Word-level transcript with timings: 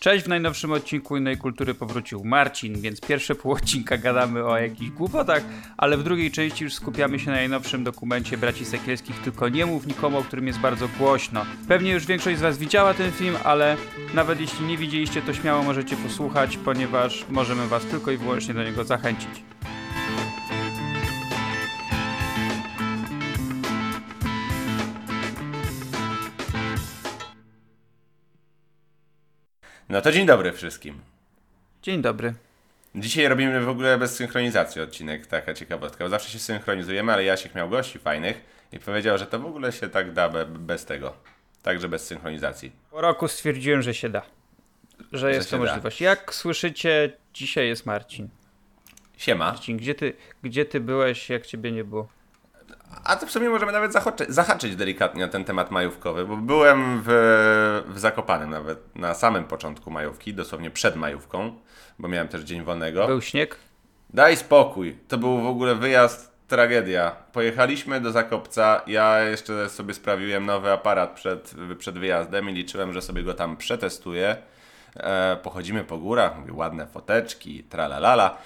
Cześć, 0.00 0.24
w 0.24 0.28
najnowszym 0.28 0.72
odcinku 0.72 1.16
Innej 1.16 1.36
Kultury 1.36 1.74
powrócił 1.74 2.24
Marcin, 2.24 2.80
więc 2.80 3.00
pierwsze 3.00 3.34
pół 3.34 3.52
odcinka 3.52 3.96
gadamy 3.96 4.44
o 4.44 4.58
jakichś 4.58 4.90
głupotach, 4.90 5.42
ale 5.76 5.96
w 5.96 6.02
drugiej 6.02 6.30
części 6.30 6.64
już 6.64 6.74
skupiamy 6.74 7.18
się 7.18 7.26
na 7.26 7.36
najnowszym 7.36 7.84
dokumencie 7.84 8.38
braci 8.38 8.64
Sekielskich, 8.64 9.18
tylko 9.18 9.48
nie 9.48 9.66
mów 9.66 9.86
nikomu, 9.86 10.18
o 10.18 10.22
którym 10.22 10.46
jest 10.46 10.58
bardzo 10.58 10.88
głośno. 10.98 11.46
Pewnie 11.68 11.92
już 11.92 12.06
większość 12.06 12.38
z 12.38 12.42
was 12.42 12.58
widziała 12.58 12.94
ten 12.94 13.12
film, 13.12 13.36
ale 13.44 13.76
nawet 14.14 14.40
jeśli 14.40 14.66
nie 14.66 14.76
widzieliście, 14.76 15.22
to 15.22 15.34
śmiało 15.34 15.62
możecie 15.62 15.96
posłuchać, 15.96 16.56
ponieważ 16.56 17.24
możemy 17.30 17.68
was 17.68 17.84
tylko 17.84 18.10
i 18.10 18.16
wyłącznie 18.16 18.54
do 18.54 18.64
niego 18.64 18.84
zachęcić. 18.84 19.49
No 29.90 30.00
to 30.00 30.12
dzień 30.12 30.26
dobry 30.26 30.52
wszystkim. 30.52 31.00
Dzień 31.82 32.02
dobry. 32.02 32.34
Dzisiaj 32.94 33.28
robimy 33.28 33.60
w 33.60 33.68
ogóle 33.68 33.98
bez 33.98 34.16
synchronizacji 34.16 34.80
odcinek, 34.80 35.26
taka 35.26 35.54
ciekawostka. 35.54 36.04
Bo 36.04 36.10
zawsze 36.10 36.30
się 36.30 36.38
synchronizujemy, 36.38 37.12
ale 37.12 37.24
Jasiek 37.24 37.54
miał 37.54 37.68
gości 37.68 37.98
fajnych 37.98 38.40
i 38.72 38.78
powiedział, 38.78 39.18
że 39.18 39.26
to 39.26 39.38
w 39.38 39.46
ogóle 39.46 39.72
się 39.72 39.88
tak 39.88 40.12
da 40.12 40.28
be, 40.28 40.46
bez 40.46 40.84
tego. 40.84 41.16
Także 41.62 41.88
bez 41.88 42.06
synchronizacji. 42.06 42.72
Po 42.90 43.00
roku 43.00 43.28
stwierdziłem, 43.28 43.82
że 43.82 43.94
się 43.94 44.08
da. 44.08 44.22
Że 45.12 45.32
jest 45.32 45.50
się 45.50 45.56
to 45.56 45.64
da. 45.64 45.70
możliwość. 45.70 46.00
Jak 46.00 46.34
słyszycie, 46.34 47.12
dzisiaj 47.34 47.68
jest 47.68 47.86
Marcin. 47.86 48.28
Siema. 49.16 49.44
Marcin, 49.44 49.76
gdzie 49.76 49.94
ty, 49.94 50.12
gdzie 50.42 50.64
ty 50.64 50.80
byłeś, 50.80 51.30
jak 51.30 51.46
ciebie 51.46 51.72
nie 51.72 51.84
było? 51.84 52.08
A 53.04 53.16
to 53.16 53.26
w 53.26 53.30
sumie 53.30 53.50
możemy 53.50 53.72
nawet 53.72 53.92
zahaczy, 53.92 54.26
zahaczyć 54.28 54.76
delikatnie 54.76 55.22
na 55.22 55.28
ten 55.28 55.44
temat 55.44 55.70
majówkowy, 55.70 56.26
bo 56.26 56.36
byłem 56.36 57.02
w, 57.04 57.82
w 57.88 57.98
Zakopanem 57.98 58.50
nawet 58.50 58.96
na 58.96 59.14
samym 59.14 59.44
początku 59.44 59.90
majówki, 59.90 60.34
dosłownie 60.34 60.70
przed 60.70 60.96
majówką, 60.96 61.52
bo 61.98 62.08
miałem 62.08 62.28
też 62.28 62.42
dzień 62.42 62.62
wolnego. 62.62 63.06
Był 63.06 63.20
śnieg? 63.20 63.56
Daj 64.10 64.36
spokój. 64.36 64.98
To 65.08 65.18
był 65.18 65.40
w 65.40 65.46
ogóle 65.46 65.74
wyjazd, 65.74 66.30
tragedia. 66.48 67.10
Pojechaliśmy 67.32 68.00
do 68.00 68.12
Zakopca. 68.12 68.82
Ja 68.86 69.20
jeszcze 69.20 69.68
sobie 69.68 69.94
sprawiłem 69.94 70.46
nowy 70.46 70.72
aparat 70.72 71.14
przed, 71.14 71.54
przed 71.78 71.98
wyjazdem 71.98 72.50
i 72.50 72.52
liczyłem, 72.52 72.92
że 72.92 73.02
sobie 73.02 73.22
go 73.22 73.34
tam 73.34 73.56
przetestuję. 73.56 74.36
E, 74.96 75.36
pochodzimy 75.42 75.84
po 75.84 75.98
górach, 75.98 76.38
mówię, 76.38 76.52
ładne 76.52 76.86
foteczki, 76.86 77.64
tralalala. 77.64 78.38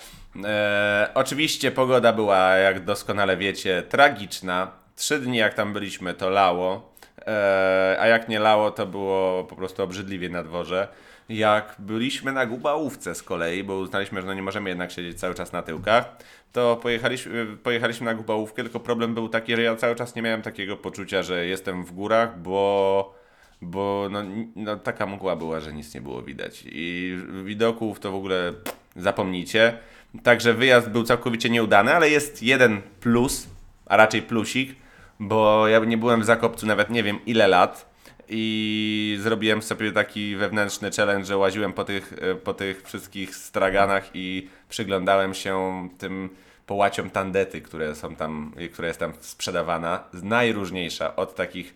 E, 0.45 1.11
oczywiście 1.15 1.71
pogoda 1.71 2.13
była, 2.13 2.57
jak 2.57 2.85
doskonale 2.85 3.37
wiecie, 3.37 3.83
tragiczna. 3.83 4.71
Trzy 4.97 5.19
dni 5.19 5.39
jak 5.39 5.55
tam 5.55 5.73
byliśmy, 5.73 6.15
to 6.15 6.31
lało. 6.31 6.95
E, 7.27 7.97
a 8.01 8.07
jak 8.07 8.29
nie 8.29 8.39
lało, 8.39 8.71
to 8.71 8.87
było 8.87 9.45
po 9.45 9.57
prostu 9.57 9.83
obrzydliwie 9.83 10.29
na 10.29 10.43
dworze. 10.43 10.89
Jak 11.29 11.75
byliśmy 11.79 12.33
na 12.33 12.47
Gubałówce 12.47 13.15
z 13.15 13.23
kolei, 13.23 13.65
bo 13.65 13.77
uznaliśmy, 13.77 14.21
że 14.21 14.27
no 14.27 14.35
nie 14.35 14.43
możemy 14.43 14.71
jednak 14.71 14.93
siedzieć 14.93 15.21
cały 15.21 15.35
czas 15.35 15.53
na 15.53 15.63
tyłkach, 15.63 16.17
to 16.53 16.77
pojechaliśmy, 16.77 17.47
pojechaliśmy 17.63 18.05
na 18.07 18.15
Gubałówkę, 18.15 18.63
tylko 18.63 18.81
problem 18.81 19.15
był 19.15 19.29
taki, 19.29 19.57
że 19.57 19.63
ja 19.63 19.77
cały 19.77 19.95
czas 19.95 20.15
nie 20.15 20.23
miałem 20.23 20.43
takiego 20.43 20.77
poczucia, 20.77 21.23
że 21.23 21.47
jestem 21.47 21.85
w 21.85 21.93
górach, 21.93 22.39
bo, 22.39 23.15
bo 23.63 24.09
no, 24.11 24.23
no, 24.57 24.77
taka 24.77 25.07
mgła 25.07 25.37
była, 25.37 25.61
że 25.61 25.73
nic 25.73 25.95
nie 25.95 26.01
było 26.01 26.23
widać. 26.23 26.65
I 26.67 27.17
widoków 27.45 28.01
to 28.01 28.13
w 28.13 28.15
ogóle 28.15 28.53
zapomnijcie. 28.97 29.79
Także 30.23 30.55
wyjazd 30.55 30.91
był 30.91 31.03
całkowicie 31.03 31.51
nieudany, 31.51 31.95
ale 31.95 32.11
jest 32.11 32.43
jeden 32.43 32.83
plus, 33.01 33.49
a 33.87 33.97
raczej 33.97 34.23
plusik, 34.23 34.77
bo 35.21 35.69
ja 35.69 35.79
nie 35.79 35.99
byłem 35.99 36.21
w 36.21 36.25
Zakopcu 36.25 36.67
nawet 36.67 36.91
nie 36.91 37.03
wiem 37.03 37.19
ile 37.27 37.49
lat 37.49 37.95
i 38.29 39.19
zrobiłem 39.21 39.63
sobie 39.63 39.93
taki 39.93 40.37
wewnętrzny 40.37 40.91
challenge, 40.91 41.27
że 41.27 41.37
łaziłem 41.37 41.73
po 41.73 41.85
tych, 41.85 42.13
e, 42.21 42.35
po 42.35 42.55
tych 42.55 42.83
wszystkich 42.83 43.37
straganach 43.37 44.11
i 44.15 44.49
przyglądałem 44.69 45.35
się 45.35 45.89
tym 45.99 46.31
połaciom 46.67 47.11
tandety, 47.11 47.61
które 47.61 47.95
są 47.95 48.17
tam, 48.17 48.55
która 48.73 48.89
jest 48.89 49.01
tam 49.01 49.13
sprzedawana, 49.21 50.05
najróżniejsza, 50.13 51.17
od 51.17 51.35
takich 51.35 51.75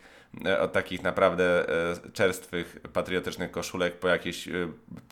od 0.61 0.73
takich 0.73 1.03
naprawdę 1.03 1.69
e, 1.69 2.11
czerstwych, 2.13 2.81
patriotycznych 2.93 3.51
koszulek 3.51 3.99
po 3.99 4.09
jakieś 4.09 4.49
e, 4.49 4.53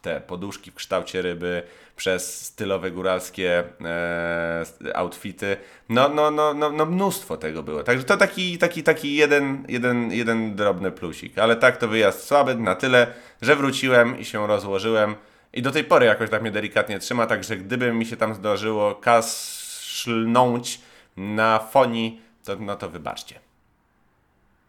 te 0.03 0.21
poduszki 0.21 0.71
w 0.71 0.75
kształcie 0.75 1.23
ryby, 1.23 1.63
przez 1.97 2.47
stylowe 2.47 2.91
góralskie 2.91 3.65
e, 3.85 4.97
outfity. 4.97 5.57
No, 5.89 6.09
no, 6.09 6.31
no, 6.31 6.55
no, 6.55 6.73
no 6.73 6.87
mnóstwo 6.87 7.37
tego 7.37 7.63
było. 7.63 7.83
Także 7.83 8.05
to 8.05 8.17
taki, 8.17 8.59
taki, 8.59 8.83
taki 8.83 9.15
jeden, 9.15 9.65
jeden, 9.69 10.13
jeden 10.13 10.57
drobny 10.57 10.93
plusik. 10.93 11.39
Ale 11.39 11.57
tak 11.57 11.77
to 11.77 11.89
wyjazd 11.89 12.27
słaby 12.27 12.55
na 12.55 12.75
tyle, 12.75 13.07
że 13.43 13.57
wróciłem 13.57 14.19
i 14.19 14.25
się 14.25 14.47
rozłożyłem. 14.47 15.15
I 15.53 15.63
do 15.63 15.71
tej 15.71 15.85
pory 15.85 16.07
jakoś 16.07 16.31
tak 16.31 16.43
mnie 16.43 16.51
delikatnie 16.51 16.99
trzyma, 16.99 17.27
także 17.27 17.57
gdyby 17.57 17.93
mi 17.93 18.07
się 18.07 18.17
tam 18.17 18.35
zdarzyło 18.35 18.95
kaszlnąć 18.95 20.81
na 21.17 21.59
fonii, 21.59 22.21
to, 22.45 22.57
no 22.57 22.77
to 22.77 22.89
wybaczcie. 22.89 23.41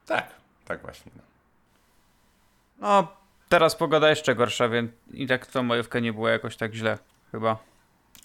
Tak, 0.06 0.37
tak 0.68 0.82
właśnie. 0.82 1.12
No. 1.16 1.24
No, 2.80 3.08
teraz 3.50 3.76
pogoda 3.76 4.10
jeszcze 4.10 4.36
gorsza, 4.36 4.70
więc 4.70 4.92
i 5.14 5.28
tak 5.28 5.46
to 5.46 5.64
majówka 5.64 6.00
nie 6.00 6.14
była 6.14 6.32
jakoś 6.32 6.58
tak 6.58 6.74
źle, 6.74 6.98
chyba. 7.32 7.58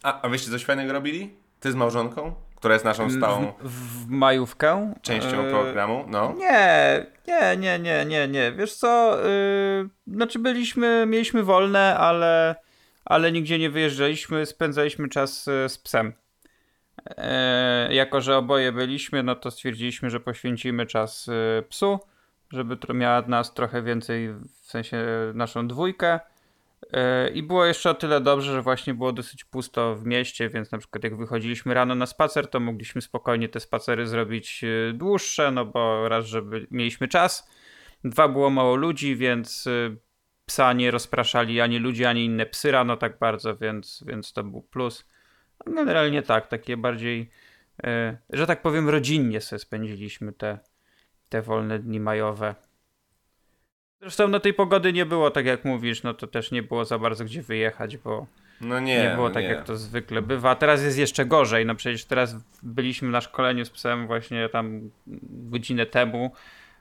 A, 0.03 0.23
a 0.23 0.29
wyście 0.29 0.51
coś 0.51 0.65
fajnego 0.65 0.93
robili? 0.93 1.37
Ty 1.61 1.73
z 1.73 1.75
małżonką? 1.75 2.35
Która 2.57 2.75
jest 2.75 2.85
naszą 2.85 3.11
stałą 3.11 3.53
W, 3.61 3.71
w 3.71 4.09
majówkę? 4.09 4.95
częścią 5.03 5.41
E, 5.41 5.51
programu? 5.51 6.05
No. 6.09 6.35
Nie, 6.39 7.07
nie, 7.27 7.57
nie, 7.57 7.79
nie, 7.79 8.05
nie, 8.05 8.29
nie. 8.29 8.53
Wiesz 8.53 8.75
co, 8.75 9.19
yy, 9.29 9.89
znaczy 10.07 10.39
byliśmy, 10.39 11.07
mieliśmy 11.07 11.43
wolne, 11.43 11.99
ale, 11.99 12.55
ale 13.05 13.33
nigdzie 13.33 13.59
nie 13.59 13.71
wyjeżdżaliśmy, 13.71 14.47
spędzaliśmy 14.47 15.09
czas 15.09 15.49
y, 15.49 15.69
z 15.69 15.79
psem. 15.79 16.13
E, 17.17 17.95
jako, 17.95 18.21
że 18.21 18.37
oboje 18.37 18.73
byliśmy, 18.73 19.23
no 19.23 19.35
to 19.35 19.51
stwierdziliśmy, 19.51 20.11
że 20.11 20.21
poświęcimy 20.21 20.87
czas 20.87 21.29
y, 21.29 21.63
psu, 21.69 22.01
żeby 22.53 22.95
miała 22.95 23.23
nas 23.23 23.55
trochę 23.55 23.83
więcej, 23.83 24.29
w 24.33 24.71
sensie 24.71 25.07
naszą 25.35 25.69
dwójkę. 25.69 26.21
E, 26.93 27.31
I 27.31 27.43
było 27.43 27.65
jeszcze 27.65 27.91
o 27.91 27.95
tyle 27.95 28.21
dobrze, 28.21 28.53
że 28.53 28.63
właśnie 28.63 28.95
było 28.95 29.13
dosyć 29.13 29.45
pusto 29.45 29.97
w 29.97 30.07
mieście, 30.07 30.49
więc 30.49 30.73
na 30.73 30.79
przykład 30.79 31.05
jak 31.05 31.17
wychodziliśmy 31.17 31.75
rano 31.75 31.95
na 31.95 32.07
spacer, 32.07 32.51
to 32.51 32.61
mogliśmy 32.61 33.03
spokojnie 33.03 33.49
te 33.49 33.61
spacery 33.61 34.07
zrobić 34.07 34.65
e, 34.65 34.93
dłuższe, 34.93 35.51
no 35.51 35.65
bo 35.65 36.09
raz, 36.09 36.25
żeby 36.25 36.67
mieliśmy 36.71 37.09
czas, 37.09 37.51
dwa 38.05 38.29
było 38.29 38.51
mało 38.51 38.77
ludzi, 38.77 39.17
więc 39.17 39.67
e, 39.67 39.97
psa 40.47 40.73
nie 40.73 40.91
rozpraszali 40.91 41.61
ani 41.61 41.79
ludzie, 41.79 42.09
ani 42.09 42.25
inne 42.25 42.47
psy 42.47 42.71
rano 42.71 42.97
tak 42.97 43.19
bardzo, 43.19 43.57
więc, 43.57 44.05
więc 44.07 44.33
to 44.33 44.45
był 44.45 44.63
plus. 44.63 45.09
Generalnie 45.67 46.23
tak, 46.23 46.49
takie 46.49 46.77
bardziej, 46.77 47.31
że 48.31 48.47
tak 48.47 48.63
powiem, 48.63 48.89
rodzinnie 48.89 49.41
sobie 49.41 49.59
spędziliśmy 49.59 50.33
te, 50.33 50.59
te 51.33 51.43
wolne 51.43 51.79
dni 51.79 52.01
majowe. 52.01 52.55
Zresztą 54.01 54.29
no 54.29 54.41
tej 54.41 54.55
pogody 54.55 54.93
nie 54.93 55.07
było, 55.07 55.31
tak 55.31 55.47
jak 55.47 55.65
mówisz, 55.65 56.03
no 56.03 56.15
to 56.15 56.27
też 56.27 56.51
nie 56.51 56.63
było 56.63 56.85
za 56.85 56.99
bardzo 56.99 57.25
gdzie 57.25 57.43
wyjechać, 57.43 57.97
bo 57.97 58.27
No 58.61 58.81
nie, 58.81 59.03
nie, 59.03 59.15
było 59.15 59.31
tak 59.31 59.43
nie. 59.45 59.49
jak 59.51 59.65
to 59.65 59.77
zwykle 59.77 60.23
bywa. 60.23 60.51
A 60.51 60.55
teraz 60.57 60.83
jest 60.83 60.99
jeszcze 60.99 61.25
gorzej, 61.27 61.67
no 61.67 61.75
przecież 61.75 62.05
teraz 62.05 62.37
byliśmy 62.63 63.09
na 63.09 63.21
szkoleniu 63.21 63.65
z 63.65 63.71
psem 63.71 64.07
właśnie 64.07 64.49
tam 64.49 64.91
godzinę 65.31 65.87
temu, 65.87 66.33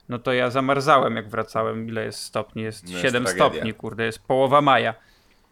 no 0.10 0.20
to 0.20 0.34
ja 0.34 0.50
zamarzałem 0.50 1.16
jak 1.16 1.30
wracałem. 1.30 1.88
Ile 1.88 2.06
jest 2.06 2.20
stopni? 2.24 2.64
Jest 2.64 2.84
No 2.86 2.90
jest 2.92 3.02
7 3.02 3.24
tragedia. 3.24 3.50
stopni, 3.50 3.74
kurde, 3.74 4.06
jest 4.06 4.20
połowa 4.20 4.62
maja. 4.62 4.94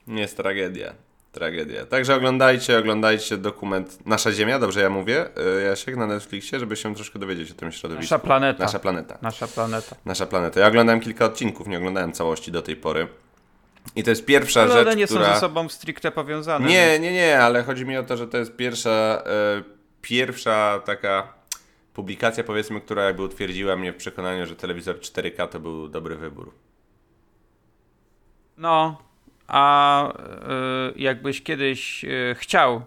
Nie 0.07 0.21
jest 0.21 0.37
tragedia. 0.37 0.93
Tragedia. 1.31 1.85
Także 1.85 2.15
oglądajcie, 2.15 2.79
oglądajcie 2.79 3.37
dokument 3.37 4.05
Nasza 4.05 4.31
Ziemia, 4.31 4.59
dobrze 4.59 4.81
ja 4.81 4.89
mówię, 4.89 5.25
y, 5.57 5.63
Jasiek, 5.63 5.95
na 5.95 6.07
Netflixie, 6.07 6.59
żeby 6.59 6.75
się 6.75 6.95
troszkę 6.95 7.19
dowiedzieć 7.19 7.51
o 7.51 7.53
tym 7.53 7.71
środowisku. 7.71 8.03
Nasza 8.03 8.19
planeta. 8.19 8.63
Nasza 8.63 8.79
planeta. 8.79 9.17
Nasza 9.21 9.47
planeta. 9.47 9.95
Nasza 10.05 10.25
planeta. 10.25 10.59
Ja 10.59 10.67
oglądałem 10.67 11.01
kilka 11.01 11.25
odcinków, 11.25 11.67
nie 11.67 11.77
oglądałem 11.77 12.13
całości 12.13 12.51
do 12.51 12.61
tej 12.61 12.75
pory. 12.75 13.07
I 13.95 14.03
to 14.03 14.09
jest 14.09 14.25
pierwsza 14.25 14.61
Ale 14.61 14.73
rzecz, 14.73 14.87
one 14.87 14.95
nie 14.95 15.05
która... 15.05 15.25
są 15.27 15.33
ze 15.33 15.39
sobą 15.39 15.69
stricte 15.69 16.11
powiązane. 16.11 16.67
Nie, 16.67 16.99
nie, 16.99 17.13
nie, 17.13 17.39
ale 17.39 17.63
chodzi 17.63 17.85
mi 17.85 17.97
o 17.97 18.03
to, 18.03 18.17
że 18.17 18.27
to 18.27 18.37
jest 18.37 18.55
pierwsza, 18.55 19.23
e, 19.25 19.63
pierwsza 20.01 20.81
taka 20.85 21.33
publikacja, 21.93 22.43
powiedzmy, 22.43 22.81
która 22.81 23.03
jakby 23.03 23.23
utwierdziła 23.23 23.75
mnie 23.75 23.93
w 23.93 23.95
przekonaniu, 23.95 24.45
że 24.45 24.55
telewizor 24.55 24.95
4K 24.95 25.47
to 25.47 25.59
był 25.59 25.87
dobry 25.87 26.15
wybór. 26.15 26.51
No, 28.57 28.97
a 29.49 30.03
y, 30.95 30.99
jakbyś 30.99 31.43
kiedyś 31.43 32.03
y, 32.05 32.35
chciał, 32.37 32.81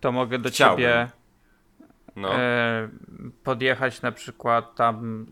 to 0.00 0.12
mogę 0.12 0.38
do 0.38 0.48
Chciałbym. 0.50 0.76
ciebie 0.84 1.08
No. 2.16 2.34
e, 2.34 2.88
podjechać 3.44 4.02
na 4.02 4.12
przykład 4.12 4.74
tam 4.74 5.26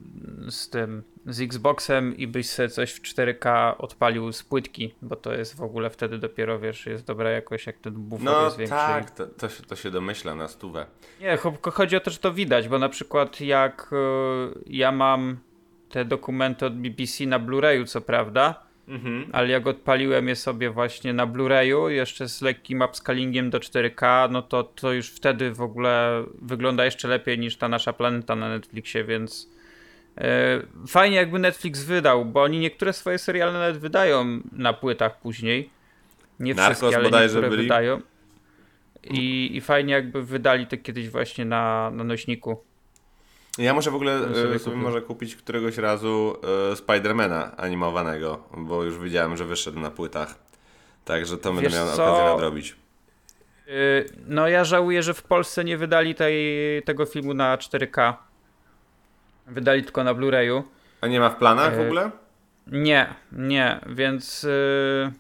z 0.48 0.70
tym, 0.70 1.02
z 1.26 1.40
Xboxem 1.40 2.16
i 2.16 2.26
byś 2.26 2.50
sobie 2.50 2.68
coś 2.68 2.92
w 2.92 3.02
4K 3.02 3.74
odpalił 3.78 4.32
z 4.32 4.42
płytki, 4.42 4.94
bo 5.02 5.16
to 5.16 5.32
jest 5.32 5.56
w 5.56 5.62
ogóle 5.62 5.90
wtedy 5.90 6.18
dopiero, 6.18 6.58
wiesz, 6.58 6.86
jest 6.86 7.06
dobra 7.06 7.30
jakość, 7.30 7.66
jak 7.66 7.78
ten 7.78 7.92
bufor 7.94 8.24
No 8.24 8.44
jest 8.44 8.56
większy. 8.56 8.74
tak, 8.76 9.10
to, 9.10 9.26
to, 9.26 9.48
się, 9.48 9.62
to 9.62 9.76
się 9.76 9.90
domyśla 9.90 10.34
na 10.34 10.48
stówę. 10.48 10.86
Nie, 11.20 11.36
cho- 11.38 11.70
chodzi 11.72 11.96
o 11.96 12.00
to, 12.00 12.10
że 12.10 12.18
to 12.18 12.32
widać, 12.32 12.68
bo 12.68 12.78
na 12.78 12.88
przykład 12.88 13.40
jak 13.40 13.90
ja 14.66 14.92
mam 14.92 15.38
te 15.88 16.04
dokumenty 16.04 16.66
od 16.66 16.76
BBC 16.76 17.26
na 17.26 17.40
Blu-rayu, 17.40 17.86
co 17.86 18.00
prawda, 18.00 18.65
Mhm. 18.88 19.26
Ale 19.32 19.48
jak 19.48 19.66
odpaliłem 19.66 20.28
je 20.28 20.36
sobie 20.36 20.70
właśnie 20.70 21.12
na 21.12 21.26
Blu-rayu, 21.26 21.86
jeszcze 21.86 22.28
z 22.28 22.42
lekkim 22.42 22.82
upscalingiem 22.82 23.50
do 23.50 23.58
4K, 23.58 24.30
no 24.30 24.42
to, 24.42 24.64
to 24.64 24.92
już 24.92 25.10
wtedy 25.10 25.52
w 25.52 25.60
ogóle 25.60 26.24
wygląda 26.42 26.84
jeszcze 26.84 27.08
lepiej 27.08 27.38
niż 27.38 27.56
ta 27.56 27.68
nasza 27.68 27.92
planeta 27.92 28.36
na 28.36 28.48
Netflixie, 28.48 29.04
więc 29.04 29.50
yy, 30.16 30.24
fajnie 30.88 31.16
jakby 31.16 31.38
Netflix 31.38 31.84
wydał, 31.84 32.24
bo 32.24 32.42
oni 32.42 32.58
niektóre 32.58 32.92
swoje 32.92 33.18
seriale 33.18 33.52
nawet 33.52 33.78
wydają 33.78 34.40
na 34.52 34.72
płytach 34.72 35.20
później. 35.20 35.70
Nie 36.40 36.54
Narcos 36.54 36.78
wszystkie, 36.78 36.96
ale 36.96 37.22
niektóre 37.22 37.50
byli. 37.50 37.62
wydają. 37.62 38.00
I, 39.04 39.56
I 39.56 39.60
fajnie 39.60 39.94
jakby 39.94 40.22
wydali 40.22 40.66
to 40.66 40.76
kiedyś 40.76 41.08
właśnie 41.08 41.44
na, 41.44 41.90
na 41.90 42.04
nośniku. 42.04 42.56
Ja 43.58 43.74
muszę 43.74 43.90
w 43.90 43.94
ogóle 43.94 44.34
sobie, 44.34 44.58
sobie 44.58 44.76
może 44.76 45.02
kupić 45.02 45.36
któregoś 45.36 45.78
razu 45.78 46.36
y, 46.72 46.76
Spidermana 46.76 47.56
animowanego, 47.56 48.44
bo 48.56 48.84
już 48.84 48.98
widziałem, 48.98 49.36
że 49.36 49.44
wyszedł 49.44 49.80
na 49.80 49.90
płytach. 49.90 50.34
Także 51.04 51.38
to 51.38 51.52
będę 51.52 51.70
miał 51.70 51.84
okazję 51.84 52.24
nadrobić. 52.24 52.76
Yy, 53.66 53.74
no 54.26 54.48
ja 54.48 54.64
żałuję, 54.64 55.02
że 55.02 55.14
w 55.14 55.22
Polsce 55.22 55.64
nie 55.64 55.76
wydali 55.76 56.14
tej, 56.14 56.82
tego 56.82 57.06
filmu 57.06 57.34
na 57.34 57.56
4K. 57.56 58.14
Wydali 59.46 59.82
tylko 59.82 60.04
na 60.04 60.14
Blu-rayu. 60.14 60.62
A 61.00 61.06
nie 61.06 61.20
ma 61.20 61.30
w 61.30 61.36
planach 61.36 61.72
yy, 61.72 61.78
w 61.78 61.86
ogóle? 61.86 62.10
Nie, 62.66 63.14
nie, 63.32 63.80
więc... 63.86 64.42
Yy... 64.42 65.12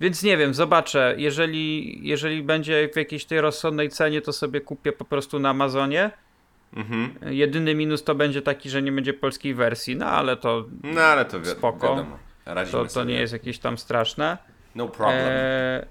Więc 0.00 0.22
nie 0.22 0.36
wiem, 0.36 0.54
zobaczę. 0.54 1.14
Jeżeli, 1.18 1.98
jeżeli 2.08 2.42
będzie 2.42 2.88
w 2.92 2.96
jakiejś 2.96 3.24
tej 3.24 3.40
rozsądnej 3.40 3.88
cenie, 3.88 4.20
to 4.22 4.32
sobie 4.32 4.60
kupię 4.60 4.92
po 4.92 5.04
prostu 5.04 5.38
na 5.38 5.50
Amazonie. 5.50 6.10
Mhm. 6.76 7.14
Jedyny 7.34 7.74
minus 7.74 8.04
to 8.04 8.14
będzie 8.14 8.42
taki, 8.42 8.70
że 8.70 8.82
nie 8.82 8.92
będzie 8.92 9.14
polskiej 9.14 9.54
wersji, 9.54 9.96
no 9.96 10.06
ale 10.06 10.36
to. 10.36 10.64
No 10.82 11.00
ale 11.00 11.24
to 11.24 11.40
wi 11.40 11.46
spoko. 11.46 11.88
wiadomo. 11.88 12.18
to, 12.70 12.86
to 12.86 13.04
nie 13.04 13.20
jest 13.20 13.32
jakieś 13.32 13.58
tam 13.58 13.78
straszne. 13.78 14.38
No 14.74 14.88
problem. 14.88 15.26
E, 15.28 15.86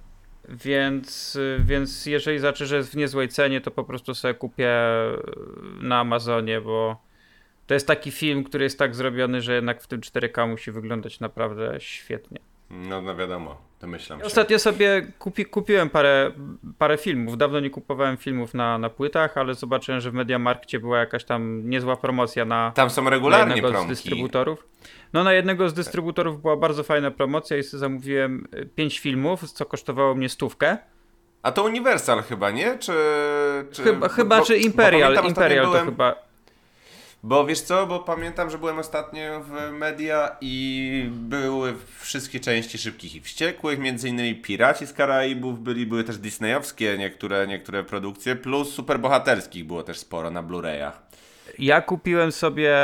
więc, 0.50 1.38
więc 1.60 2.06
jeżeli 2.06 2.40
zacznie, 2.40 2.66
że 2.66 2.78
jest 2.78 2.92
w 2.92 2.96
niezłej 2.96 3.30
cenie, 3.30 3.62
to 3.62 3.72
po 3.72 3.84
prostu 3.84 4.16
sobie 4.16 4.34
kupię 4.34 4.76
na 5.82 6.00
Amazonie, 6.00 6.62
bo 6.62 7.02
to 7.68 7.74
jest 7.74 7.88
taki 7.88 8.12
film, 8.12 8.44
który 8.44 8.64
jest 8.64 8.80
tak 8.80 8.96
zrobiony, 8.96 9.42
że 9.42 9.56
jednak 9.56 9.82
w 9.82 9.88
tym 9.88 10.02
4K 10.02 10.48
musi 10.48 10.72
wyglądać 10.72 11.20
naprawdę 11.20 11.76
świetnie. 11.80 12.40
No, 12.70 13.02
no 13.02 13.16
wiadomo. 13.16 13.70
Domyślam 13.82 14.20
się. 14.20 14.26
Ostatnio 14.26 14.60
sobie 14.60 15.08
kupi, 15.20 15.46
kupiłem 15.46 15.90
parę, 15.90 16.32
parę 16.78 16.98
filmów. 16.98 17.38
Dawno 17.38 17.60
nie 17.60 17.70
kupowałem 17.70 18.18
filmów 18.18 18.54
na, 18.54 18.78
na 18.78 18.90
płytach, 18.90 19.38
ale 19.38 19.54
zobaczyłem, 19.54 20.02
że 20.02 20.12
w 20.12 20.14
Mediamarkcie 20.14 20.80
była 20.80 21.00
jakaś 21.00 21.24
tam 21.24 21.70
niezła 21.70 21.98
promocja 21.98 22.46
na. 22.46 22.72
Tam 22.76 22.90
są 22.90 23.10
regularnie 23.10 23.56
jednego 23.56 23.74
promki. 23.74 23.96
z 23.96 23.98
dystrybutorów. 23.98 24.68
No 25.14 25.24
na 25.24 25.34
jednego 25.34 25.70
z 25.70 25.74
dystrybutorów 25.74 26.42
była 26.42 26.58
bardzo 26.58 26.84
fajna 26.84 27.12
promocja 27.12 27.58
i 27.58 27.64
sobie 27.64 27.80
zamówiłem 27.80 28.48
y, 28.56 28.66
pięć 28.66 29.00
filmów, 29.00 29.52
co 29.52 29.66
kosztowało 29.66 30.16
mnie 30.16 30.30
stówkę. 30.30 30.78
A 31.42 31.52
to 31.52 31.64
Universal 31.64 32.24
chyba, 32.24 32.52
nie? 32.52 32.78
Czy. 32.78 32.94
czy 33.72 33.84
chyba, 33.84 34.10
chyba 34.10 34.40
bo, 34.40 34.46
czy 34.46 34.58
Imperial. 34.58 35.26
Imperial 35.28 35.66
to 35.66 35.72
byłem... 35.72 35.86
chyba. 35.86 36.29
Bo 37.24 37.46
wiesz 37.46 37.62
co, 37.62 37.88
bo 37.88 38.00
pamiętam, 38.00 38.50
że 38.50 38.58
byłem 38.58 38.80
ostatnio 38.80 39.44
w 39.44 39.72
media 39.72 40.38
i 40.42 41.10
były 41.12 41.76
wszystkie 42.00 42.40
części 42.40 42.78
Szybkich 42.78 43.16
i 43.16 43.22
Wściekłych, 43.22 43.80
między 43.80 44.10
innymi 44.10 44.36
Piraci 44.36 44.88
z 44.88 44.94
Karaibów 44.94 45.60
byli, 45.60 45.86
były 45.86 46.04
też 46.04 46.18
disneyowskie 46.18 46.98
niektóre, 46.98 47.48
niektóre 47.48 47.84
produkcje, 47.84 48.36
plus 48.36 48.74
superbohaterskich 48.74 49.66
było 49.66 49.84
też 49.84 49.98
sporo 49.98 50.32
na 50.32 50.44
Blu-rayach. 50.44 50.92
Ja 51.60 51.82
kupiłem 51.82 52.32
sobie, 52.32 52.76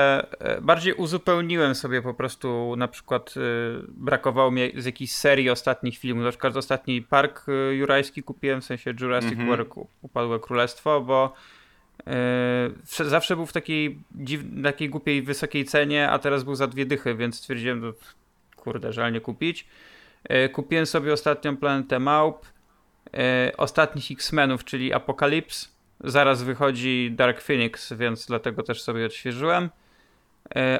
e, 0.41 0.61
bardziej 0.61 0.93
uzupełniłem 0.93 1.75
sobie 1.75 2.01
po 2.01 2.13
prostu, 2.13 2.75
na 2.77 2.87
przykład 2.87 3.35
yy, 3.35 3.83
brakowało 3.87 4.51
mi 4.51 4.71
z 4.75 4.85
jakiejś 4.85 5.11
serii 5.11 5.49
ostatnich 5.49 5.97
filmów, 5.97 6.23
na 6.23 6.29
przykład 6.29 6.57
ostatni 6.57 7.01
Park 7.01 7.45
e, 7.47 7.75
Jurajski 7.75 8.23
kupiłem, 8.23 8.61
w 8.61 8.65
sensie 8.65 8.93
Jurassic 9.01 9.33
-hmm. 9.33 9.47
World 9.47 9.69
Upadłe 10.01 10.39
Królestwo, 10.39 11.01
bo 11.01 11.33
Yy, 12.07 13.09
zawsze 13.09 13.35
był 13.35 13.45
w 13.45 13.53
takiej, 13.53 13.99
dziw, 14.11 14.41
takiej 14.63 14.89
głupiej, 14.89 15.21
wysokiej 15.21 15.65
cenie, 15.65 16.09
a 16.09 16.19
teraz 16.19 16.43
był 16.43 16.55
za 16.55 16.67
dwie 16.67 16.85
dychy, 16.85 17.15
więc 17.15 17.35
stwierdziłem, 17.35 17.79
no, 17.79 17.93
kurde, 18.55 18.93
żal 18.93 19.13
nie 19.13 19.21
kupić. 19.21 19.67
Yy, 20.29 20.49
kupiłem 20.49 20.85
sobie 20.85 21.13
ostatnią 21.13 21.57
Planetę 21.57 21.99
Małp, 21.99 22.45
yy, 23.13 23.19
ostatnich 23.57 24.11
X-Menów, 24.11 24.63
czyli 24.63 24.93
Apocalypse. 24.93 25.67
Zaraz 26.03 26.43
wychodzi 26.43 27.11
Dark 27.11 27.41
Phoenix, 27.41 27.93
więc 27.93 28.25
dlatego 28.25 28.63
też 28.63 28.81
sobie 28.81 29.05
odświeżyłem. 29.05 29.69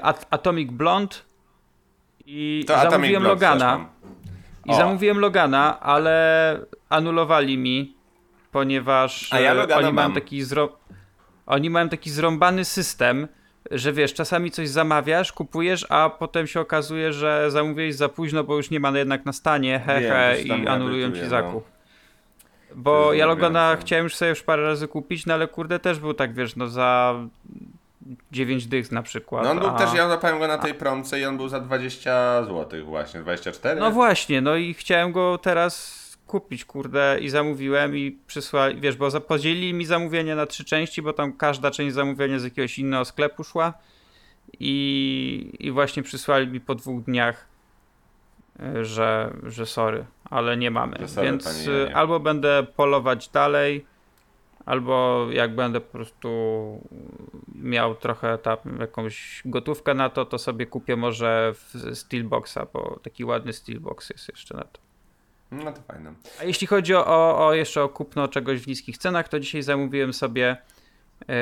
At 0.02 0.28
Atomic 0.30 0.72
Blonde 0.72 1.16
i 2.26 2.64
to 2.68 2.90
zamówiłem 2.92 3.24
Logana. 3.24 3.90
I 4.66 4.76
zamówiłem 4.76 5.20
Logana, 5.20 5.80
ale 5.80 6.60
anulowali 6.90 7.58
mi, 7.58 7.96
ponieważ 8.52 9.34
a 9.34 9.40
ja 9.40 9.54
Logana 9.54 9.88
oni 9.88 9.96
mam. 9.96 10.14
taki 10.14 10.44
zro 10.44 10.78
oni 11.46 11.70
mają 11.70 11.90
taki 11.90 12.10
zrąbany 12.10 12.66
system, 12.66 13.28
że 13.72 13.94
wiesz, 13.94 14.14
czasami 14.14 14.52
coś 14.52 14.70
zamawiasz, 14.70 15.32
kupujesz, 15.32 15.86
a 15.90 16.10
potem 16.10 16.48
się 16.48 16.60
okazuje, 16.60 17.14
że 17.14 17.52
zamówiłeś 17.52 17.96
za 17.96 18.10
późno, 18.10 18.44
bo 18.44 18.58
już 18.58 18.70
nie 18.70 18.80
ma 18.80 18.98
jednak 18.98 19.26
na 19.26 19.34
stanie, 19.34 19.80
hehe, 19.86 20.42
i 20.42 20.68
anulują 20.68 21.12
ci 21.12 21.22
no. 21.22 21.30
zakup. 21.30 21.64
No. 22.70 22.76
Bo 22.76 23.14
ja 23.14 23.26
Logana 23.26 23.78
chciałem 23.80 24.04
już 24.04 24.16
sobie 24.16 24.30
już 24.30 24.44
parę 24.44 24.64
razy 24.64 24.88
kupić, 24.88 25.26
no 25.26 25.34
ale 25.34 25.48
kurde 25.48 25.80
też 25.80 26.00
był 26.00 26.14
tak, 26.14 26.34
wiesz, 26.34 26.56
no 26.56 26.68
za 26.68 27.16
9 28.32 28.68
dych 28.68 28.92
na 28.92 29.04
przykład. 29.04 29.44
No 29.44 29.52
on 29.52 29.60
był 29.60 29.68
a... 29.68 29.74
też, 29.74 29.94
ja 29.94 30.10
zapałem 30.10 30.40
go 30.40 30.48
na 30.48 30.58
tej 30.58 30.74
promce 30.74 31.20
i 31.20 31.26
on 31.26 31.38
był 31.38 31.48
za 31.48 31.60
20 31.60 32.44
zł 32.44 32.86
właśnie, 32.86 33.20
24. 33.20 33.80
No 33.80 33.92
właśnie, 33.92 34.42
no 34.42 34.56
i 34.56 34.74
chciałem 34.74 35.12
go 35.12 35.38
teraz 35.38 36.05
kupić, 36.28 36.66
kurde, 36.66 37.18
i 37.22 37.30
zamówiłem 37.30 37.98
i 37.98 38.20
przysłali, 38.28 38.82
wiesz, 38.82 38.96
bo 38.96 39.22
podzielili 39.22 39.74
mi 39.74 39.86
zamówienie 39.86 40.36
na 40.36 40.46
trzy 40.46 40.66
części, 40.66 41.02
bo 41.02 41.14
tam 41.14 41.34
każda 41.34 41.72
część 41.72 41.96
zamówienia 41.96 42.40
z 42.40 42.44
jakiegoś 42.44 42.80
innego 42.80 43.06
sklepu 43.06 43.44
szła 43.44 43.74
i, 44.60 45.58
i 45.60 45.72
właśnie 45.72 46.04
przysłali 46.04 46.48
mi 46.48 46.60
po 46.60 46.76
dwóch 46.76 47.04
dniach, 47.04 47.48
e, 48.60 48.86
że, 48.86 49.34
że 49.44 49.66
sorry, 49.66 50.06
ale 50.30 50.58
nie 50.58 50.72
mamy. 50.72 51.08
Sorry, 51.08 51.28
Więc 51.28 51.68
e, 51.68 51.96
albo 51.96 52.20
będę 52.20 52.66
polować 52.76 53.30
dalej, 53.30 53.86
albo 54.66 55.28
jak 55.32 55.56
będę 55.56 55.82
po 55.82 55.92
prostu 55.92 56.30
miał 57.56 57.96
trochę 57.96 58.38
tam 58.38 58.58
jakąś 58.80 59.42
gotówkę 59.46 59.94
na 59.94 60.10
to, 60.10 60.26
to 60.26 60.38
sobie 60.38 60.66
kupię 60.66 60.96
może 60.96 61.54
w 61.54 61.96
Steelboxa, 61.98 62.60
bo 62.74 63.00
taki 63.04 63.26
ładny 63.26 63.54
Steelbox 63.54 64.10
jest 64.10 64.30
jeszcze 64.30 64.58
na 64.58 64.64
to. 64.64 64.85
No 65.64 65.72
to 65.72 65.82
fajne. 65.82 66.14
A 66.40 66.44
jeśli 66.44 66.68
chodzi 66.68 66.96
o, 66.96 67.48
o 67.48 67.54
jeszcze 67.54 67.84
o 67.84 67.90
kupno 67.90 68.28
czegoś 68.28 68.60
w 68.60 68.68
niskich 68.68 68.98
cenach, 68.98 69.30
to 69.30 69.40
dzisiaj 69.40 69.62
zamówiłem 69.62 70.14
sobie 70.14 70.58
yy, 71.28 71.36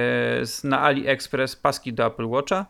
na 0.63 0.79
AliExpress 0.79 1.55
paski 1.55 1.93
do 1.93 2.05
Apple 2.05 2.27
Watcha. 2.27 2.65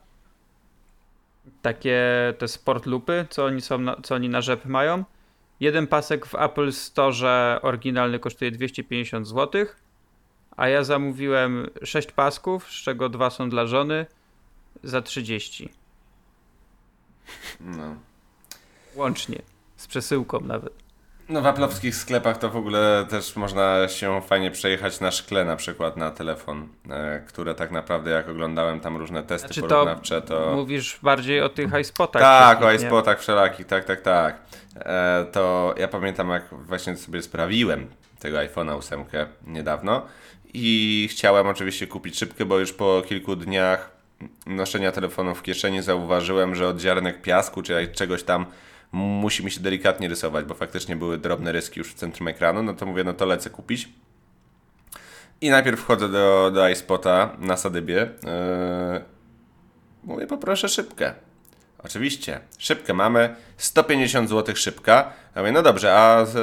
Takie 1.62 2.00
te 2.38 2.48
sport 2.48 2.86
lupy, 2.86 3.26
co 3.30 3.46
oni, 3.46 3.62
są 3.62 3.78
na, 3.78 3.96
co 4.04 4.16
oni 4.16 4.30
na 4.30 4.42
rzep 4.42 4.66
mają. 4.66 5.04
Jeden 5.60 5.88
pasek 5.88 6.26
w 6.26 6.36
Apple 6.36 6.72
Store 6.72 7.62
oryginalny 7.62 8.20
kosztuje 8.20 8.52
250 8.52 9.28
zł, 9.28 9.66
a 10.58 10.68
ja 10.68 10.84
zamówiłem 10.84 11.70
6 11.84 12.12
pasków, 12.12 12.72
z 12.72 12.74
czego 12.74 13.10
dwa 13.10 13.30
są 13.30 13.50
dla 13.50 13.66
żony, 13.66 14.06
za 14.84 15.02
30. 15.02 15.70
No. 17.60 17.96
Łącznie. 18.96 19.42
Z 19.78 19.88
przesyłką 19.88 20.40
nawet. 20.40 20.83
No 21.30 21.42
w 21.42 21.48
aplowskich 21.48 21.96
sklepach 21.96 22.38
to 22.38 22.50
w 22.50 22.56
ogóle 22.56 23.06
też 23.10 23.36
można 23.36 23.88
się 23.88 24.22
fajnie 24.22 24.52
przejechać 24.52 25.00
na 25.00 25.12
szkle 25.12 25.46
na 25.46 25.56
przykład 25.56 25.98
na 25.98 26.12
telefon, 26.12 26.68
e, 26.90 27.20
które 27.28 27.56
tak 27.56 27.72
naprawdę 27.72 28.12
jak 28.12 28.30
oglądałem 28.30 28.80
tam 28.80 28.98
różne 28.98 29.24
testy 29.24 29.48
znaczy 29.48 29.62
porównawcze 29.62 30.22
to... 30.22 30.52
Mówisz 30.56 31.00
bardziej 31.04 31.42
o 31.42 31.50
tych 31.50 31.80
iSpotach. 31.82 32.22
Tak, 32.22 32.62
o 32.62 32.72
iSpotach 32.72 33.20
wszelakich, 33.20 33.66
tak, 33.66 33.86
tak, 33.86 34.02
tak. 34.02 34.40
E, 34.76 35.26
to 35.32 35.76
ja 35.78 35.88
pamiętam 35.88 36.30
jak 36.30 36.44
właśnie 36.52 36.98
sobie 36.98 37.22
sprawiłem 37.22 37.88
tego 38.20 38.38
iPhone'a 38.38 38.78
8 38.78 39.06
niedawno 39.48 40.06
i 40.54 41.08
chciałem 41.12 41.48
oczywiście 41.48 41.88
kupić 41.88 42.20
szybkę, 42.20 42.46
bo 42.46 42.60
już 42.60 42.74
po 42.74 43.02
kilku 43.08 43.36
dniach 43.36 43.92
noszenia 44.46 44.92
telefonu 44.92 45.36
w 45.36 45.44
kieszeni 45.44 45.82
zauważyłem, 45.82 46.56
że 46.56 46.68
od 46.68 46.80
ziarnek 46.80 47.22
piasku 47.22 47.62
czy 47.62 47.88
czegoś 47.88 48.24
tam 48.24 48.46
musi 48.94 49.46
mi 49.46 49.52
się 49.52 49.60
delikatnie 49.60 50.08
rysować, 50.08 50.46
bo 50.46 50.54
faktycznie 50.54 50.96
były 50.96 51.18
drobne 51.18 51.52
ryski 51.52 51.80
już 51.80 51.92
w 51.92 51.94
centrum 51.94 52.28
ekranu, 52.28 52.64
no 52.64 52.74
to 52.74 52.86
mówię, 52.86 53.04
no 53.04 53.14
to 53.14 53.26
lecę 53.26 53.50
kupić. 53.50 53.90
I 55.42 55.50
najpierw 55.50 55.80
wchodzę 55.80 56.10
do, 56.10 56.52
do 56.54 56.70
iSpota 56.70 57.36
na 57.40 57.58
Sadybie. 57.58 57.96
Yy, 57.96 59.02
mówię, 60.04 60.28
poproszę 60.28 60.70
szybkę. 60.70 61.14
Oczywiście, 61.84 62.40
szybkę 62.58 62.94
mamy. 62.94 63.36
150 63.58 64.30
zł 64.30 64.56
szybka. 64.56 65.14
Ja 65.36 65.42
mówię, 65.42 65.52
no 65.52 65.62
dobrze, 65.62 65.96
a 65.96 66.26
z, 66.26 66.34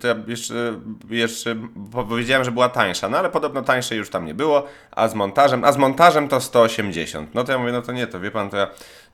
to 0.00 0.08
ja 0.08 0.14
jeszcze, 0.26 0.80
jeszcze 1.10 1.56
powiedziałem, 1.92 2.44
że 2.44 2.50
była 2.52 2.68
tańsza, 2.68 3.08
no 3.08 3.18
ale 3.18 3.30
podobno 3.30 3.62
tańszej 3.62 3.98
już 3.98 4.10
tam 4.10 4.26
nie 4.26 4.34
było, 4.34 4.66
a 4.90 5.08
z 5.08 5.14
montażem, 5.14 5.64
a 5.64 5.72
z 5.72 5.76
montażem 5.76 6.28
to 6.28 6.40
180. 6.40 7.34
No 7.34 7.44
to 7.44 7.52
ja 7.52 7.58
mówię, 7.58 7.72
no 7.72 7.82
to 7.82 7.92
nie, 7.92 8.06
to 8.06 8.20
wie 8.20 8.30
pan, 8.30 8.50
to 8.50 8.56
ja, 8.56 8.66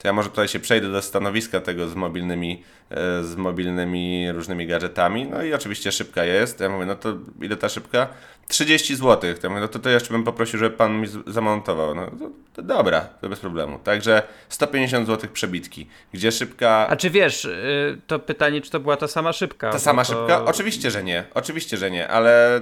to 0.02 0.08
ja 0.08 0.12
może 0.12 0.28
tutaj 0.28 0.48
się 0.48 0.60
przejdę 0.60 0.92
do 0.92 1.02
stanowiska 1.02 1.60
tego 1.60 1.88
z 1.88 1.94
mobilnymi, 1.94 2.62
e, 2.90 3.24
z 3.24 3.36
mobilnymi 3.36 4.32
różnymi 4.32 4.66
gadżetami, 4.66 5.26
no 5.26 5.42
i 5.42 5.54
oczywiście 5.54 5.92
szybka 5.92 6.24
jest. 6.24 6.60
Ja 6.60 6.68
mówię, 6.68 6.86
no 6.86 6.94
to 6.94 7.14
ile 7.40 7.56
ta 7.56 7.68
szybka? 7.68 8.08
30 8.48 8.96
zł. 8.96 9.34
Ja 9.42 9.48
mówię, 9.48 9.60
no 9.60 9.68
to, 9.68 9.78
to 9.78 9.90
jeszcze 9.90 10.14
bym 10.14 10.24
poprosił, 10.24 10.58
żeby 10.58 10.76
pan 10.76 11.00
mi 11.00 11.08
zamontował. 11.26 11.94
No 11.94 12.06
to, 12.06 12.30
to 12.54 12.62
dobra, 12.62 13.00
to 13.00 13.28
bez 13.28 13.40
problemu. 13.40 13.78
Także 13.78 14.22
150 14.48 15.06
zł 15.06 15.30
przebitki, 15.32 15.86
gdzie 16.12 16.32
szybka... 16.32 16.86
A 16.88 16.96
czy 16.96 17.10
wiesz, 17.10 17.44
y, 17.44 18.00
to 18.06 18.18
pytanie, 18.18 18.60
czy 18.60 18.70
to 18.70 18.80
była 18.80 18.96
ta 18.96 19.08
sama 19.08 19.32
szybka? 19.32 19.72
Ta 19.72 19.78
sama 19.78 20.04
to... 20.04 20.12
szybka? 20.12 20.44
Oczywiście, 20.44 20.90
że 20.90 21.04
nie. 21.04 21.24
Oczywiście, 21.34 21.76
że 21.76 21.90
nie, 21.90 22.08
ale 22.08 22.60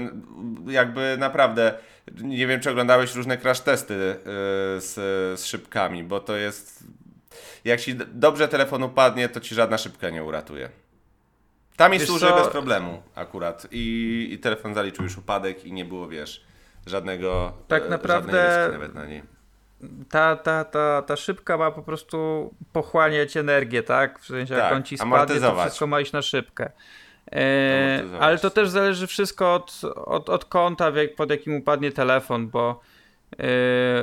jakby 0.67 1.17
naprawdę 1.19 1.75
nie 2.23 2.47
wiem, 2.47 2.61
czy 2.61 2.71
oglądałeś 2.71 3.15
różne 3.15 3.39
crash 3.39 3.61
testy 3.61 3.95
y, 3.95 4.17
z, 4.81 4.95
z 5.41 5.45
szybkami, 5.45 6.05
bo 6.05 6.21
to 6.21 6.37
jest 6.37 6.85
jak 7.65 7.81
ci 7.81 7.95
dobrze 8.13 8.49
telefon 8.49 8.83
upadnie, 8.83 9.29
to 9.29 9.41
ci 9.41 9.55
żadna 9.55 9.79
szybka 9.79 10.11
nie 10.11 10.25
uratuje. 10.25 10.69
Tam 11.77 11.93
mi 11.93 12.01
służy 12.01 12.27
bez 12.27 12.49
problemu 12.49 13.03
akurat. 13.15 13.67
I, 13.71 14.29
I 14.33 14.39
telefon 14.39 14.75
zaliczył 14.75 15.05
już 15.05 15.19
upadek 15.19 15.65
i 15.65 15.73
nie 15.73 15.85
było, 15.85 16.09
wiesz, 16.09 16.45
żadnego. 16.87 17.53
Tak 17.69 17.87
e, 17.87 17.89
naprawdę. 17.89 18.69
nawet 18.73 18.95
na 18.95 19.07
niej. 19.07 19.23
Ta, 20.11 20.37
ta, 20.37 20.65
ta, 20.65 21.03
ta 21.03 21.17
szybka 21.17 21.57
ma 21.57 21.71
po 21.71 21.83
prostu 21.83 22.51
pochłaniać 22.73 23.37
energię, 23.37 23.83
tak? 23.83 24.21
W 24.21 24.27
sensie, 24.27 24.55
tak, 24.55 24.65
jak 24.65 24.73
on 24.73 24.83
ci 24.83 24.99
spadnie, 24.99 25.41
to 25.41 25.61
wszystko 25.61 25.87
ma 25.87 26.01
iść 26.01 26.13
na 26.13 26.23
szybkę. 26.23 26.71
E, 27.33 28.03
ale 28.21 28.39
to 28.39 28.51
też 28.51 28.69
zależy 28.69 29.07
wszystko 29.07 29.55
od, 29.55 29.81
od, 29.95 30.29
od 30.29 30.45
kąta, 30.45 30.93
pod 31.17 31.31
jakim 31.31 31.55
upadnie 31.55 31.93
telefon, 31.93 32.49
bo 32.49 32.81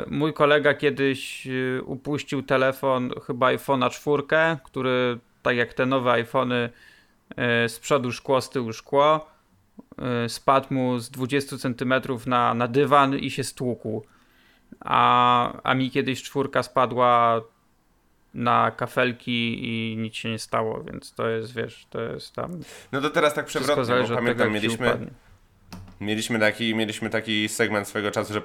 mój 0.07 0.34
kolega 0.34 0.74
kiedyś 0.74 1.48
e, 1.48 1.84
upuścił 1.84 2.43
telefon, 2.43 3.12
chyba 3.27 3.48
iPhone'a 3.48 3.89
4, 3.89 4.24
który, 4.63 5.19
tak 5.41 5.57
jak 5.57 5.74
te 5.74 5.86
nowe 5.86 6.12
iPhony, 6.12 6.69
E, 7.36 7.69
z 7.69 7.79
przodu 7.79 8.12
szkło, 8.12 8.41
z 8.41 8.50
tyłu 8.50 8.74
szkło. 8.74 9.27
Spadł 10.27 10.74
mu 10.74 11.00
z 11.00 11.10
20 11.10 11.57
cm 11.57 11.93
na, 12.25 12.53
na 12.53 12.67
dywan 12.67 13.17
i 13.17 13.31
się 13.31 13.43
stłukł. 13.43 14.05
A, 14.79 15.62
a 15.63 15.74
mi 15.74 15.91
kiedyś 15.91 16.24
czwórka 16.24 16.63
spadła 16.63 17.41
na 18.34 18.72
kafelki 18.72 19.60
i 19.62 19.98
nic 19.98 20.15
się 20.15 20.29
nie 20.29 20.39
stało, 20.39 20.84
więc 20.84 21.13
to 21.13 21.29
jest, 21.29 21.55
wiesz, 21.55 21.88
to 21.89 22.01
jest 22.01 22.34
tam... 22.34 22.60
No 22.91 23.01
to 23.01 23.10
teraz 23.10 23.34
tak 23.34 23.46
przewrotnie, 23.46 23.84
bo 23.86 24.15
pamiętam, 24.15 24.25
tego, 24.25 24.50
mieliśmy, 24.50 25.07
mieliśmy, 26.01 26.39
taki, 26.39 26.75
mieliśmy 26.75 27.10
taki 27.10 27.50
segment 27.50 27.88
swego 27.88 28.12
czasu, 28.12 28.34
że 28.34 28.42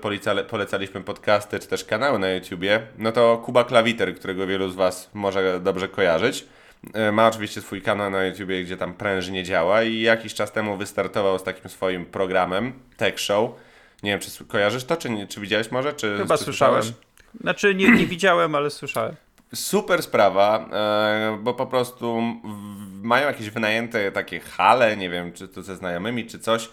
polecaliśmy 0.49 1.00
podcasty 1.00 1.59
czy 1.59 1.68
też 1.68 1.85
kanały 1.85 2.18
na 2.18 2.30
YouTubie. 2.30 2.87
No 2.99 3.12
to 3.12 3.42
Kuba 3.44 3.64
Klawiter, 3.64 4.14
którego 4.14 4.47
wielu 4.47 4.68
z 4.68 4.75
Was 4.75 5.11
może 5.14 5.61
dobrze 5.61 5.88
kojarzyć. 5.88 6.44
E, 6.94 7.12
ma 7.12 7.28
oczywiście 7.28 7.61
swój 7.61 7.82
kanał 7.82 8.11
na 8.11 8.25
YouTubie, 8.25 8.64
gdzie 8.64 8.76
tam 8.76 8.94
prężnie 8.94 9.44
działa 9.44 9.82
i 9.82 10.00
jakiś 10.00 10.35
czas 10.35 10.52
temu 10.52 10.76
wystartował 10.76 11.38
z 11.38 11.42
takim 11.42 11.71
swoim 11.71 12.06
programem, 12.06 12.73
Tech 12.97 13.21
Show. 13.21 13.50
Nie 14.02 14.11
wiem, 14.11 14.21
czy 14.21 14.44
kojarzysz 14.44 14.85
to, 14.85 14.97
czy, 14.97 15.11
nie, 15.11 15.26
czy 15.26 15.40
widziałeś 15.40 15.71
może? 15.71 15.92
Czy, 15.92 16.18
Chyba 16.18 16.38
czy 16.38 16.44
słyszałem. 16.44 16.82
Znaczy 17.40 17.75
nie, 17.75 17.90
nie 17.90 18.06
widziałem, 18.06 18.54
ale 18.54 18.71
słyszałem. 18.71 19.14
Super 19.54 20.02
sprawa, 20.02 20.68
e, 20.73 21.38
bo 21.42 21.54
po 21.54 21.66
prostu 21.66 22.23
mają 23.02 23.26
jakieś 23.26 23.50
wynajęte 23.50 24.12
takie 24.12 24.40
hale, 24.40 24.97
nie 24.97 25.11
wiem, 25.11 25.32
czy 25.32 25.49
to 25.49 25.62
ze 25.62 25.76
znajomymi, 25.76 26.26
czy 26.26 26.38
coś 26.38 26.68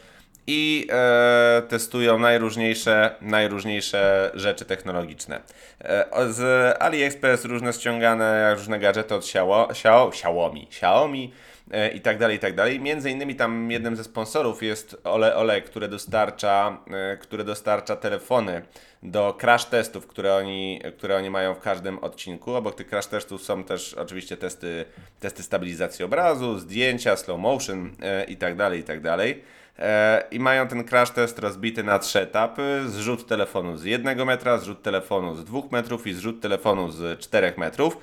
i 0.51 0.87
e, 0.91 1.61
testują 1.67 2.19
najróżniejsze, 2.19 3.15
najróżniejsze 3.21 4.31
rzeczy 4.33 4.65
technologiczne. 4.65 5.41
E, 5.79 6.33
z 6.33 6.41
AliExpress 6.81 7.45
różne 7.45 7.73
ściągane, 7.73 8.55
różne 8.55 8.79
gadżety 8.79 9.15
od 9.15 9.23
Xiaomi, 9.69 10.67
Xiaomi, 10.67 11.33
e, 11.71 11.89
i 11.89 12.01
tak 12.01 12.17
dalej, 12.17 12.37
i 12.37 12.39
tak 12.39 12.55
dalej. 12.55 12.79
Między 12.79 13.11
innymi 13.11 13.35
tam 13.35 13.71
jednym 13.71 13.95
ze 13.95 14.03
sponsorów 14.03 14.63
jest 14.63 15.01
Ole 15.03 15.35
Ole, 15.35 15.61
które 15.61 15.87
dostarcza, 15.87 16.77
e, 16.91 17.17
które 17.17 17.43
dostarcza 17.43 17.95
telefony 17.95 18.61
do 19.03 19.37
crash 19.39 19.65
testów, 19.65 20.07
które 20.07 20.35
oni, 20.35 20.81
które 20.97 21.15
oni 21.15 21.29
mają 21.29 21.53
w 21.55 21.59
każdym 21.59 21.99
odcinku. 21.99 22.55
Obok 22.55 22.75
tych 22.75 22.87
crash 22.87 23.07
testów 23.07 23.43
są 23.43 23.63
też 23.63 23.93
oczywiście 23.93 24.37
testy, 24.37 24.85
testy 25.19 25.43
stabilizacji 25.43 26.05
obrazu, 26.05 26.59
zdjęcia, 26.59 27.15
slow 27.15 27.39
motion 27.39 27.95
e, 28.01 28.23
i 28.23 28.37
tak 28.37 28.55
dalej, 28.55 28.79
i 28.79 28.83
tak 28.83 29.01
dalej. 29.01 29.43
E, 29.79 30.23
i 30.31 30.39
mają 30.39 30.67
ten 30.67 30.83
crash 30.83 31.11
test 31.11 31.39
rozbity 31.39 31.83
na 31.83 31.99
trzy 31.99 32.21
etapy. 32.21 32.81
Zrzut 32.87 33.27
telefonu 33.27 33.77
z 33.77 33.83
1 33.83 34.25
metra, 34.25 34.57
zrzut 34.57 34.81
telefonu 34.81 35.35
z 35.35 35.43
2 35.43 35.59
metrów 35.71 36.07
i 36.07 36.13
zrzut 36.13 36.41
telefonu 36.41 36.91
z 36.91 37.19
4 37.19 37.53
metrów. 37.57 37.97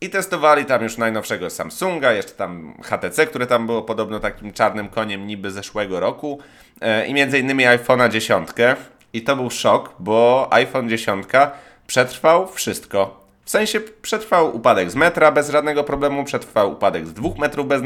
I 0.00 0.10
testowali 0.10 0.64
tam 0.64 0.82
już 0.82 0.98
najnowszego 0.98 1.50
Samsunga, 1.50 2.12
jeszcze 2.12 2.32
tam 2.32 2.74
HTC, 2.82 3.26
które 3.26 3.46
tam 3.46 3.66
było 3.66 3.82
podobno 3.82 4.20
takim 4.20 4.52
czarnym 4.52 4.88
koniem 4.88 5.26
niby 5.26 5.50
zeszłego 5.50 6.00
roku. 6.00 6.38
E, 6.80 7.06
I 7.06 7.14
między 7.14 7.38
innymi 7.38 7.64
iPhone'a 7.64 8.08
10. 8.10 8.48
I 9.12 9.22
to 9.22 9.36
był 9.36 9.50
szok, 9.50 9.94
bo 9.98 10.48
iPhone 10.50 10.88
10 10.88 11.26
przetrwał 11.86 12.46
wszystko. 12.46 13.28
W 13.44 13.50
sensie 13.50 13.80
przetrwał 13.80 14.56
upadek 14.56 14.90
z 14.90 14.94
metra 14.94 15.32
bez 15.32 15.50
żadnego 15.50 15.84
problemu, 15.84 16.24
przetrwał 16.24 16.72
upadek 16.72 17.06
z 17.06 17.12
dwóch 17.12 17.38
metrów 17.38 17.68
bez 17.68 17.82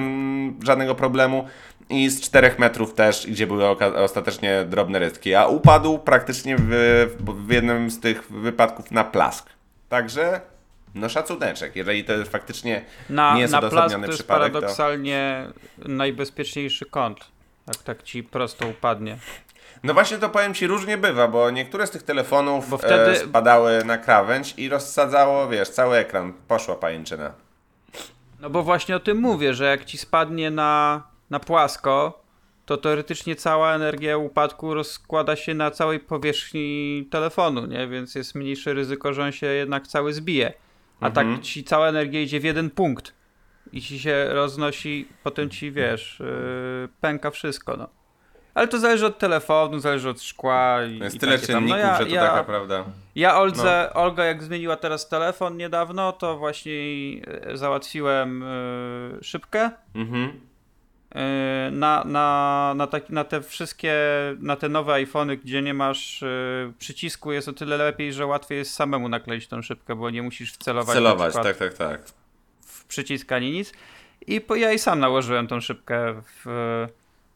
żadnego 0.64 0.94
problemu 0.94 1.48
i 1.90 2.10
z 2.10 2.20
4 2.20 2.54
metrów 2.58 2.94
też, 2.94 3.26
gdzie 3.26 3.46
były 3.46 3.68
ostatecznie 3.96 4.64
drobne 4.64 4.98
rystki, 4.98 5.34
a 5.34 5.46
upadł 5.46 5.98
praktycznie 5.98 6.56
w, 6.58 7.06
w 7.46 7.50
jednym 7.50 7.90
z 7.90 8.00
tych 8.00 8.32
wypadków 8.32 8.90
na 8.90 9.04
plask. 9.04 9.48
Także 9.88 10.40
no 10.94 11.08
szacuneczek, 11.08 11.76
jeżeli 11.76 12.04
to 12.04 12.12
jest 12.12 12.32
faktycznie 12.32 12.84
na, 13.10 13.34
nie 13.34 13.40
jest 13.40 13.52
na 13.52 13.58
odosobniony 13.58 14.06
to 14.06 14.12
jest 14.12 14.28
paradoksalnie 14.28 15.46
to... 15.82 15.88
najbezpieczniejszy 15.88 16.86
kąt, 16.86 17.18
jak 17.66 17.76
tak 17.76 18.02
ci 18.02 18.22
prosto 18.22 18.66
upadnie. 18.66 19.18
No 19.82 19.94
właśnie 19.94 20.18
to 20.18 20.28
powiem 20.28 20.54
Ci 20.54 20.66
różnie 20.66 20.98
bywa, 20.98 21.28
bo 21.28 21.50
niektóre 21.50 21.86
z 21.86 21.90
tych 21.90 22.02
telefonów 22.02 22.68
bo 22.68 22.78
wtedy... 22.78 23.10
e, 23.10 23.16
spadały 23.16 23.84
na 23.84 23.98
krawędź 23.98 24.54
i 24.56 24.68
rozsadzało, 24.68 25.48
wiesz, 25.48 25.68
cały 25.68 25.96
ekran, 25.96 26.32
poszła 26.48 26.74
pajęczyna. 26.74 27.32
No 28.40 28.50
bo 28.50 28.62
właśnie 28.62 28.96
o 28.96 29.00
tym 29.00 29.18
mówię, 29.18 29.54
że 29.54 29.64
jak 29.64 29.84
Ci 29.84 29.98
spadnie 29.98 30.50
na 30.50 31.02
na 31.32 31.40
płasko, 31.40 32.22
to 32.66 32.76
teoretycznie 32.76 33.36
cała 33.36 33.74
energia 33.74 34.16
upadku 34.16 34.74
rozkłada 34.74 35.36
się 35.36 35.54
na 35.54 35.70
całej 35.70 36.00
powierzchni 36.00 37.08
telefonu, 37.10 37.66
nie? 37.66 37.88
Więc 37.88 38.14
jest 38.14 38.34
mniejsze 38.34 38.74
ryzyko, 38.74 39.12
że 39.12 39.22
on 39.22 39.32
się 39.32 39.46
jednak 39.46 39.86
cały 39.86 40.12
zbije. 40.12 40.52
A 41.00 41.10
tak 41.10 41.24
mhm. 41.24 41.36
tak 41.36 41.44
ci 41.44 41.64
cała 41.64 41.88
energia 41.88 42.20
idzie 42.20 42.40
w 42.40 42.44
jeden 42.44 42.70
punkt 42.70 43.14
i 43.72 43.80
ci 43.80 43.98
się 43.98 44.26
roznosi, 44.30 45.08
potem 45.24 45.50
ci 45.50 45.72
wiesz, 45.72 46.20
yy, 46.20 46.88
pęka 47.00 47.30
wszystko, 47.30 47.76
no. 47.76 47.88
Ale 48.54 48.68
to 48.68 48.78
zależy 48.78 49.06
od 49.06 49.18
telefonu, 49.18 49.78
zależy 49.78 50.08
od 50.08 50.22
szkła 50.22 50.84
i. 50.84 50.98
Jest 50.98 51.16
i 51.16 51.18
tyle 51.18 51.38
czynników, 51.38 51.70
no 51.70 51.76
ja, 51.76 51.98
że 51.98 52.06
to 52.06 52.14
ja, 52.14 52.26
taka 52.26 52.44
prawda. 52.44 52.84
Ja 53.14 53.38
Olce, 53.38 53.90
no. 53.94 54.02
Olga, 54.02 54.24
jak 54.24 54.42
zmieniła 54.42 54.76
teraz 54.76 55.08
telefon 55.08 55.56
niedawno, 55.56 56.12
to 56.12 56.38
właśnie 56.38 56.72
e, 57.26 57.56
załatwiłem 57.56 58.44
yy, 59.12 59.24
szybkę. 59.24 59.70
Mhm 59.94 60.51
na, 61.70 62.04
na, 62.04 62.72
na, 62.76 62.86
taki, 62.86 63.12
na 63.12 63.24
te 63.24 63.42
wszystkie, 63.42 63.94
na 64.38 64.56
te 64.56 64.68
nowe 64.68 64.92
iPhony, 64.92 65.36
gdzie 65.36 65.62
nie 65.62 65.74
masz 65.74 66.22
yy, 66.22 66.72
przycisku, 66.78 67.32
jest 67.32 67.48
o 67.48 67.52
tyle 67.52 67.76
lepiej, 67.76 68.12
że 68.12 68.26
łatwiej 68.26 68.58
jest 68.58 68.74
samemu 68.74 69.08
nakleić 69.08 69.48
tą 69.48 69.62
szybkę, 69.62 69.96
bo 69.96 70.10
nie 70.10 70.22
musisz 70.22 70.52
wcelować 70.52 70.94
Celować, 70.94 71.34
tak, 71.34 71.56
tak, 71.56 71.74
tak. 71.74 72.02
w 72.60 72.84
przycisk 72.84 73.32
ani 73.32 73.50
nic. 73.50 73.72
I 74.26 74.40
po, 74.40 74.56
ja 74.56 74.72
i 74.72 74.78
sam 74.78 75.00
nałożyłem 75.00 75.46
tą 75.46 75.60
szybkę 75.60 76.22
w, 76.22 76.86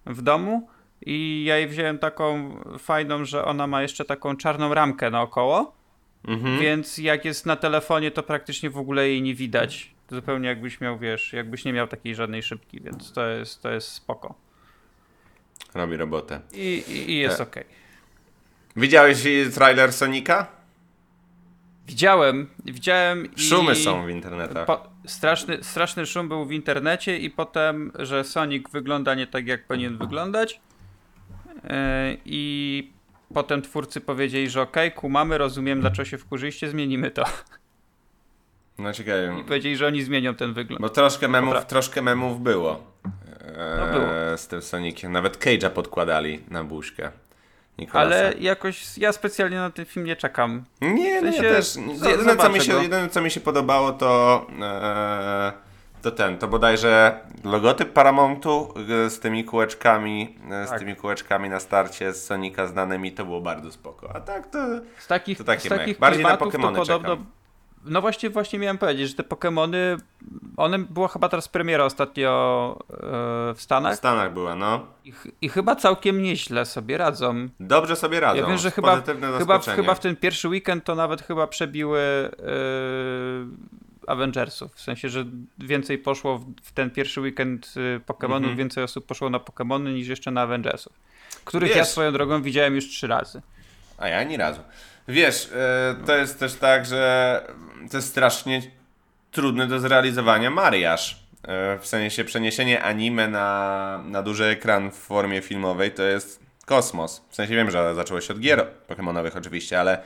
w 0.07 0.23
domu 0.23 0.69
i 1.07 1.45
ja 1.47 1.57
jej 1.57 1.69
wziąłem 1.69 1.99
taką 1.99 2.57
fajną, 2.79 3.25
że 3.25 3.45
ona 3.45 3.67
ma 3.67 3.83
jeszcze 3.83 4.05
taką 4.05 4.37
czarną 4.37 4.75
ramkę 4.75 5.11
naokoło, 5.11 5.73
mhm. 6.29 6.61
więc 6.61 6.99
jak 6.99 7.25
jest 7.25 7.47
na 7.47 7.57
telefonie, 7.57 8.11
to 8.11 8.23
praktycznie 8.23 8.71
w 8.71 8.79
ogóle 8.79 9.09
jej 9.09 9.23
nie 9.23 9.35
widać 9.35 9.96
zupełnie 10.11 10.49
jakbyś 10.49 10.81
miał, 10.81 10.99
wiesz, 10.99 11.33
jakbyś 11.33 11.65
nie 11.65 11.73
miał 11.73 11.89
takiej 11.89 12.15
żadnej 12.15 12.43
szybki, 12.43 12.81
więc 12.81 13.13
to 13.13 13.29
jest, 13.29 13.63
to 13.63 13.71
jest 13.71 13.89
spoko. 13.89 14.35
Robi 15.75 15.97
robotę. 15.97 16.41
I, 16.55 16.85
i, 16.89 17.11
i 17.11 17.19
jest 17.19 17.41
e. 17.41 17.43
ok. 17.43 17.57
Widziałeś 18.77 19.25
trailer 19.55 19.93
Sonika? 19.93 20.47
Widziałem, 21.87 22.49
widziałem 22.65 23.29
Szumy 23.37 23.75
są 23.75 24.07
w 24.07 24.11
internetach. 24.11 24.67
Po, 24.67 24.89
straszny, 25.07 25.65
straszny 25.65 26.07
szum 26.07 26.29
był 26.29 26.45
w 26.45 26.53
internecie 26.53 27.19
i 27.19 27.31
potem, 27.31 27.93
że 27.99 28.25
Sonic 28.25 28.71
wygląda 28.73 29.15
nie 29.15 29.27
tak, 29.27 29.47
jak 29.47 29.67
powinien 29.67 29.99
wyglądać. 29.99 30.61
Yy, 31.55 31.71
I 32.25 32.91
potem 33.35 33.63
twórcy 33.63 34.01
powiedzieli, 34.01 34.51
że 34.51 34.63
ok, 34.63 34.77
kumamy, 34.95 35.39
rozumiem, 35.39 35.81
dlaczego 35.81 36.05
się 36.05 36.19
wkurzyliście, 36.19 36.69
zmienimy 36.69 37.11
to. 37.11 37.25
No 38.79 38.93
ciekawe. 38.93 39.37
I 39.41 39.45
powiedzieli, 39.45 39.77
że 39.77 39.87
oni 39.87 40.03
zmienią 40.03 40.35
ten 40.35 40.53
wygląd. 40.53 40.83
Bo 40.83 40.89
troszkę 40.89 41.29
memów, 41.29 41.55
Dobra. 41.55 41.67
troszkę 41.69 42.03
memów 42.03 42.41
było. 42.41 42.83
E, 43.05 43.77
No 43.81 43.87
było. 43.93 44.07
Z 44.37 44.47
tym 44.49 44.63
Soniciem. 44.63 45.13
Nawet 45.13 45.39
Cage'a 45.39 45.71
podkładali 45.71 46.41
na 46.51 46.65
buźkę. 46.65 47.11
Nikolasa. 47.79 48.09
Ale 48.17 48.35
jakoś 48.41 48.99
ja 48.99 49.13
specjalnie 49.13 49.57
na 49.57 49.71
ten 49.71 49.85
film 49.85 50.07
nie 50.07 50.17
czekam. 50.17 50.65
Nie, 50.81 51.23
no 51.23 51.33
sensie, 51.33 51.47
ja 51.47 51.53
też. 51.55 51.77
Jedyne 52.11 52.37
co, 52.37 52.49
mi 52.49 52.61
się, 52.61 52.73
jedyne, 52.83 53.09
co 53.09 53.21
mi 53.21 53.31
się 53.31 53.41
podobało, 53.41 53.93
to. 53.93 54.47
E, 54.63 55.53
to 56.03 56.11
ten, 56.11 56.39
to 56.39 56.49
bodajże 56.49 57.21
logotyp 57.45 57.93
Paramountu 57.93 58.75
e, 59.07 59.11
z 59.11 59.21
tymi 59.21 59.45
kółeczkami, 59.45 60.39
e, 60.51 60.67
z 60.67 60.71
Tak. 60.71 60.79
tymi 60.79 60.97
kółeczkami 60.97 61.49
na 61.49 61.61
starcie 61.61 62.13
z 62.13 62.25
Sonika 62.25 62.67
znanymi, 62.67 63.13
to 63.13 63.25
było 63.25 63.41
bardzo 63.41 63.73
spoko. 63.73 64.17
A 64.17 64.21
tak 64.21 64.47
to. 64.51 64.59
Z 64.99 65.07
takich, 65.07 65.39
To 65.39 65.45
takie 65.45 65.69
z 65.69 65.69
takich. 65.69 65.99
Bardziej 65.99 66.23
na 66.25 66.37
to 66.37 66.45
Pokemony 66.45 66.79
podobno. 66.79 67.09
czekam. 67.09 67.27
No 67.87 68.01
właśnie, 68.01 68.31
właśnie 68.31 68.59
miałem 68.59 68.79
powiedzieć, 68.79 69.09
że 69.09 69.15
te 69.15 69.23
Pokémony, 69.23 69.77
one 70.57 70.79
była 70.79 71.09
chyba 71.09 71.29
teraz 71.29 71.49
premiera 71.49 71.85
ostatnio 71.85 72.77
e, 72.91 72.97
w 73.55 73.57
W 73.57 73.63
Stanach 73.63 73.97
Stanach 73.97 74.33
była, 74.33 74.55
no. 74.57 74.87
i, 75.05 75.13
i 75.41 75.49
chyba 75.49 75.77
całkiem 75.77 76.23
nieźle 76.23 76.65
sobie 76.65 76.99
radzą. 76.99 77.49
Dobrze 77.61 77.97
sobie 77.97 78.21
radzą. 78.21 78.41
Ja 78.41 78.47
wiem, 78.47 78.59
że 78.59 78.71
chyba, 78.71 79.03
chyba, 79.39 79.59
chyba 79.59 79.95
w 79.95 80.01
ten 80.01 80.17
pierwszy 80.17 80.49
weekend 80.49 80.85
to 80.85 80.95
nawet 80.95 81.23
chyba 81.23 81.47
przebiły 81.47 82.01
e, 82.01 82.31
Avengersów. 84.07 84.75
W 84.75 84.81
sensie, 84.81 85.09
że 85.09 85.25
więcej 85.59 85.99
poszło 85.99 86.39
w, 86.63 86.73
ten 86.73 86.91
pierwszy 86.91 87.21
weekend 87.21 87.75
e, 87.97 88.01
Pokémonów, 88.01 88.37
Mhm. 88.37 88.57
więcej 88.57 88.85
osób 88.85 89.07
poszło 89.07 89.31
na 89.31 89.39
Pokémony 89.39 89.95
niż 89.95 90.09
jeszcze 90.09 90.31
na 90.31 90.41
Avengersów. 90.43 90.93
Których 91.45 91.71
ja 91.71 91.77
Wiesz- 91.77 91.89
swoją 91.89 92.13
drogą 92.13 92.43
widziałem 92.43 92.75
już 92.75 92.89
trzy 92.89 93.07
razy. 93.07 93.43
A 93.99 94.09
ja 94.09 94.19
ani 94.19 94.37
razu. 94.37 94.61
Wiesz, 95.09 95.51
e, 95.53 95.97
to 96.07 96.17
jest 96.17 96.39
też 96.39 96.55
tak, 96.55 96.87
że 96.87 97.43
to 97.91 97.97
jest 97.97 98.09
strasznie 98.09 98.63
trudny 99.31 99.67
do 99.67 99.81
zrealizowania 99.81 100.51
mariaż. 100.51 101.27
E, 101.43 101.79
w 101.79 101.87
sensie 101.87 102.25
przeniesienie 102.25 102.83
anime 102.83 103.29
na, 103.29 104.01
na 104.05 104.23
duży 104.23 104.45
ekran 104.45 104.91
w 104.91 104.95
formie 104.95 105.43
filmowej 105.43 105.91
to 105.91 106.03
jest 106.03 106.41
kosmos. 106.67 107.25
W 107.29 107.35
sensie 107.35 107.55
wiem, 107.55 107.71
że 107.71 107.95
zaczęło 107.95 108.21
się 108.21 108.35
od 108.35 108.41
gier 108.41 108.67
pokemonowych 108.67 109.37
oczywiście, 109.37 109.81
ale 109.81 109.99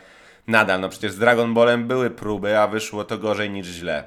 nadal, 0.47 0.81
no 0.81 0.89
przecież 0.89 1.13
z 1.13 1.19
Dragon 1.19 1.55
Ballem 1.55 1.87
były 1.87 2.11
próby, 2.11 2.59
a 2.59 2.67
wyszło 2.67 3.05
to 3.05 3.19
gorzej 3.19 3.51
niż 3.51 3.67
źle. 3.67 4.05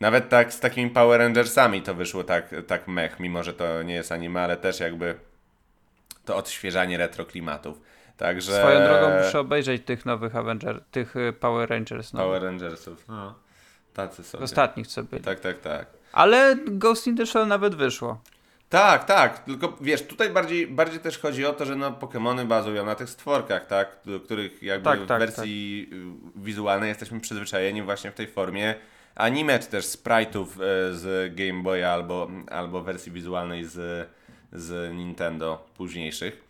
Nawet 0.00 0.28
tak 0.28 0.52
z 0.52 0.60
takimi 0.60 0.90
Power 0.90 1.20
Rangersami 1.20 1.82
to 1.82 1.94
wyszło 1.94 2.24
tak, 2.24 2.54
tak 2.66 2.88
mech, 2.88 3.20
mimo 3.20 3.42
że 3.42 3.54
to 3.54 3.82
nie 3.82 3.94
jest 3.94 4.12
anime, 4.12 4.40
ale 4.40 4.56
też 4.56 4.80
jakby 4.80 5.14
to 6.24 6.36
odświeżanie 6.36 6.98
retro 6.98 7.24
klimatów. 7.24 7.80
Także... 8.16 8.52
Swoją 8.52 8.80
drogą 8.80 9.24
muszę 9.24 9.40
obejrzeć 9.40 9.82
tych 9.84 10.06
nowych 10.06 10.36
Avenger, 10.36 10.80
tych 10.90 11.16
y, 11.16 11.32
Power 11.32 11.70
Rangers. 11.70 12.12
No. 12.12 12.20
Power 12.20 12.42
Rangersów. 12.42 13.04
No. 13.08 13.34
Tacy 13.94 14.24
sobie. 14.24 14.44
Ostatnich 14.44 14.86
co 14.86 15.02
byli. 15.02 15.22
Tak, 15.22 15.40
tak, 15.40 15.60
tak. 15.60 15.86
Ale 16.12 16.56
Ghost 16.66 17.06
in 17.06 17.16
the 17.16 17.26
Shell 17.26 17.46
nawet 17.46 17.74
wyszło. 17.74 18.20
Tak, 18.68 19.04
tak, 19.04 19.38
tylko 19.38 19.76
wiesz, 19.80 20.02
tutaj 20.02 20.30
bardziej, 20.30 20.66
bardziej 20.66 21.00
też 21.00 21.18
chodzi 21.18 21.46
o 21.46 21.52
to, 21.52 21.64
że 21.64 21.76
no 21.76 21.90
Pokémony 21.90 22.44
bazują 22.44 22.84
na 22.84 22.94
tych 22.94 23.10
stworkach, 23.10 23.66
tak, 23.66 23.96
do 24.04 24.20
których 24.20 24.62
jakby 24.62 24.84
Tak, 24.84 25.00
w 25.00 25.06
tak, 25.06 25.20
wersji 25.20 25.90
y, 26.36 26.40
wizualnej 26.40 26.88
jesteśmy 26.88 27.20
przyzwyczajeni 27.20 27.82
właśnie 27.82 28.10
w 28.10 28.14
tej 28.14 28.26
formie 28.26 28.74
anime, 29.14 29.58
czy 29.58 29.66
też 29.66 29.84
sprite'ów 29.84 30.46
y, 30.46 30.96
z 30.96 31.34
Game 31.34 31.62
Boya 31.62 31.84
albo, 31.84 32.30
albo 32.50 32.82
wersji 32.82 33.12
wizualnej 33.12 33.64
z, 33.64 34.08
z 34.52 34.94
Nintendo 34.94 35.66
późniejszych. 35.76 36.44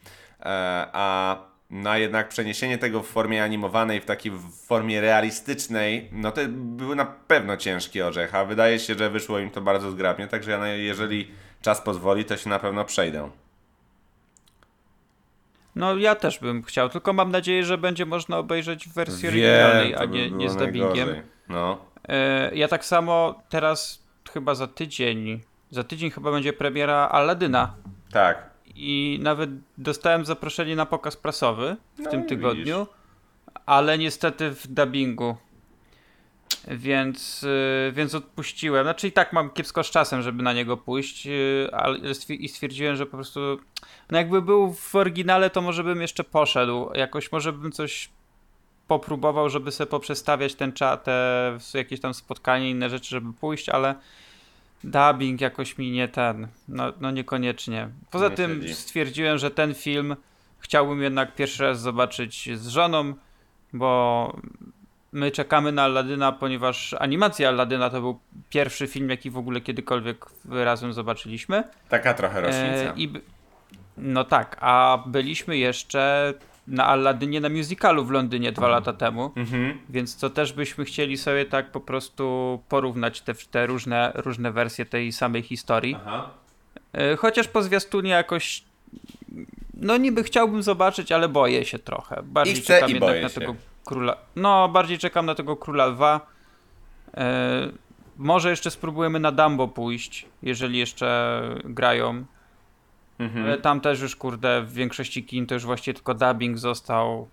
E, 1.70 1.74
a 1.78 1.82
na 1.82 1.98
jednak 1.98 2.28
przeniesienie 2.28 2.78
tego 2.78 3.02
w 3.02 3.06
formie 3.08 3.44
animowanej, 3.44 4.00
w 4.00 4.04
takiej 4.04 4.32
formie 4.66 5.00
realistycznej, 5.00 6.08
no 6.12 6.32
to 6.32 6.40
były 6.48 6.96
na 6.96 7.04
pewno 7.04 7.56
ciężki 7.56 8.02
orzech, 8.02 8.34
a 8.34 8.44
wydaje 8.44 8.78
się, 8.78 8.94
że 8.94 9.10
wyszło 9.10 9.38
im 9.38 9.50
to 9.50 9.60
bardzo 9.60 9.90
zgrabnie, 9.90 10.26
także 10.26 10.50
ja, 10.50 10.66
jeżeli 10.66 11.30
czas 11.62 11.80
pozwoli, 11.80 12.24
to 12.24 12.36
się 12.36 12.50
na 12.50 12.58
pewno 12.58 12.84
przejdę. 12.84 13.30
No 15.76 15.96
ja 15.96 16.14
też 16.14 16.38
bym 16.38 16.62
chciał, 16.62 16.88
tylko 16.88 17.12
mam 17.12 17.30
nadzieję, 17.30 17.64
że 17.64 17.78
będzie 17.78 18.06
można 18.06 18.38
obejrzeć 18.38 18.88
w 18.88 18.92
wersji 18.92 19.28
oryginalnej, 19.28 19.94
a 19.94 20.04
nie, 20.04 20.30
nie 20.30 20.50
z 20.50 20.56
dubbingiem. 20.56 21.08
No, 21.48 21.78
E, 22.08 22.50
Ja 22.54 22.68
tak 22.68 22.84
samo 22.84 23.42
teraz 23.48 24.02
chyba 24.32 24.54
za 24.54 24.66
tydzień, 24.66 25.40
za 25.70 25.84
tydzień 25.84 26.10
chyba 26.10 26.30
będzie 26.32 26.52
premiera 26.52 27.08
Aladyna 27.08 27.74
tak. 28.12 28.50
I 28.76 29.18
nawet 29.22 29.50
dostałem 29.78 30.24
zaproszenie 30.24 30.76
na 30.76 30.86
pokaz 30.86 31.16
prasowy 31.16 31.76
w 31.94 32.02
No 32.02 32.10
tym 32.10 32.26
tygodniu, 32.26 32.86
ale 33.66 33.98
niestety 33.98 34.50
w 34.50 34.66
dubbingu. 34.66 35.36
Więc, 36.68 37.42
y, 37.42 37.92
więc 37.92 38.14
odpuściłem. 38.14 38.84
Znaczy 38.84 39.08
i 39.08 39.12
tak 39.12 39.32
mam 39.32 39.50
kiepsko 39.50 39.84
z 39.84 39.90
czasem, 39.90 40.22
żeby 40.22 40.42
na 40.42 40.52
niego 40.52 40.76
pójść, 40.76 41.26
y, 41.26 41.68
ale 41.72 41.98
i 42.28 42.48
stwierdziłem, 42.48 42.96
że 42.96 43.06
po 43.06 43.16
prostu 43.16 43.40
no 44.10 44.18
jakby 44.18 44.42
był 44.42 44.72
w 44.72 44.94
oryginale, 44.94 45.50
to 45.50 45.60
może 45.60 45.84
bym 45.84 46.00
jeszcze 46.00 46.24
poszedł. 46.24 46.90
Jakoś 46.94 47.32
może 47.32 47.52
bym 47.52 47.72
coś 47.72 48.08
popróbował, 48.88 49.50
żeby 49.50 49.72
sobie 49.72 49.90
poprzestawiać 49.90 50.54
ten 50.54 50.72
czat, 50.72 51.04
te 51.04 51.58
jakieś 51.74 52.00
tam 52.00 52.14
spotkanie, 52.14 52.70
inne 52.70 52.90
rzeczy, 52.90 53.10
żeby 53.10 53.32
pójść, 53.32 53.68
ale 53.68 53.94
dubbing 54.84 55.40
jakoś 55.40 55.78
mi 55.78 55.90
nie 55.90 56.08
ten, 56.08 56.48
no, 56.68 56.92
no 57.00 57.10
niekoniecznie. 57.10 57.88
Poza 58.10 58.28
Nie 58.28 58.34
tym 58.36 58.62
siedzi. 58.62 58.74
stwierdziłem, 58.74 59.38
że 59.38 59.50
ten 59.50 59.74
film 59.74 60.16
chciałbym 60.58 61.02
jednak 61.02 61.34
pierwszy 61.34 61.62
raz 61.62 61.80
zobaczyć 61.80 62.58
z 62.58 62.68
żoną, 62.68 63.14
bo 63.72 64.32
my 65.12 65.30
czekamy 65.30 65.72
na 65.72 65.82
Aladyna, 65.82 66.32
ponieważ 66.32 66.94
animacja 66.98 67.48
Aladyna 67.48 67.90
to 67.90 68.00
był 68.00 68.18
pierwszy 68.50 68.86
film, 68.86 69.10
jaki 69.10 69.30
w 69.30 69.38
ogóle 69.38 69.60
kiedykolwiek 69.60 70.26
razem 70.50 70.92
zobaczyliśmy. 70.92 71.64
Taka 71.88 72.14
trochę 72.14 72.40
rocznica. 72.40 72.66
E, 72.66 72.92
i, 72.96 73.12
no 73.96 74.24
tak, 74.24 74.56
a 74.60 75.04
byliśmy 75.06 75.56
jeszcze 75.56 76.34
na 76.68 76.86
Aladynie 76.86 77.40
na 77.40 77.48
musicalu 77.48 78.04
w 78.04 78.10
Londynie 78.10 78.52
dwa 78.52 78.68
lata 78.68 78.92
temu, 78.92 79.32
Mhm. 79.36 79.78
więc 79.88 80.16
to 80.16 80.30
też 80.30 80.52
byśmy 80.52 80.84
chcieli 80.84 81.16
sobie 81.16 81.44
tak 81.44 81.70
po 81.72 81.80
prostu 81.80 82.58
porównać 82.68 83.20
te, 83.20 83.34
te 83.34 83.66
różne, 83.66 84.12
różne 84.14 84.52
wersje 84.52 84.86
tej 84.86 85.12
samej 85.12 85.42
historii. 85.42 85.96
Aha. 86.06 86.30
E, 86.92 87.16
Chociaż 87.16 87.48
po 87.48 87.62
zwiastunie 87.62 88.10
jakoś 88.10 88.64
no 89.74 89.96
niby 89.96 90.22
chciałbym 90.22 90.62
zobaczyć, 90.62 91.12
ale 91.12 91.28
boję 91.28 91.64
się 91.64 91.78
trochę. 91.78 92.22
Bardziej 92.22 92.56
I 92.56 92.60
chcę, 92.60 92.74
czekam 92.74 92.90
i 92.90 92.92
jednak 92.92 93.10
boję 93.10 93.22
na 93.22 93.28
się. 93.28 93.40
tego 93.40 93.54
króla. 93.84 94.16
No, 94.36 94.68
bardziej 94.68 94.98
czekam 94.98 95.26
na 95.26 95.34
tego 95.34 95.56
króla 95.56 95.86
lwa. 95.86 96.20
E, 97.16 97.68
może 98.16 98.50
jeszcze 98.50 98.70
spróbujemy 98.70 99.20
na 99.20 99.32
Dumbo 99.32 99.68
pójść, 99.68 100.26
jeżeli 100.42 100.78
jeszcze 100.78 101.40
grają. 101.64 102.24
Mhm. 103.18 103.44
Ale 103.44 103.58
tam 103.58 103.80
też 103.80 104.00
już, 104.00 104.16
kurde, 104.16 104.62
w 104.62 104.72
większości 104.72 105.24
kin 105.24 105.46
to 105.46 105.54
już 105.54 105.64
właściwie 105.64 105.94
tylko 105.94 106.14
dubbing 106.14 106.58
został. 106.58 107.28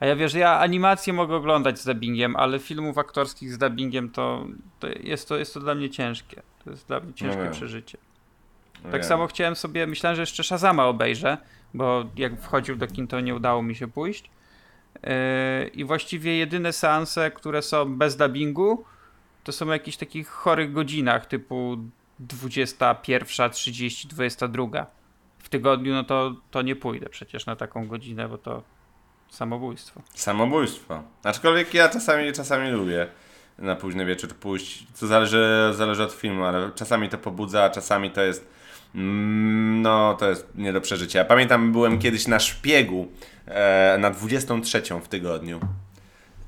A 0.00 0.06
ja 0.06 0.16
wiesz, 0.16 0.34
ja 0.34 0.58
animacje 0.58 1.12
mogę 1.12 1.36
oglądać 1.36 1.78
z 1.78 1.84
dubbingiem, 1.84 2.36
ale 2.36 2.58
filmów 2.58 2.98
aktorskich 2.98 3.52
z 3.52 3.58
dubbingiem 3.58 4.10
to, 4.10 4.46
to, 4.80 4.86
jest, 4.88 5.28
to 5.28 5.36
jest 5.36 5.54
to 5.54 5.60
dla 5.60 5.74
mnie 5.74 5.90
ciężkie. 5.90 6.42
To 6.64 6.70
jest 6.70 6.86
dla 6.86 7.00
mnie 7.00 7.14
ciężkie 7.14 7.42
wiem. 7.42 7.52
przeżycie. 7.52 7.98
No 8.84 8.90
Tak 8.90 9.04
samo 9.04 9.26
chciałem 9.26 9.56
sobie, 9.56 9.86
myślałem, 9.86 10.16
że 10.16 10.22
jeszcze 10.22 10.44
Shazama 10.44 10.86
obejrzę, 10.86 11.38
bo 11.74 12.04
jak 12.16 12.40
wchodził 12.40 12.76
do 12.76 12.86
kin, 12.86 13.06
to 13.06 13.20
nie 13.20 13.34
udało 13.34 13.62
mi 13.62 13.74
się 13.74 13.88
pójść. 13.88 14.30
Yy, 15.02 15.10
I 15.68 15.84
właściwie 15.84 16.36
jedyne 16.36 16.72
seanse, 16.72 17.30
które 17.30 17.62
są 17.62 17.96
bez 17.96 18.16
dubbingu, 18.16 18.84
to 19.44 19.52
są 19.52 19.66
w 19.66 19.68
jakichś 19.68 19.96
takich 19.96 20.28
chorych 20.28 20.72
godzinach, 20.72 21.26
typu 21.26 21.78
21, 22.18 23.50
30, 23.50 24.08
22. 24.08 24.86
W 25.38 25.48
tygodniu, 25.48 25.92
no 25.92 26.04
to, 26.04 26.34
to 26.50 26.62
nie 26.62 26.76
pójdę 26.76 27.08
przecież 27.08 27.46
na 27.46 27.56
taką 27.56 27.86
godzinę, 27.88 28.28
bo 28.28 28.38
to 28.38 28.62
samobójstwo. 29.30 30.02
Samobójstwo. 30.14 31.02
Aczkolwiek 31.22 31.74
ja 31.74 31.88
czasami, 31.88 32.32
czasami 32.32 32.70
lubię 32.70 33.06
na 33.58 33.76
późny 33.76 34.04
wieczór 34.06 34.34
pójść. 34.34 34.86
To 35.00 35.06
zależy, 35.06 35.72
zależy 35.72 36.04
od 36.04 36.12
filmu, 36.12 36.44
ale 36.44 36.70
czasami 36.74 37.08
to 37.08 37.18
pobudza, 37.18 37.64
a 37.64 37.70
czasami 37.70 38.10
to 38.10 38.22
jest. 38.22 38.46
mm, 38.94 39.82
No, 39.82 40.14
to 40.14 40.28
jest 40.30 40.48
nie 40.54 40.72
do 40.72 40.80
przeżycia. 40.80 41.18
Ja 41.18 41.24
pamiętam, 41.24 41.72
byłem 41.72 41.98
kiedyś 41.98 42.26
na 42.26 42.40
szpiegu 42.40 43.08
e, 43.46 43.96
na 44.00 44.10
23 44.10 44.82
w 45.02 45.08
tygodniu. 45.08 45.60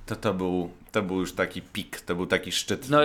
To 0.07 0.17
to 0.17 0.35
był, 0.35 0.71
to 0.93 1.03
był 1.03 1.21
już 1.21 1.33
taki 1.33 1.63
pik, 1.63 2.01
to 2.01 2.15
był 2.15 2.27
taki 2.27 2.53
szczyt 2.53 2.91
No, 2.91 2.99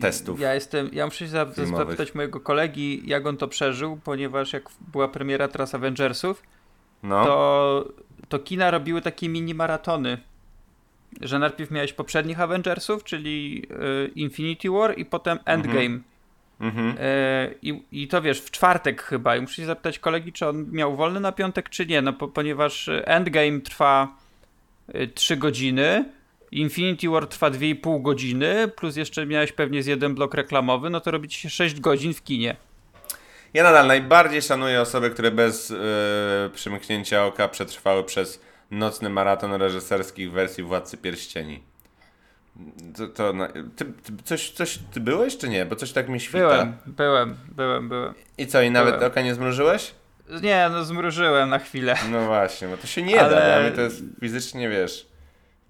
testów. 0.00 0.40
Ja 0.40 0.54
jestem, 0.54 0.90
ja 0.92 1.04
muszę 1.06 1.18
się 1.18 1.26
zapytać 1.28 2.14
mojego 2.14 2.40
kolegi, 2.40 3.02
jak 3.06 3.26
on 3.26 3.36
to 3.36 3.48
przeżył, 3.48 3.98
ponieważ 4.04 4.52
jak 4.52 4.62
była 4.92 5.08
premiera 5.08 5.48
teraz 5.48 5.74
Avengersów, 5.74 6.42
No, 7.02 7.24
to, 7.24 7.88
to 8.28 8.38
kina 8.38 8.70
robiły 8.70 9.02
takie 9.02 9.28
mini 9.28 9.54
maratony. 9.54 10.18
Że 11.20 11.38
najpierw 11.38 11.70
miałeś 11.70 11.92
poprzednich 11.92 12.40
Avengersów, 12.40 13.04
czyli 13.04 13.62
y, 14.06 14.10
Infinity 14.14 14.70
War 14.70 14.98
i 14.98 15.04
potem 15.04 15.38
Endgame. 15.44 15.98
mhm. 16.60 16.98
Y, 16.98 17.54
i, 17.62 17.82
I 17.92 18.08
to 18.08 18.22
wiesz, 18.22 18.40
w 18.40 18.50
czwartek 18.50 19.02
chyba. 19.02 19.36
I 19.36 19.40
muszę 19.40 19.54
się 19.54 19.66
zapytać 19.66 19.98
kolegi, 19.98 20.32
czy 20.32 20.48
on 20.48 20.66
miał 20.70 20.96
wolny 20.96 21.20
na 21.20 21.32
piątek, 21.32 21.68
czy 21.68 21.86
nie. 21.86 22.02
No 22.02 22.12
po, 22.12 22.28
ponieważ 22.28 22.90
Endgame 23.04 23.60
trwa 23.60 24.16
3 25.14 25.36
godziny, 25.36 26.04
Infinity 26.52 27.08
War 27.08 27.26
trwa 27.26 27.50
2,5 27.50 28.02
godziny, 28.02 28.68
plus 28.76 28.96
jeszcze 28.96 29.26
miałeś 29.26 29.52
pewnie 29.52 29.82
z 29.82 29.86
jeden 29.86 30.14
blok 30.14 30.34
reklamowy, 30.34 30.90
no 30.90 31.00
to 31.00 31.10
robi 31.10 31.28
ci 31.28 31.40
się 31.40 31.50
6 31.50 31.80
godzin 31.80 32.14
w 32.14 32.22
kinie. 32.22 32.56
Ja 33.54 33.62
nadal 33.62 33.86
najbardziej 33.86 34.42
szanuję 34.42 34.80
osoby, 34.80 35.10
które 35.10 35.30
bez 35.30 35.70
yy, 35.70 35.76
przymknięcia 36.54 37.24
oka 37.26 37.48
przetrwały 37.48 38.04
przez 38.04 38.40
nocny 38.70 39.10
maraton 39.10 39.52
reżyserskich 39.52 40.32
wersji 40.32 40.64
Władcy 40.64 40.96
Pierścieni. 40.96 41.62
To, 42.96 43.06
to 43.08 43.32
ty, 43.76 43.84
ty, 43.84 44.12
coś, 44.24 44.50
coś, 44.50 44.78
ty 44.92 45.00
byłeś 45.00 45.38
czy 45.38 45.48
nie? 45.48 45.66
Bo 45.66 45.76
coś 45.76 45.92
tak 45.92 46.08
mi 46.08 46.20
świta. 46.20 46.38
Byłem, 46.48 46.76
byłem, 46.86 47.36
byłem, 47.56 47.88
byłem. 47.88 48.14
I 48.38 48.46
co, 48.46 48.62
i 48.62 48.70
nawet 48.70 48.94
Byłem. 48.94 49.10
oka 49.10 49.22
nie 49.22 49.34
zmrużyłeś? 49.34 49.94
Nie, 50.42 50.68
no 50.72 50.84
zmrużyłem 50.84 51.48
na 51.50 51.58
chwilę. 51.58 51.96
No 52.10 52.26
właśnie, 52.26 52.68
bo 52.68 52.76
to 52.76 52.86
się 52.86 53.02
nie 53.02 53.20
Ale- 53.20 53.30
da, 53.30 53.46
dla 53.46 53.60
mnie 53.60 53.70
to 53.70 53.80
jest 53.80 54.02
fizycznie, 54.20 54.68
wiesz, 54.68 55.06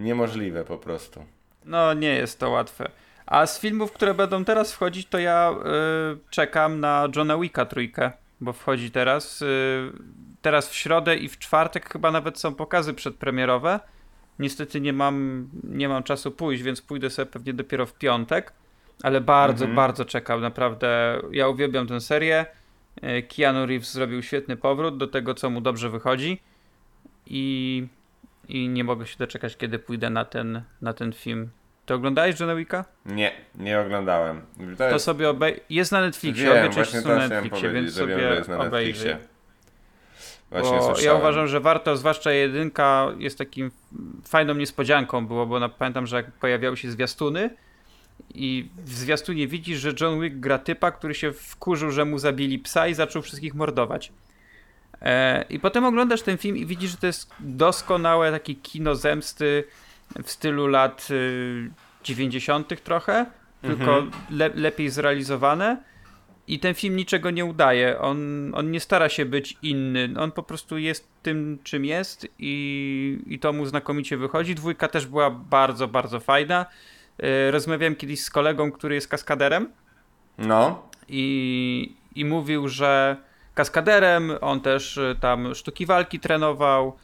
niemożliwe 0.03 0.65
po 0.65 0.79
prostu. 0.79 1.25
No 1.65 1.95
nie 1.95 2.15
jest 2.15 2.38
to 2.41 2.51
łatwe. 2.51 2.91
A 3.27 3.47
z 3.47 3.61
filmów, 3.61 3.93
które 3.93 4.15
będą 4.15 4.45
teraz 4.45 4.73
wchodzić, 4.73 5.09
to 5.09 5.19
ja 5.19 5.51
y, 6.15 6.31
czekam 6.31 6.81
na 6.81 7.09
Johna 7.17 7.38
Wicka 7.38 7.67
trójkę, 7.67 8.12
bo 8.41 8.53
wchodzi 8.53 8.91
teraz. 8.91 9.43
Y, 9.43 9.93
teraz 10.43 10.69
w 10.71 10.75
środę 10.75 11.17
i 11.17 11.29
w 11.29 11.38
czwartek 11.38 11.93
chyba 11.93 12.11
nawet 12.11 12.38
są 12.38 12.55
pokazy 12.55 12.95
przedpremierowe. 12.95 13.81
Niestety 14.38 14.81
nie 14.81 14.93
mam, 14.93 15.49
nie 15.65 15.88
mam 15.88 16.03
czasu 16.03 16.31
pójść, 16.31 16.62
więc 16.62 16.83
pójdę 16.83 17.11
sobie 17.11 17.27
pewnie 17.27 17.53
dopiero 17.55 17.87
w 17.87 17.95
piątek. 17.95 18.53
Ale 19.03 19.21
bardzo, 19.21 19.65
Mhm. 19.65 19.77
bardzo 19.77 20.05
czekam. 20.05 20.41
Naprawdę, 20.41 21.21
ja 21.33 21.49
uwielbiam 21.49 21.87
tę 21.87 22.01
serię. 22.01 22.47
Y, 23.05 23.23
Keanu 23.23 23.67
Reeves 23.67 23.93
zrobił 23.93 24.23
świetny 24.23 24.57
powrót 24.57 24.97
do 24.97 25.07
tego, 25.07 25.35
co 25.35 25.51
mu 25.51 25.61
dobrze 25.61 25.91
wychodzi. 25.91 26.41
I, 27.27 27.87
i 28.48 28.68
nie 28.68 28.85
mogę 28.85 29.07
się 29.07 29.18
doczekać, 29.18 29.57
kiedy 29.57 29.78
pójdę 29.78 30.11
na 30.11 30.24
ten, 30.24 30.62
na 30.83 30.92
ten 30.92 31.12
film. 31.12 31.50
Ty 31.87 31.94
oglądałeś 31.94 32.40
Johna 32.40 32.55
Wicka? 32.55 32.85
Nie, 33.07 33.33
nie 33.55 33.81
oglądałem. 33.81 34.42
To 34.70 34.76
To 34.76 34.90
jest, 34.90 35.05
sobie 35.05 35.31
obej... 35.31 35.61
Jest 35.70 35.92
na 35.92 36.00
Netflixie, 36.00 36.44
wiem, 36.44 36.64
obie 36.64 36.74
części 36.74 36.96
są 36.96 37.02
to 37.02 37.09
na 37.09 37.28
Netflixie, 37.28 37.70
więc 37.70 37.87
wiem, 37.87 38.09
sobie 38.09 38.18
że 38.18 38.35
jest 38.35 38.48
na 38.48 38.59
obejrzyj. 38.59 39.09
Netflixie. 39.09 39.33
Właśnie 40.50 40.78
Bo 40.78 41.00
ja 41.00 41.14
uważam, 41.14 41.48
że 41.48 41.61
warto, 41.61 41.96
zwłaszcza 41.96 42.33
jedynka 42.33 43.07
jest 43.18 43.38
takim 43.38 43.70
fajną 44.24 44.55
niespodzianką 44.55 45.26
było, 45.26 45.46
bo 45.46 45.68
pamiętam, 45.68 46.07
że 46.07 46.16
jak 46.16 46.33
pojawiały 46.33 46.76
się 46.76 46.90
zwiastuny 46.90 47.50
i 48.35 48.68
w 48.76 48.92
zwiastunie 48.92 49.48
widzisz, 49.48 49.78
że 49.81 49.92
John 50.00 50.20
Wick 50.20 50.37
gra 50.37 50.59
typa, 50.59 50.90
który 50.90 51.14
się 51.14 51.33
wkurzył, 51.33 51.90
że 51.90 52.05
mu 52.05 52.18
zabili 52.18 52.59
psa 52.59 52.87
i 52.87 52.94
zaczął 52.94 53.22
wszystkich 53.22 53.55
mordować. 53.55 54.12
E, 55.03 55.45
I 55.51 55.61
potem 55.61 55.85
oglądasz 55.85 56.23
ten 56.23 56.38
film 56.38 56.57
i 56.57 56.67
widzisz, 56.67 56.91
że 56.91 56.97
to 56.97 57.07
jest 57.07 57.31
doskonałe 57.41 58.31
takie 58.33 58.55
kino 58.55 58.95
zemsty 58.95 59.65
w 60.25 60.31
stylu 60.31 60.67
lat 60.67 61.09
y, 61.11 61.71
90. 62.05 62.83
trochę, 62.85 63.27
tylko 63.62 63.99
Mhm. 63.99 64.11
le, 64.31 64.51
lepiej 64.55 64.91
zrealizowane. 64.91 65.77
I 66.47 66.59
ten 66.59 66.75
film 66.75 66.97
niczego 66.97 67.31
nie 67.31 67.45
udaje. 67.45 67.99
On, 67.99 68.19
on 68.55 68.71
nie 68.71 68.81
stara 68.81 69.09
się 69.09 69.25
być 69.25 69.57
inny. 69.62 70.15
On 70.19 70.33
po 70.33 70.43
prostu 70.43 70.79
jest 70.79 71.09
tym, 71.23 71.59
czym 71.62 71.85
jest 71.85 72.27
i, 72.38 73.19
i 73.27 73.38
to 73.38 73.53
mu 73.53 73.67
znakomicie 73.67 74.17
wychodzi. 74.17 74.55
Dwójka 74.55 74.88
też 74.88 75.07
była 75.07 75.31
bardzo, 75.31 75.88
bardzo 75.88 76.21
fajna. 76.21 76.67
E, 77.19 77.51
Rozmawiałem 77.51 77.97
kiedyś 77.97 78.21
z 78.23 78.31
kolegą, 78.31 78.73
który 78.73 78.95
jest 78.95 79.09
kaskaderem 79.09 79.69
No, 80.38 80.88
i, 81.09 81.95
i 82.15 82.25
mówił, 82.25 82.69
że 82.69 83.17
kaskaderem, 83.55 84.33
on 84.41 84.61
też 84.61 84.97
y, 84.97 85.17
tam 85.21 85.55
sztuki 85.55 85.87
walki 85.87 86.21
trenował 86.21 86.97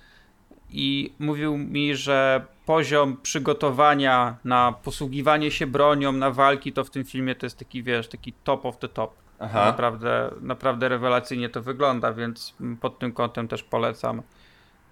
i 0.70 1.12
mówił 1.18 1.58
mi, 1.58 1.96
że 1.96 2.44
poziom 2.66 3.16
przygotowania 3.22 4.36
na 4.44 4.72
posługiwanie 4.82 5.50
się 5.50 5.66
bronią, 5.66 6.12
na 6.12 6.30
walki, 6.30 6.72
to 6.72 6.84
w 6.84 6.90
tym 6.90 7.04
filmie 7.04 7.34
to 7.34 7.46
jest 7.46 7.58
taki, 7.58 7.82
wiesz, 7.82 8.08
taki 8.08 8.32
top 8.32 8.66
of 8.66 8.78
the 8.78 8.88
top. 8.88 9.14
aha. 9.38 9.64
Naprawdę, 9.64 10.30
naprawdę 10.40 10.88
rewelacyjnie 10.88 11.48
to 11.48 11.62
wygląda, 11.62 12.12
więc 12.12 12.54
pod 12.80 12.98
tym 12.98 13.12
kątem 13.12 13.48
też 13.48 13.62
polecam, 13.62 14.22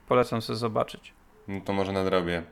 polecam 0.08 0.42
sobie 0.42 0.56
zobaczyć. 0.56 1.12
No 1.48 1.60
to 1.60 1.72
może 1.72 1.92
nadrobię. 1.92 2.42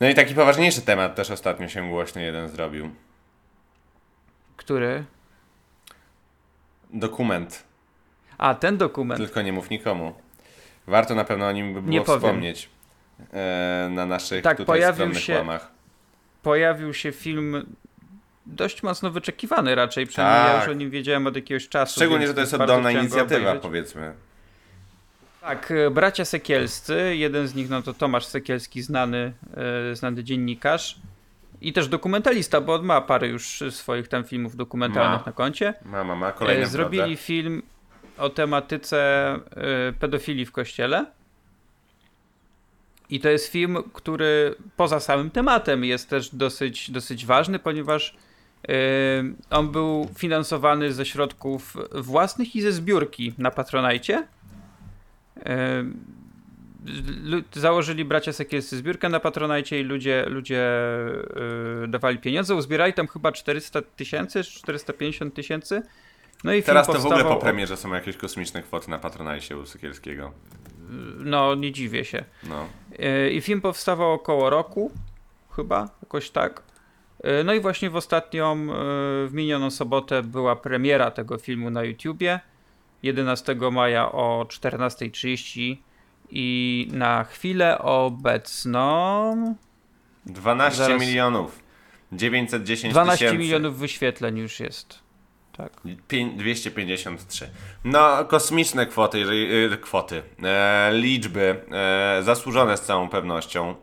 No 0.00 0.08
i 0.08 0.14
taki 0.14 0.34
poważniejszy 0.34 0.82
temat 0.82 1.14
też 1.14 1.30
ostatnio 1.30 1.68
się 1.68 1.88
głośno 1.88 2.20
jeden 2.20 2.48
zrobił. 2.48 2.90
Który? 4.56 5.04
Dokument. 6.90 7.69
A, 8.40 8.54
ten 8.54 8.76
dokument. 8.76 9.20
Tylko 9.20 9.42
nie 9.42 9.52
mów 9.52 9.70
nikomu. 9.70 10.14
Warto 10.86 11.14
na 11.14 11.24
pewno 11.24 11.46
o 11.46 11.52
nim 11.52 11.74
by 11.74 11.82
było 11.82 11.92
Nie 11.92 12.04
wspomnieć. 12.04 12.68
E, 13.32 13.88
na 13.90 14.06
naszych 14.06 14.42
Tak, 14.42 14.56
tutaj 14.56 14.66
pojawił 14.66 15.14
się- 15.14 15.34
łamach. 15.34 15.70
Pojawił 16.42 16.94
się 16.94 17.12
film 17.12 17.66
dość 18.46 18.82
mocno 18.82 19.10
wyczekiwany 19.10 19.74
raczej, 19.74 20.06
przynajmniej 20.06 20.46
ja 20.46 20.52
Tak. 20.58 20.68
już 20.68 20.76
o 20.76 20.78
nim 20.78 20.90
wiedziałem 20.90 21.26
od 21.26 21.36
jakiegoś 21.36 21.68
czasu. 21.68 21.92
Szczególnie, 22.00 22.26
że 22.26 22.34
to 22.34 22.40
jest 22.40 22.54
oddolna 22.54 22.90
inicjatywa, 22.90 23.54
powiedzmy. 23.54 24.12
Tak, 25.40 25.70
e, 25.70 25.90
bracia 25.90 26.24
Sekielscy, 26.24 27.16
jeden 27.16 27.46
z 27.48 27.54
nich 27.54 27.70
no 27.70 27.82
to 27.82 27.94
Tomasz 27.94 28.26
Sekielski, 28.26 28.82
znany, 28.82 29.32
e, 29.90 29.96
znany 29.96 30.24
dziennikarz 30.24 30.96
i 31.60 31.72
też 31.72 31.88
dokumentalista, 31.88 32.60
bo 32.60 32.74
on 32.74 32.84
ma 32.84 33.00
parę 33.00 33.28
już 33.28 33.62
swoich 33.70 34.08
tam 34.08 34.24
filmów 34.24 34.56
dokumentalnych 34.56 35.20
Ma. 35.20 35.26
na 35.26 35.32
koncie. 35.32 35.74
Mama 35.84 36.16
ma 36.16 36.32
kolejny 36.32 36.62
E, 36.62 36.66
Zrobili 36.66 37.16
film 37.16 37.62
o 38.20 38.30
tematyce 38.30 38.98
e, 39.34 39.92
pedofilii 39.92 40.46
w 40.46 40.52
kościele. 40.52 41.06
I 43.10 43.20
to 43.20 43.28
jest 43.28 43.46
film, 43.46 43.78
który 43.92 44.54
poza 44.76 45.00
samym 45.00 45.30
tematem 45.30 45.84
jest 45.84 46.10
też 46.10 46.34
dosyć, 46.34 46.90
dosyć 46.90 47.26
ważny, 47.26 47.58
ponieważ 47.58 48.16
e, 48.68 48.72
on 49.50 49.72
był 49.72 50.08
finansowany 50.18 50.92
ze 50.92 51.06
środków 51.06 51.76
własnych 51.94 52.56
i 52.56 52.62
ze 52.62 52.72
zbiórki 52.72 53.34
na 53.38 53.50
Patronajcie. 53.50 54.26
Lu- 57.24 57.42
Założyli 57.52 58.04
bracia 58.04 58.32
Sekielscy 58.32 58.76
zbiórkę 58.76 59.08
na 59.08 59.20
Patronajcie 59.20 59.80
i 59.80 59.82
ludzie, 59.82 60.24
ludzie 60.28 60.66
dawali 61.88 62.18
pieniądze. 62.18 62.54
Uzbierali 62.54 62.92
tam 62.92 63.06
chyba 63.08 63.32
400 63.32 63.82
tysięcy, 63.82 64.44
450 64.44 65.34
tysięcy. 65.34 65.82
No 66.44 66.52
i 66.54 66.62
Teraz 66.62 66.86
to 66.86 66.98
w 66.98 67.06
ogóle 67.06 67.24
po 67.24 67.36
premierze 67.36 67.76
są 67.76 67.94
jakieś 67.94 68.16
kosmiczne 68.16 68.62
kwoty 68.62 68.90
na 68.90 68.98
Patronajsie 68.98 69.56
u 69.56 69.66
Sykielskiego. 69.66 70.32
No, 71.18 71.54
nie 71.54 71.72
dziwię 71.72 72.04
się. 72.04 72.24
No. 72.42 72.66
Yy, 72.98 73.30
I 73.30 73.40
film 73.40 73.60
powstawał 73.60 74.12
około 74.12 74.50
roku, 74.50 74.90
chyba, 75.56 75.88
jakoś 76.02 76.30
tak. 76.30 76.62
Yy, 77.24 77.44
No 77.44 77.54
i 77.54 77.60
właśnie 77.60 77.90
w 77.90 77.96
ostatnią, 77.96 78.66
yy, 78.66 78.72
w 79.28 79.30
minioną 79.32 79.70
sobotę 79.70 80.22
była 80.22 80.56
premiera 80.56 81.10
tego 81.10 81.38
filmu 81.38 81.70
na 81.70 81.84
YouTubie. 81.84 82.40
11 83.02 83.56
maja 83.72 84.12
o 84.12 84.46
14.30 84.48 85.76
i 86.30 86.88
na 86.92 87.24
chwilę 87.24 87.78
obecną 87.78 89.54
12 90.26 90.78
Zaraz- 90.82 91.00
milionów. 91.00 91.62
910 92.12 92.92
12 92.92 93.18
tysięcy. 93.24 93.38
milionów 93.38 93.78
wyświetleń 93.78 94.38
już 94.38 94.60
jest. 94.60 94.98
Tak. 95.60 95.72
Pię- 96.08 96.36
253. 96.36 97.50
No, 97.84 98.24
kosmiczne 98.24 98.86
kwoty, 98.86 99.18
jeżeli, 99.18 99.54
y, 99.72 99.76
kwoty, 99.76 100.22
e, 100.42 100.90
liczby, 100.94 101.60
e, 101.72 102.22
zasłużone 102.22 102.76
z 102.76 102.80
całą 102.80 103.08
pewnością. 103.08 103.70
E, 103.70 103.74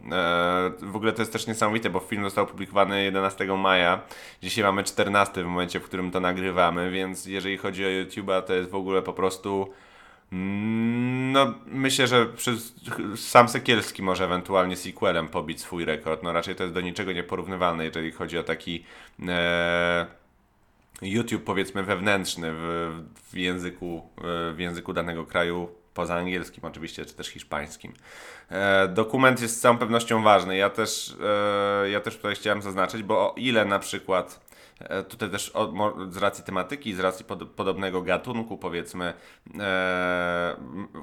w 0.82 0.96
ogóle 0.96 1.14
to 1.14 1.22
jest 1.22 1.34
też 1.34 1.48
niesamowite, 1.48 1.90
bo 1.90 2.00
film 2.00 2.24
został 2.24 2.44
opublikowany 2.44 3.04
11 3.04 3.58
maja. 3.58 4.02
Dzisiaj 4.42 4.64
mamy 4.64 4.84
14 4.84 5.44
w 5.44 5.48
momencie, 5.48 5.80
w 5.80 5.84
którym 5.84 6.12
to 6.12 6.20
nagrywamy, 6.20 6.92
więc 6.92 7.26
jeżeli 7.26 7.58
chodzi 7.58 7.86
o 7.86 7.88
YouTube'a, 7.88 8.42
to 8.42 8.54
jest 8.54 8.70
w 8.70 8.76
ogóle 8.76 9.02
po 9.02 9.14
prostu. 9.14 9.70
mm, 10.34 11.32
No, 11.32 11.54
myślę, 11.66 12.08
że 12.08 12.26
przez, 12.26 12.74
sam 13.16 13.50
Sekielski 13.50 14.04
może 14.04 14.26
ewentualnie 14.26 14.76
sequelem 14.76 15.28
pobić 15.28 15.62
swój 15.62 15.86
rekord. 15.86 16.24
No, 16.24 16.34
raczej 16.34 16.56
to 16.56 16.64
jest 16.64 16.74
do 16.76 16.82
niczego 16.82 17.12
nieporównywalne, 17.12 17.86
jeżeli 17.86 18.12
chodzi 18.12 18.38
o 18.38 18.44
taki. 18.44 18.84
E, 19.28 20.06
YouTube 21.02 21.44
powiedzmy 21.44 21.84
wewnętrzny 21.84 22.54
w, 22.54 22.92
w, 23.32 23.38
języku, 23.38 24.10
e, 24.18 24.54
w 24.54 24.60
języku 24.60 24.94
danego 24.94 25.26
kraju, 25.26 25.70
poza 25.94 26.16
angielskim 26.16 26.66
oczywiście, 26.66 27.06
czy 27.06 27.14
też 27.14 27.28
hiszpańskim. 27.28 27.94
E, 28.50 28.88
dokument 28.88 29.42
jest 29.42 29.58
z 29.58 29.60
całą 29.60 29.78
pewnością 29.78 30.24
ważny. 30.24 30.58
Ja 30.58 30.70
też, 30.70 31.16
e, 31.84 31.90
ja 31.90 32.00
też 32.00 32.18
tutaj 32.18 32.36
chciałem 32.36 32.62
zaznaczyć, 32.62 33.04
bo 33.04 33.18
o 33.18 33.36
ile 33.38 33.66
na 33.66 33.80
przykład 33.80 34.47
tutaj 35.10 35.30
też 35.30 35.52
o, 35.54 35.72
mo, 35.72 35.94
z 36.10 36.18
racji 36.18 36.44
tematyki, 36.44 36.94
z 36.94 37.00
racji 37.00 37.26
pod, 37.26 37.50
podobnego 37.50 38.02
gatunku 38.02 38.58
powiedzmy, 38.58 39.14
e, 39.60 40.56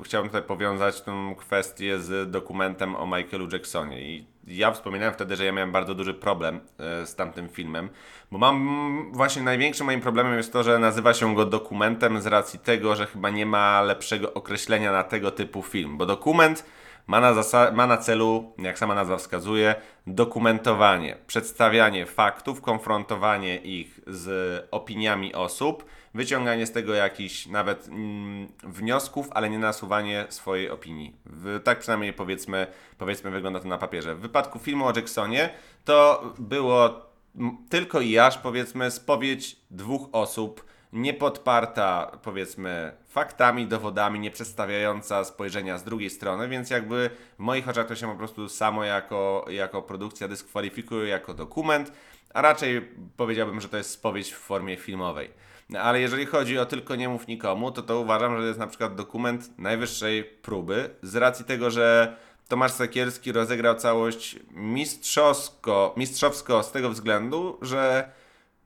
chciałbym 0.04 0.28
tutaj 0.28 0.42
powiązać 0.42 1.00
tę 1.00 1.34
kwestię 1.38 2.00
z 2.00 2.30
dokumentem 2.30 2.96
o 2.96 3.06
Michaelu 3.06 3.48
Jacksonie. 3.52 4.02
I 4.02 4.26
ja 4.46 4.72
wspominałem 4.72 5.14
wtedy, 5.14 5.36
że 5.36 5.44
ja 5.44 5.52
miałem 5.52 5.72
bardzo 5.72 5.94
duży 5.94 6.14
problem 6.14 6.60
e, 6.78 7.06
z 7.06 7.14
tamtym 7.14 7.48
filmem, 7.48 7.88
bo 8.30 8.38
mam 8.38 9.12
właśnie 9.12 9.42
największym 9.42 9.86
moim 9.86 10.00
problemem 10.00 10.36
jest 10.36 10.52
to, 10.52 10.62
że 10.62 10.78
nazywa 10.78 11.14
się 11.14 11.34
go 11.34 11.46
dokumentem 11.46 12.20
z 12.20 12.26
racji 12.26 12.58
tego, 12.58 12.96
że 12.96 13.06
chyba 13.06 13.30
nie 13.30 13.46
ma 13.46 13.82
lepszego 13.82 14.34
określenia 14.34 14.92
na 14.92 15.02
tego 15.02 15.30
typu 15.30 15.62
film, 15.62 15.98
bo 15.98 16.06
dokument 16.06 16.64
ma 17.06 17.20
na, 17.20 17.34
ma 17.72 17.86
na 17.86 17.96
celu, 17.96 18.52
jak 18.58 18.78
sama 18.78 18.94
nazwa 18.94 19.16
wskazuje, 19.16 19.74
dokumentowanie, 20.06 21.16
przedstawianie 21.26 22.06
faktów, 22.06 22.60
konfrontowanie 22.60 23.56
ich 23.56 24.00
z 24.06 24.68
opiniami 24.70 25.34
osób, 25.34 25.84
wyciąganie 26.14 26.66
z 26.66 26.72
tego 26.72 26.94
jakichś 26.94 27.46
nawet 27.46 27.88
mm, 27.88 28.48
wniosków, 28.62 29.28
ale 29.30 29.50
nie 29.50 29.58
nasuwanie 29.58 30.26
swojej 30.28 30.70
opinii. 30.70 31.16
W, 31.26 31.60
tak 31.64 31.78
przynajmniej 31.78 32.12
powiedzmy, 32.12 32.66
powiedzmy 32.98 33.30
wygląda 33.30 33.60
to 33.60 33.68
na 33.68 33.78
papierze. 33.78 34.14
W 34.14 34.20
wypadku 34.20 34.58
filmu 34.58 34.86
o 34.86 34.92
Jacksonie 34.96 35.50
to 35.84 36.22
było 36.38 37.14
tylko 37.68 38.00
i 38.00 38.18
aż 38.18 38.38
powiedzmy 38.38 38.90
spowiedź 38.90 39.56
dwóch 39.70 40.08
osób, 40.12 40.64
nie 40.94 41.14
podparta 41.14 42.18
powiedzmy 42.22 42.92
faktami, 43.08 43.66
dowodami, 43.66 44.20
nie 44.20 44.30
przedstawiająca 44.30 45.24
spojrzenia 45.24 45.78
z 45.78 45.84
drugiej 45.84 46.10
strony, 46.10 46.48
więc 46.48 46.70
jakby 46.70 47.10
w 47.38 47.38
moich 47.38 47.68
oczach 47.68 47.86
to 47.86 47.96
się 47.96 48.06
po 48.06 48.16
prostu 48.16 48.48
samo 48.48 48.84
jako, 48.84 49.44
jako 49.48 49.82
produkcja 49.82 50.28
dyskwalifikuje 50.28 51.08
jako 51.08 51.34
dokument, 51.34 51.92
a 52.34 52.42
raczej 52.42 52.88
powiedziałbym, 53.16 53.60
że 53.60 53.68
to 53.68 53.76
jest 53.76 53.90
spowiedź 53.90 54.32
w 54.32 54.38
formie 54.38 54.76
filmowej. 54.76 55.30
No, 55.70 55.80
ale 55.80 56.00
jeżeli 56.00 56.26
chodzi 56.26 56.58
o 56.58 56.66
tylko 56.66 56.96
nie 56.96 57.08
mów 57.08 57.26
nikomu, 57.26 57.70
to 57.70 57.82
to 57.82 58.00
uważam, 58.00 58.36
że 58.36 58.40
to 58.42 58.46
jest 58.46 58.58
na 58.58 58.66
przykład 58.66 58.94
dokument 58.94 59.58
najwyższej 59.58 60.24
próby, 60.24 60.90
z 61.02 61.16
racji 61.16 61.44
tego, 61.44 61.70
że 61.70 62.16
Tomasz 62.48 62.72
Sekielski 62.72 63.32
rozegrał 63.32 63.74
całość 63.74 64.38
mistrzowsko, 64.50 65.94
mistrzowsko 65.96 66.62
z 66.62 66.72
tego 66.72 66.90
względu, 66.90 67.58
że 67.62 68.10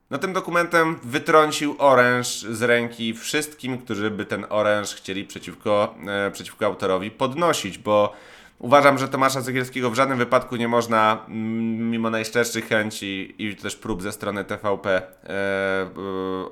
no 0.09 0.17
tym 0.17 0.33
dokumentem 0.33 0.99
wytrącił 1.03 1.75
oręż 1.77 2.41
z 2.41 2.61
ręki 2.61 3.13
wszystkim, 3.13 3.77
którzy 3.77 4.11
by 4.11 4.25
ten 4.25 4.45
oręż 4.49 4.95
chcieli 4.95 5.25
przeciwko, 5.25 5.95
e, 6.07 6.31
przeciwko 6.31 6.65
autorowi 6.65 7.11
podnosić, 7.11 7.77
bo 7.77 8.13
uważam, 8.59 8.97
że 8.97 9.07
Tomasza 9.07 9.41
Sekielskiego 9.41 9.89
w 9.89 9.95
żadnym 9.95 10.17
wypadku 10.17 10.55
nie 10.55 10.67
można, 10.67 11.25
mm, 11.27 11.91
mimo 11.91 12.09
najszczerszych 12.09 12.67
chęci 12.67 13.35
i 13.37 13.55
też 13.55 13.75
prób 13.75 14.01
ze 14.01 14.11
strony 14.11 14.45
TVP, 14.45 14.89
e, 14.89 15.01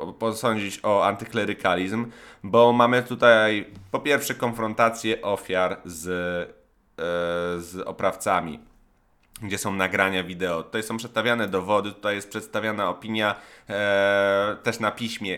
e, 0.10 0.14
posądzić 0.20 0.80
o 0.84 1.06
antyklerykalizm, 1.06 2.12
bo 2.44 2.74
mamy 2.74 3.04
tutaj 3.04 3.66
po 3.92 4.00
pierwsze 4.00 4.36
konfrontację 4.36 5.22
ofiar 5.22 5.78
z, 5.86 6.08
e, 6.08 7.62
z 7.62 7.82
oprawcami 7.86 8.60
gdzie 9.42 9.58
są 9.58 9.74
nagrania 9.74 10.24
wideo. 10.24 10.64
Tutaj 10.64 10.84
są 10.84 10.98
przedstawiane 10.98 11.48
dowody, 11.48 11.92
tutaj 11.92 12.16
jest 12.16 12.30
przedstawiana 12.30 12.90
opinia 12.90 13.36
e, 13.70 14.58
też 14.64 14.80
na 14.80 14.92
piśmie 14.92 15.38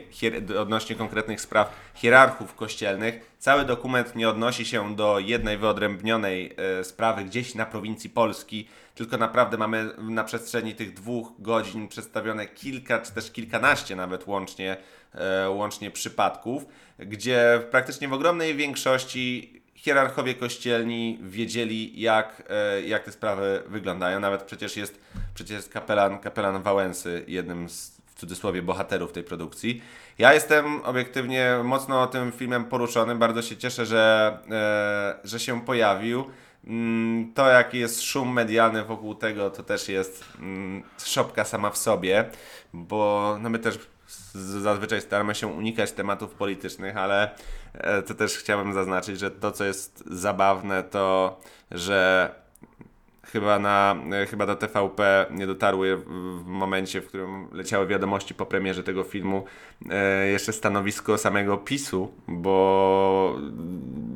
odnośnie 0.59 0.95
konkretnych 0.95 1.41
spraw 1.41 1.91
hierarchów 1.93 2.55
kościelnych. 2.55 3.35
Cały 3.39 3.65
dokument 3.65 4.15
nie 4.15 4.29
odnosi 4.29 4.65
się 4.65 4.95
do 4.95 5.19
jednej 5.19 5.57
wyodrębnionej 5.57 6.55
e, 6.57 6.83
sprawy 6.83 7.23
gdzieś 7.23 7.55
na 7.55 7.65
prowincji 7.65 8.09
Polski, 8.09 8.67
tylko 8.95 9.17
naprawdę 9.17 9.57
mamy 9.57 9.89
na 9.97 10.23
przestrzeni 10.23 10.75
tych 10.75 10.93
dwóch 10.93 11.31
godzin 11.39 11.87
przedstawione 11.87 12.47
kilka, 12.47 12.99
czy 12.99 13.11
też 13.11 13.31
kilkanaście 13.31 13.95
nawet 13.95 14.27
łącznie, 14.27 14.77
e, 15.13 15.49
łącznie 15.49 15.91
przypadków, 15.91 16.65
gdzie 16.99 17.61
praktycznie 17.71 18.07
w 18.07 18.13
ogromnej 18.13 18.55
większości 18.55 19.58
hierarchowie 19.81 20.35
kościelni 20.35 21.19
wiedzieli, 21.21 22.01
jak, 22.01 22.43
e, 22.49 22.81
jak 22.81 23.03
te 23.03 23.11
sprawy 23.11 23.63
wyglądają. 23.67 24.19
Nawet 24.19 24.43
przecież 24.43 24.77
jest, 24.77 24.99
przecież 25.33 25.69
kapelan, 25.69 26.19
kapelan 26.19 26.61
Wałęsy, 26.61 27.23
jednym 27.27 27.69
z 27.69 27.99
w 28.05 28.19
cudzysłowie 28.19 28.61
bohaterów 28.61 29.11
tej 29.11 29.23
produkcji. 29.23 29.81
Ja 30.17 30.33
jestem 30.33 30.81
obiektywnie 30.81 31.59
mocno 31.63 32.07
tym 32.07 32.31
filmem 32.31 32.65
poruszony. 32.65 33.15
Bardzo 33.15 33.41
się 33.41 33.57
cieszę, 33.57 33.85
że, 33.85 34.37
e, 34.51 35.27
że 35.27 35.39
się 35.39 35.61
pojawił. 35.61 36.25
Mm, 36.67 37.33
to, 37.33 37.49
jaki 37.49 37.79
jest 37.79 38.01
szum 38.01 38.33
medialny 38.33 38.83
wokół 38.83 39.15
tego, 39.15 39.49
to 39.49 39.63
też 39.63 39.89
jest 39.89 40.25
mm, 40.39 40.83
szopka 41.05 41.45
sama 41.45 41.69
w 41.69 41.77
sobie, 41.77 42.25
bo 42.73 43.37
no 43.41 43.49
my 43.49 43.59
też 43.59 43.79
zazwyczaj 44.61 45.01
staramy 45.01 45.35
się 45.35 45.47
unikać 45.47 45.91
tematów 45.91 46.33
politycznych, 46.33 46.97
ale 46.97 47.35
e, 47.73 48.01
to 48.01 48.13
też 48.13 48.37
chciałbym 48.37 48.73
zaznaczyć, 48.73 49.19
że 49.19 49.31
to, 49.31 49.51
co 49.51 49.65
jest 49.65 50.03
zabawne, 50.07 50.83
to 50.83 51.39
że 51.71 52.29
chyba, 53.31 53.59
na, 53.59 53.95
e, 54.11 54.25
chyba 54.25 54.45
do 54.45 54.55
TVP 54.55 55.25
nie 55.31 55.47
dotarły 55.47 55.97
w 55.97 56.45
momencie, 56.45 57.01
w 57.01 57.07
którym 57.07 57.47
leciały 57.51 57.87
wiadomości 57.87 58.33
po 58.33 58.45
premierze 58.45 58.83
tego 58.83 59.03
filmu, 59.03 59.45
e, 59.89 60.27
jeszcze 60.27 60.53
stanowisko 60.53 61.17
samego 61.17 61.57
PiSu, 61.57 62.11
bo 62.27 63.37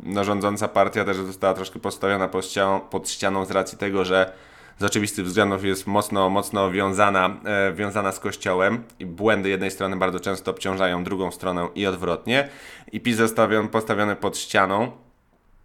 no, 0.03 0.23
rządząca 0.23 0.67
partia 0.67 1.05
też 1.05 1.17
została 1.17 1.53
troszkę 1.53 1.79
postawiona 1.79 2.27
pod 2.27 2.45
ścianą, 2.45 2.79
pod 2.79 3.09
ścianą 3.09 3.45
z 3.45 3.51
racji 3.51 3.77
tego, 3.77 4.05
że 4.05 4.33
z 4.79 4.83
oczywistych 4.83 5.25
względów 5.25 5.65
jest 5.65 5.87
mocno, 5.87 6.29
mocno 6.29 6.71
wiązana, 6.71 7.37
e, 7.45 7.73
wiązana 7.73 8.11
z 8.11 8.19
Kościołem 8.19 8.83
i 8.99 9.05
błędy 9.05 9.49
jednej 9.49 9.71
strony 9.71 9.95
bardzo 9.95 10.19
często 10.19 10.51
obciążają 10.51 11.03
drugą 11.03 11.31
stronę 11.31 11.67
i 11.75 11.85
odwrotnie. 11.85 12.49
I 12.91 13.01
PiS 13.01 13.17
zostawiony, 13.17 13.69
postawiony 13.69 14.15
pod 14.15 14.37
ścianą, 14.37 14.91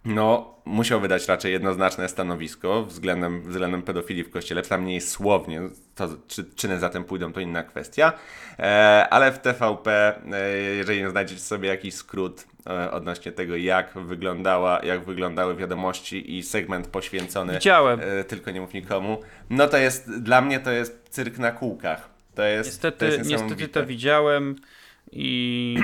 no, 0.05 0.55
musiał 0.65 1.01
wydać 1.01 1.27
raczej 1.27 1.51
jednoznaczne 1.51 2.09
stanowisko 2.09 2.83
względem, 2.83 3.41
względem 3.41 3.81
pedofilii 3.81 4.23
w 4.23 4.29
kościele, 4.29 4.61
przynajmniej 4.61 5.01
słownie, 5.01 5.61
to, 5.95 6.09
czy 6.27 6.43
czyny 6.55 6.79
za 6.79 6.89
tym 6.89 7.03
pójdą, 7.03 7.33
to 7.33 7.39
inna 7.39 7.63
kwestia, 7.63 8.13
e, 8.59 9.07
ale 9.09 9.31
w 9.31 9.39
TVP, 9.39 10.21
e, 10.31 10.57
jeżeli 10.57 11.01
nie 11.01 11.09
znajdziecie 11.09 11.41
sobie 11.41 11.69
jakiś 11.69 11.93
skrót 11.93 12.47
e, 12.67 12.91
odnośnie 12.91 13.31
tego, 13.31 13.55
jak, 13.55 13.93
wyglądała, 13.93 14.79
jak 14.83 15.05
wyglądały 15.05 15.55
wiadomości 15.55 16.37
i 16.37 16.43
segment 16.43 16.87
poświęcony 16.87 17.53
Widziałem. 17.53 17.99
E, 18.03 18.23
tylko 18.23 18.51
nie 18.51 18.61
mów 18.61 18.73
nikomu, 18.73 19.21
no 19.49 19.67
to 19.67 19.77
jest, 19.77 20.19
dla 20.21 20.41
mnie 20.41 20.59
to 20.59 20.71
jest 20.71 21.09
cyrk 21.09 21.37
na 21.37 21.51
kółkach. 21.51 22.09
To 22.35 22.43
jest, 22.43 22.69
niestety, 22.69 22.97
to 22.97 23.05
jest 23.05 23.29
niestety 23.29 23.67
to 23.67 23.85
widziałem 23.85 24.55
i, 25.11 25.77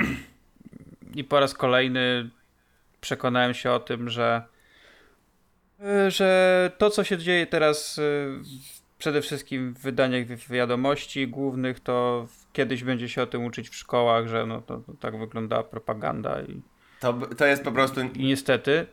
i 1.14 1.24
po 1.24 1.40
raz 1.40 1.54
kolejny 1.54 2.30
przekonałem 3.06 3.54
się 3.54 3.70
o 3.70 3.80
tym, 3.80 4.10
że, 4.10 4.42
e, 5.80 6.10
że 6.10 6.70
to, 6.78 6.90
co 6.90 7.04
się 7.04 7.18
dzieje 7.18 7.46
teraz 7.46 7.98
e, 7.98 8.02
przede 8.98 9.22
wszystkim 9.22 9.74
w 9.74 9.78
wydaniach 9.78 10.26
wiadomości 10.26 11.28
głównych, 11.28 11.80
to 11.80 12.26
kiedyś 12.52 12.84
będzie 12.84 13.08
się 13.08 13.22
o 13.22 13.26
tym 13.26 13.44
uczyć 13.44 13.68
w 13.68 13.74
szkołach, 13.74 14.28
że 14.28 14.46
no, 14.46 14.60
to, 14.60 14.78
to 14.78 14.92
tak 15.00 15.18
wygląda 15.18 15.62
propaganda. 15.62 16.42
I, 16.42 16.60
to, 17.00 17.12
to 17.36 17.46
jest 17.46 17.64
po 17.64 17.72
prostu... 17.72 18.00
I 18.00 18.26
niestety... 18.26 18.86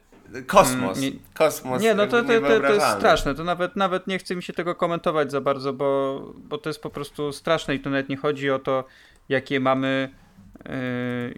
Kosmos. 0.47 0.99
Nie, 0.99 1.11
kosmos. 1.33 1.81
Nie, 1.81 1.93
no 1.93 2.07
to, 2.07 2.23
to, 2.23 2.41
to, 2.41 2.59
to, 2.59 2.73
jest 2.73 2.87
straszne. 2.87 3.35
To 3.35 3.43
nawet, 3.43 3.75
nawet 3.75 4.07
nie 4.07 4.17
chce 4.17 4.35
mi 4.35 4.43
się 4.43 4.53
tego 4.53 4.75
komentować 4.75 5.31
za 5.31 5.41
bardzo, 5.41 5.73
bo, 5.73 6.19
bo 6.37 6.57
to 6.57 6.69
jest 6.69 6.81
po 6.81 6.89
prostu 6.89 7.31
straszne 7.31 7.75
i 7.75 7.79
to 7.79 7.89
nawet 7.89 8.09
nie 8.09 8.17
chodzi 8.17 8.51
o 8.51 8.59
to, 8.59 8.83
jakie 9.29 9.59
mamy 9.59 10.09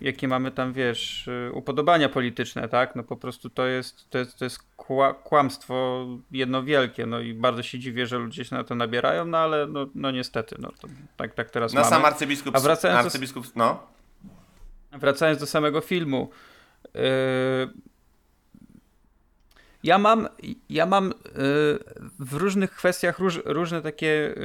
jakie 0.01 0.27
mamy 0.27 0.51
tam, 0.51 0.73
wiesz, 0.73 1.27
yy, 1.27 1.51
upodobania 1.51 2.09
polityczne, 2.09 2.69
tak? 2.69 2.95
No 2.95 3.03
po 3.03 3.17
prostu 3.17 3.49
to 3.49 3.65
jest, 3.67 4.09
to 4.09 4.17
jest, 4.17 4.38
to 4.38 4.45
jest 4.45 4.59
kłamstwo 5.23 6.05
jedno 6.31 6.63
wielkie, 6.63 7.05
no 7.05 7.19
i 7.19 7.33
bardzo 7.33 7.63
się 7.63 7.79
dziwię, 7.79 8.07
że 8.07 8.17
ludzie 8.17 8.45
się 8.45 8.55
na 8.55 8.63
to 8.63 8.75
nabierają, 8.75 9.25
no 9.25 9.38
ale 9.38 9.67
no, 9.67 9.88
no 9.95 10.11
niestety, 10.11 10.55
no 10.59 10.71
to, 10.79 10.88
tak, 11.17 11.33
tak 11.33 11.49
teraz 11.49 11.73
no, 11.73 11.81
mamy. 11.81 11.89
sam 11.89 12.05
arcybiskup, 12.05 12.55
A 12.55 12.59
wracając 12.59 13.05
arcybiskup, 13.05 13.45
do, 13.45 13.51
no. 13.55 13.88
Wracając 14.91 15.39
do 15.39 15.45
samego 15.45 15.81
filmu, 15.81 16.29
yy, 16.93 17.01
ja 19.83 19.97
mam, 19.97 20.27
ja 20.69 20.85
mam 20.85 21.13
w 22.19 22.33
różnych 22.33 22.71
kwestiach 22.71 23.19
róż, 23.19 23.39
różne 23.45 23.81
takie 23.81 24.35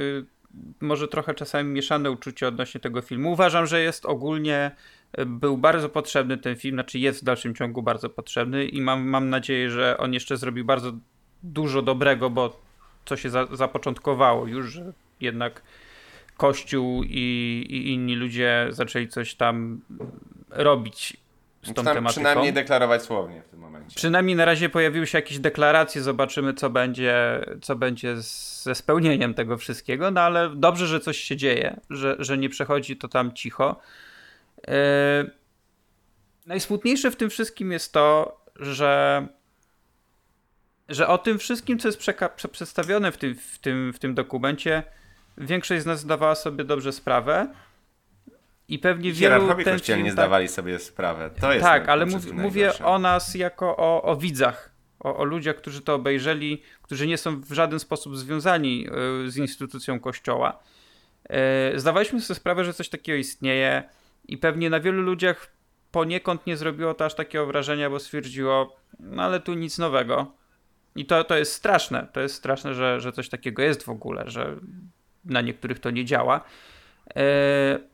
może 0.81 1.07
trochę 1.07 1.33
czasami 1.33 1.69
mieszane 1.69 2.11
uczucie 2.11 2.47
odnośnie 2.47 2.81
tego 2.81 3.01
filmu. 3.01 3.31
Uważam, 3.31 3.65
że 3.65 3.81
jest 3.81 4.05
ogólnie, 4.05 4.71
e, 5.13 5.25
był 5.25 5.57
bardzo 5.57 5.89
potrzebny 5.89 6.37
ten 6.37 6.55
film, 6.55 6.75
znaczy 6.75 6.99
jest 6.99 7.21
w 7.21 7.23
dalszym 7.23 7.55
ciągu 7.55 7.81
bardzo 7.83 8.09
potrzebny 8.09 8.65
i 8.65 8.81
mam, 8.81 9.07
mam 9.07 9.29
nadzieję, 9.29 9.69
że 9.69 9.97
on 9.97 10.13
jeszcze 10.13 10.37
zrobi 10.37 10.63
bardzo 10.63 10.91
dużo 11.43 11.81
dobrego, 11.81 12.29
bo 12.29 12.61
co 13.05 13.17
się 13.17 13.29
za, 13.29 13.47
zapoczątkowało 13.51 14.47
już, 14.47 14.71
że 14.71 14.93
jednak 15.21 15.61
Kościół 16.37 17.03
i, 17.03 17.65
i 17.69 17.93
inni 17.93 18.15
ludzie 18.15 18.67
zaczęli 18.69 19.07
coś 19.07 19.35
tam 19.35 19.81
robić 20.49 21.17
z 21.63 21.73
tą 21.73 21.83
tematyką. 21.83 22.09
Przynajmniej 22.09 22.53
deklarować 22.53 23.01
słownie 23.01 23.41
w 23.41 23.47
tym 23.47 23.59
momencie. 23.59 23.95
Przynajmniej 23.95 24.35
na 24.35 24.45
razie 24.45 24.69
pojawiły 24.69 25.07
się 25.07 25.17
jakieś 25.17 25.39
deklaracje, 25.39 26.01
zobaczymy 26.01 26.53
co 26.53 26.69
będzie, 26.69 27.45
co 27.61 27.75
będzie 27.75 28.15
ze 28.17 28.75
spełnieniem 28.75 29.33
tego 29.33 29.57
wszystkiego, 29.57 30.11
no 30.11 30.21
ale 30.21 30.49
dobrze, 30.55 30.87
że 30.87 30.99
coś 30.99 31.17
się 31.17 31.37
dzieje, 31.37 31.79
że, 31.89 32.15
że 32.19 32.37
nie 32.37 32.49
przechodzi 32.49 32.97
to 32.97 33.07
tam 33.07 33.33
cicho. 33.33 33.79
Yy... 34.67 34.73
Najsmutniejsze 36.45 37.11
w 37.11 37.15
tym 37.15 37.29
wszystkim 37.29 37.71
jest 37.71 37.93
to, 37.93 38.41
że 38.55 39.27
że 40.89 41.07
o 41.07 41.17
tym 41.17 41.39
wszystkim, 41.39 41.79
co 41.79 41.87
jest 41.87 42.01
przedstawione 42.51 43.11
w 43.11 43.17
tym, 43.17 43.35
w, 43.35 43.59
tym, 43.59 43.93
w 43.93 43.99
tym 43.99 44.15
dokumencie, 44.15 44.83
większość 45.37 45.83
z 45.83 45.85
nas 45.85 45.99
zdawała 45.99 46.35
sobie 46.35 46.63
dobrze 46.63 46.91
sprawę, 46.91 47.47
i 48.71 48.79
pewnie 48.79 49.13
wielu... 49.13 49.55
ten 49.55 49.63
kościelni 49.63 50.03
nie 50.03 50.09
tak, 50.09 50.13
zdawali 50.13 50.47
sobie 50.47 50.79
sprawę. 50.79 51.29
To 51.41 51.53
jest 51.53 51.65
tak, 51.65 51.89
ale 51.89 52.05
mów, 52.05 52.31
mówię 52.31 52.73
o 52.83 52.99
nas 52.99 53.35
jako 53.35 53.77
o, 53.77 54.03
o 54.03 54.15
widzach. 54.15 54.71
o, 55.03 55.17
o 55.17 55.23
ludziach, 55.23 55.55
którzy 55.55 55.81
to 55.81 55.95
obejrzeli, 55.95 56.61
którzy 56.81 57.07
nie 57.07 57.17
są 57.17 57.41
w 57.41 57.51
żaden 57.51 57.79
sposób 57.79 58.17
związani 58.17 58.87
z 59.27 59.37
instytucją 59.37 59.99
kościoła. 59.99 60.59
Zdawaliśmy 61.75 62.21
sobie 62.21 62.35
sprawę, 62.35 62.65
że 62.65 62.73
coś 62.73 62.89
takiego 62.89 63.17
istnieje 63.17 63.83
i 64.27 64.37
pewnie 64.37 64.69
na 64.69 64.79
wielu 64.79 65.01
ludziach 65.01 65.51
poniekąd 65.91 66.47
nie 66.47 66.57
zrobiło 66.57 66.93
to 66.93 67.05
aż 67.05 67.15
takiego 67.15 67.45
wrażenia, 67.45 67.89
bo 67.89 67.99
stwierdziło, 67.99 68.75
no 68.99 69.23
ale 69.23 69.39
tu 69.39 69.53
nic 69.53 69.77
nowego. 69.77 70.33
I 70.95 71.05
to, 71.05 71.23
to 71.23 71.37
jest 71.37 71.53
straszne. 71.53 72.07
To 72.13 72.21
jest 72.21 72.35
straszne, 72.35 72.73
że, 72.73 72.99
że 72.99 73.11
coś 73.11 73.29
takiego 73.29 73.61
jest 73.61 73.83
w 73.83 73.89
ogóle, 73.89 74.23
że 74.27 74.55
na 75.25 75.41
niektórych 75.41 75.79
to 75.79 75.89
nie 75.89 76.05
działa. 76.05 76.41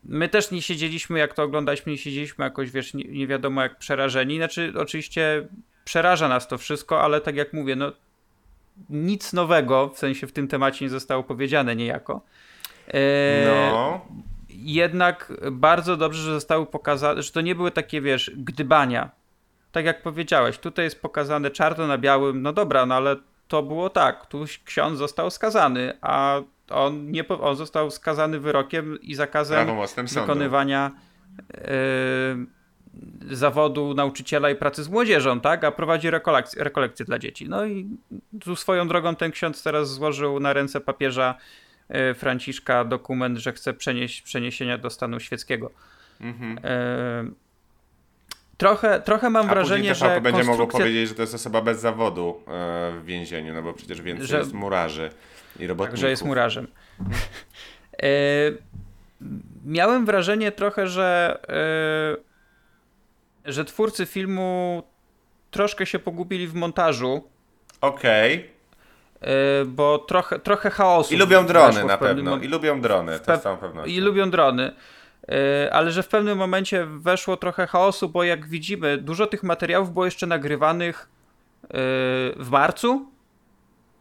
My 0.03 0.29
też 0.29 0.51
nie 0.51 0.61
siedzieliśmy, 0.61 1.19
jak 1.19 1.33
to 1.33 1.43
oglądaliśmy, 1.43 1.91
nie 1.91 1.97
siedzieliśmy 1.97 2.45
jakoś, 2.45 2.71
wiesz, 2.71 2.93
nie, 2.93 3.03
nie, 3.03 3.27
wiadomo 3.27 3.61
jak 3.61 3.77
przerażeni. 3.77 4.37
Znaczy, 4.37 4.73
oczywiście 4.77 5.47
przeraża 5.85 6.27
nas 6.27 6.47
to 6.47 6.57
wszystko, 6.57 7.01
ale 7.01 7.21
tak 7.21 7.35
jak 7.35 7.53
mówię, 7.53 7.75
no 7.75 7.91
nic 8.89 9.33
nowego, 9.33 9.89
w 9.89 9.99
sensie 9.99 10.27
w 10.27 10.31
tym 10.31 10.47
temacie 10.47 10.85
nie 10.85 10.89
zostało 10.89 11.23
powiedziane 11.23 11.75
niejako. 11.75 12.21
E, 12.87 13.71
no. 13.71 14.05
Jednak 14.49 15.33
bardzo 15.51 15.97
dobrze, 15.97 16.21
że 16.21 16.33
zostały 16.33 16.65
pokazane, 16.65 17.23
że 17.23 17.31
to 17.31 17.41
nie 17.41 17.55
były 17.55 17.71
takie, 17.71 18.01
wiesz, 18.01 18.31
gdybania. 18.35 19.09
Tak 19.71 19.85
jak 19.85 20.01
powiedziałeś, 20.01 20.57
tutaj 20.57 20.85
jest 20.85 21.01
pokazane 21.01 21.51
czarno 21.51 21.87
na 21.87 21.97
białym, 21.97 22.41
no 22.41 22.53
dobra, 22.53 22.85
no 22.85 22.95
ale 22.95 23.15
to 23.47 23.63
było 23.63 23.89
tak, 23.89 24.25
tu 24.25 24.45
ksiądz 24.65 24.97
został 24.97 25.31
skazany, 25.31 25.97
a 26.01 26.41
on, 26.69 27.11
nie, 27.11 27.27
on 27.27 27.55
został 27.55 27.91
skazany 27.91 28.39
wyrokiem 28.39 29.01
i 29.01 29.15
zakazem 29.15 29.67
wykonywania 30.13 30.91
yy, 31.53 33.35
zawodu 33.35 33.93
nauczyciela 33.93 34.49
i 34.49 34.55
pracy 34.55 34.83
z 34.83 34.89
młodzieżą, 34.89 35.39
tak? 35.39 35.63
A 35.63 35.71
prowadzi 35.71 36.09
rekolekcje, 36.09 36.63
rekolekcje 36.63 37.05
dla 37.05 37.19
dzieci. 37.19 37.49
No 37.49 37.65
i 37.65 37.87
tu 38.41 38.55
swoją 38.55 38.87
drogą 38.87 39.15
ten 39.15 39.31
ksiądz 39.31 39.63
teraz 39.63 39.89
złożył 39.89 40.39
na 40.39 40.53
ręce 40.53 40.81
papieża 40.81 41.35
yy, 41.89 42.13
Franciszka 42.13 42.85
dokument, 42.85 43.37
że 43.37 43.53
chce 43.53 43.73
przenieść 43.73 44.21
przeniesienia 44.21 44.77
do 44.77 44.89
stanu 44.89 45.19
świeckiego. 45.19 45.71
Mhm. 46.21 46.59
Yy, 47.25 47.46
Trochę, 48.57 49.01
trochę 49.01 49.29
mam 49.29 49.45
A 49.45 49.49
wrażenie, 49.49 49.95
że. 49.95 50.05
będzie 50.05 50.31
konstrukcja... 50.31 50.51
mogło 50.51 50.67
powiedzieć, 50.67 51.09
że 51.09 51.15
to 51.15 51.21
jest 51.21 51.35
osoba 51.35 51.61
bez 51.61 51.79
zawodu 51.79 52.43
w 52.91 53.01
więzieniu, 53.05 53.53
no 53.53 53.61
bo 53.61 53.73
przecież 53.73 54.01
więcej 54.01 54.27
że... 54.27 54.37
jest 54.37 54.53
murarzy 54.53 55.09
i 55.59 55.67
robotników. 55.67 55.93
Także 55.93 56.09
jest 56.09 56.25
murarzem. 56.25 56.67
e, 58.03 58.07
miałem 59.65 60.05
wrażenie 60.05 60.51
trochę, 60.51 60.87
że, 60.87 61.39
e, 63.45 63.51
że 63.51 63.65
twórcy 63.65 64.05
filmu 64.05 64.83
troszkę 65.51 65.85
się 65.85 65.99
pogubili 65.99 66.47
w 66.47 66.53
montażu. 66.53 67.23
Okej. 67.81 68.35
Okay. 68.35 68.57
E, 69.21 69.65
bo 69.65 69.97
trochę, 69.97 70.39
trochę 70.39 70.69
chaosu. 70.69 71.13
I 71.13 71.17
lubią 71.17 71.45
drony 71.45 71.83
na 71.83 71.97
pewno. 71.97 72.37
I 72.37 72.47
lubią 72.47 72.81
drony, 72.81 73.19
to 73.19 73.37
z 73.37 73.41
całą 73.41 73.57
pewnością. 73.57 73.91
I 73.91 73.99
lubią 73.99 74.29
drony. 74.29 74.73
E, 75.29 75.73
ale 75.73 75.91
że 75.91 76.03
w 76.03 76.07
pewnym 76.07 76.37
momencie 76.37 76.85
weszło 76.85 77.37
trochę 77.37 77.67
chaosu, 77.67 78.09
bo 78.09 78.23
jak 78.23 78.47
widzimy, 78.47 78.97
dużo 78.97 79.27
tych 79.27 79.43
materiałów 79.43 79.93
było 79.93 80.05
jeszcze 80.05 80.27
nagrywanych 80.27 81.09
e, 81.63 81.67
w 82.35 82.47
marcu, 82.51 83.11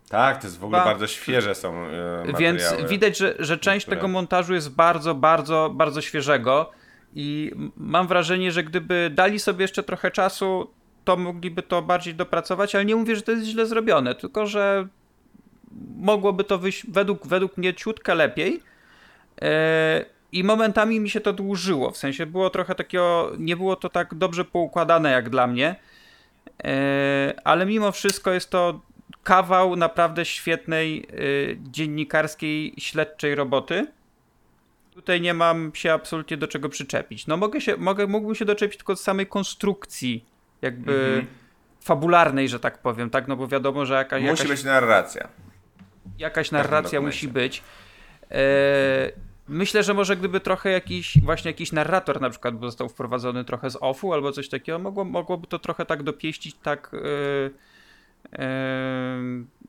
tak, 0.09 0.41
to 0.41 0.47
jest 0.47 0.59
w 0.59 0.65
ogóle 0.65 0.79
bardzo 0.79 1.07
świeże 1.07 1.55
są 1.55 1.91
yy, 2.25 2.33
Więc 2.39 2.63
widać, 2.89 3.19
że, 3.19 3.35
że 3.39 3.59
część 3.59 3.87
tego 3.87 4.09
montażu 4.09 4.55
jest 4.55 4.75
bardzo, 4.75 5.15
bardzo, 5.15 5.71
bardzo 5.75 6.01
świeżego 6.01 6.71
i 7.15 7.53
mam 7.77 8.07
wrażenie, 8.07 8.53
że 8.53 8.65
gdyby 8.65 9.11
dali 9.15 9.39
sobie 9.39 9.65
jeszcze 9.65 9.83
trochę 9.83 10.11
czasu, 10.11 10.71
to 11.05 11.17
mogliby 11.17 11.63
to 11.63 11.83
bardziej 11.83 12.15
dopracować, 12.15 12.75
ale 12.75 12.85
nie 12.85 12.97
mówię, 12.97 13.17
że 13.17 13.23
to 13.23 13.33
jest 13.33 13.45
źle 13.45 13.67
zrobione, 13.67 14.15
tylko 14.15 14.47
że 14.47 14.89
mogłoby 15.97 16.45
to 16.45 16.59
wyjść 16.59 16.87
według, 16.91 17.27
według 17.27 17.57
mnie 17.57 17.75
ciutkę 17.75 18.15
lepiej. 18.15 18.53
Yy, 19.43 19.49
I 20.33 20.45
momentami 20.45 21.01
mi 21.01 21.11
się 21.11 21.21
to 21.21 21.33
dłużyło, 21.33 21.91
w 21.91 21.97
sensie 21.97 22.27
było 22.27 22.51
trochę 22.51 22.75
takiego, 22.75 23.33
nie 23.39 23.57
było 23.57 23.77
to 23.77 23.89
tak 23.89 24.15
dobrze 24.15 24.45
poukładane 24.45 25.11
jak 25.11 25.31
dla 25.31 25.47
mnie, 25.47 25.77
yy, 26.65 26.71
ale 27.45 27.67
mimo 27.67 27.93
wszystko 27.93 28.33
jest 28.33 28.51
to 28.51 28.81
kawał 29.27 29.77
naprawdę 29.77 30.25
świetnej 30.25 31.07
y, 31.11 31.59
dziennikarskiej, 31.63 32.75
śledczej 32.79 33.35
roboty. 33.35 33.87
Tutaj 34.91 35.21
nie 35.21 35.35
mam 35.35 35.71
się 35.75 35.93
absolutnie 35.93 36.37
do 36.37 36.49
czego 36.49 36.69
przyczepić. 36.69 37.27
No 37.27 37.37
mogę 37.37 37.61
się, 37.61 37.77
mogę, 37.77 38.07
mógłbym 38.07 38.35
się 38.35 38.45
doczepić 38.45 38.77
tylko 38.77 38.97
z 38.97 39.01
samej 39.01 39.27
konstrukcji, 39.27 40.25
jakby 40.63 40.93
-hmm. 40.93 41.85
fabularnej, 41.85 42.49
że 42.49 42.61
tak 42.61 42.79
powiem, 42.79 43.11
tak? 43.11 43.29
No 43.29 43.37
bo 43.37 43.49
wiadomo, 43.49 43.87
że 43.87 43.95
jaka, 43.95 44.19
jakaś... 44.19 44.39
Musi 44.39 44.49
być 44.49 44.65
narracja. 44.65 45.29
Jakaś 46.19 46.51
narracja 46.51 47.01
musi 47.01 47.29
być. 47.29 47.63
E, 48.31 49.13
myślę, 49.49 49.83
że 49.83 49.95
może 49.95 50.17
gdyby 50.17 50.41
trochę 50.41 50.71
jakiś, 50.71 51.19
właśnie 51.23 51.51
jakiś 51.51 51.73
narrator 51.73 52.21
na 52.21 52.31
przykład 52.31 52.61
został 52.61 52.89
wprowadzony 52.89 53.45
trochę 53.45 53.71
z 53.71 53.79
offu 53.81 54.13
albo 54.13 54.33
coś 54.33 54.49
takiego, 54.49 54.79
mogło, 54.79 55.05
mogłoby 55.05 55.47
to 55.47 55.59
trochę 55.59 55.87
tak 55.87 56.03
dopieścić, 56.03 56.57
tak... 56.63 56.91
E, 56.95 57.67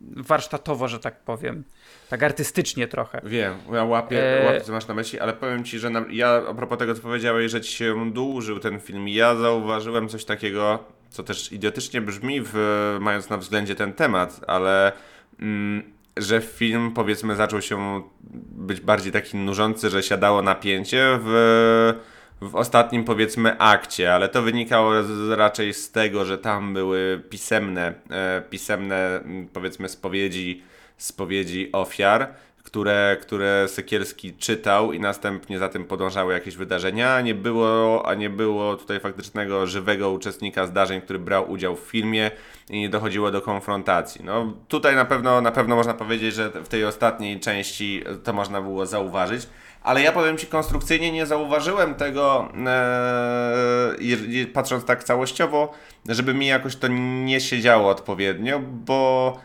warsztatowo, 0.01 0.87
że 0.87 0.99
tak 0.99 1.19
powiem. 1.19 1.63
Tak 2.09 2.23
artystycznie 2.23 2.87
trochę. 2.87 3.21
Wiem, 3.23 3.53
ja 3.73 3.83
łapię, 3.83 4.41
e... 4.41 4.45
łapię 4.45 4.61
co 4.61 4.71
masz 4.71 4.87
na 4.87 4.93
myśli, 4.93 5.19
ale 5.19 5.33
powiem 5.33 5.63
ci, 5.63 5.79
że 5.79 5.89
na, 5.89 6.05
ja 6.09 6.43
a 6.49 6.53
propos 6.53 6.77
tego, 6.77 6.95
co 6.95 7.01
powiedziałeś, 7.01 7.51
że 7.51 7.61
ci 7.61 7.77
się 7.77 8.11
dłużył 8.11 8.59
ten 8.59 8.79
film, 8.79 9.07
ja 9.07 9.35
zauważyłem 9.35 10.09
coś 10.09 10.25
takiego, 10.25 10.83
co 11.09 11.23
też 11.23 11.51
idiotycznie 11.51 12.01
brzmi, 12.01 12.41
w, 12.43 12.53
mając 13.01 13.29
na 13.29 13.37
względzie 13.37 13.75
ten 13.75 13.93
temat, 13.93 14.39
ale 14.47 14.91
mm, 15.39 15.96
że 16.19 16.41
film 16.41 16.91
powiedzmy 16.95 17.35
zaczął 17.35 17.61
się 17.61 18.03
być 18.51 18.81
bardziej 18.81 19.11
taki 19.11 19.37
nużący, 19.37 19.89
że 19.89 20.03
siadało 20.03 20.41
napięcie 20.41 21.19
w 21.21 21.93
w 22.41 22.55
ostatnim 22.55 23.03
powiedzmy 23.03 23.59
akcie, 23.59 24.13
ale 24.13 24.29
to 24.29 24.41
wynikało 24.41 25.03
z, 25.03 25.31
raczej 25.31 25.73
z 25.73 25.91
tego, 25.91 26.25
że 26.25 26.37
tam 26.37 26.73
były 26.73 27.23
pisemne, 27.29 27.93
e, 28.11 28.41
pisemne 28.49 29.19
powiedzmy 29.53 29.89
spowiedzi, 29.89 30.63
spowiedzi 30.97 31.69
ofiar, 31.71 32.33
które, 32.67 33.17
które 33.21 33.67
Sekielski 33.67 34.33
czytał 34.33 34.93
i 34.93 34.99
następnie 34.99 35.59
za 35.59 35.69
tym 35.69 35.85
podążały 35.85 36.33
jakieś 36.33 36.55
wydarzenia, 36.55 37.13
a 37.13 37.21
nie 37.21 37.35
było, 37.35 38.07
a 38.07 38.13
nie 38.13 38.29
było 38.29 38.75
tutaj 38.75 38.99
faktycznego 38.99 39.67
żywego 39.67 40.11
uczestnika 40.11 40.65
zdarzeń, 40.65 41.01
który 41.01 41.19
brał 41.19 41.51
udział 41.51 41.75
w 41.75 41.79
filmie 41.79 42.31
i 42.69 42.79
nie 42.79 42.89
dochodziło 42.89 43.31
do 43.31 43.41
konfrontacji. 43.41 44.25
No, 44.25 44.53
tutaj 44.67 44.95
na 44.95 45.05
pewno, 45.05 45.41
na 45.41 45.51
pewno 45.51 45.75
można 45.75 45.93
powiedzieć, 45.93 46.35
że 46.35 46.49
w 46.49 46.67
tej 46.67 46.85
ostatniej 46.85 47.39
części 47.39 48.03
to 48.23 48.33
można 48.33 48.61
było 48.61 48.85
zauważyć 48.85 49.47
ale 49.83 50.01
ja 50.01 50.11
powiem 50.11 50.37
Ci 50.37 50.47
konstrukcyjnie 50.47 51.11
nie 51.11 51.25
zauważyłem 51.25 51.95
tego, 51.95 52.49
e, 52.67 54.45
patrząc 54.53 54.85
tak 54.85 55.03
całościowo, 55.03 55.73
żeby 56.09 56.33
mi 56.33 56.47
jakoś 56.47 56.75
to 56.75 56.87
nie 57.23 57.41
siedziało 57.41 57.89
odpowiednio, 57.89 58.59
bo 58.59 59.39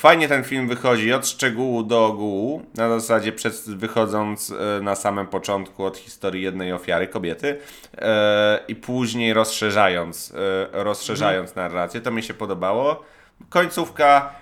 fajnie 0.00 0.28
ten 0.28 0.44
film 0.44 0.68
wychodzi 0.68 1.12
od 1.12 1.28
szczegółu 1.28 1.82
do 1.82 2.06
ogółu, 2.06 2.62
na 2.74 2.88
zasadzie 2.88 3.32
przed, 3.32 3.54
wychodząc 3.54 4.50
e, 4.50 4.82
na 4.82 4.94
samym 4.94 5.26
początku 5.26 5.84
od 5.84 5.96
historii 5.96 6.42
jednej 6.42 6.72
ofiary, 6.72 7.06
kobiety, 7.06 7.58
e, 7.98 8.60
i 8.68 8.74
później 8.74 9.34
rozszerzając, 9.34 10.34
e, 10.72 10.84
rozszerzając 10.84 11.50
mhm. 11.50 11.66
narrację, 11.66 12.00
to 12.00 12.10
mi 12.10 12.22
się 12.22 12.34
podobało. 12.34 13.04
Końcówka 13.48 14.34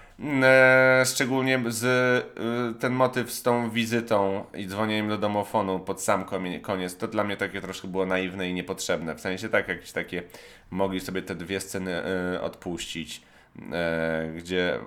E, 0.43 1.03
szczególnie 1.07 1.63
z, 1.69 1.85
ten 2.81 2.93
motyw 2.93 3.33
z 3.33 3.43
tą 3.43 3.71
wizytą 3.71 4.45
i 4.55 4.67
dzwonieniem 4.67 5.09
do 5.09 5.19
domofonu 5.19 5.81
pod 5.81 6.03
sam 6.03 6.25
koniec, 6.63 6.97
to 6.97 7.09
dla 7.09 7.25
mnie 7.25 7.37
takie 7.37 7.61
troszkę 7.61 7.89
było 7.89 8.07
naiwne 8.07 8.51
i 8.51 8.55
niepotrzebne. 8.55 9.15
W 9.15 9.21
sensie 9.21 9.49
tak, 9.49 9.69
jakieś 9.69 9.93
takie 9.93 10.23
mogli 10.71 11.01
sobie 11.01 11.23
te 11.23 11.35
dwie 11.35 11.61
sceny 11.61 12.03
odpuścić, 12.41 13.23
gdzie 14.37 14.79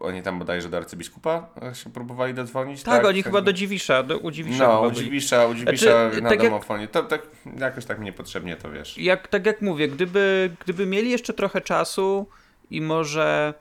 oni 0.00 0.22
tam 0.22 0.38
bodajże 0.38 0.68
do 0.68 0.76
arcybiskupa 0.76 1.48
się 1.72 1.90
próbowali 1.90 2.34
dodzwonić. 2.34 2.82
Tak, 2.82 2.94
tak 2.94 3.06
oni 3.06 3.22
chyba 3.22 3.40
do 3.40 3.52
Dziwisza, 3.52 4.02
do, 4.02 4.18
u 4.18 4.30
Dziwisza. 4.30 4.66
No, 4.66 4.80
u 4.80 4.90
Dziwisza, 4.90 5.46
u 5.46 5.54
Dziwisza 5.54 6.10
znaczy, 6.10 6.22
na 6.22 6.28
tak 6.28 6.42
domofonie. 6.42 6.82
Jak, 6.82 6.90
to 6.90 7.02
tak, 7.02 7.22
jakoś 7.58 7.84
tak 7.84 8.00
niepotrzebnie 8.00 8.56
to 8.56 8.70
wiesz. 8.70 8.98
Jak, 8.98 9.28
tak 9.28 9.46
jak 9.46 9.62
mówię, 9.62 9.88
gdyby, 9.88 10.50
gdyby 10.64 10.86
mieli 10.86 11.10
jeszcze 11.10 11.32
trochę 11.32 11.60
czasu 11.60 12.26
i 12.70 12.80
może 12.80 13.54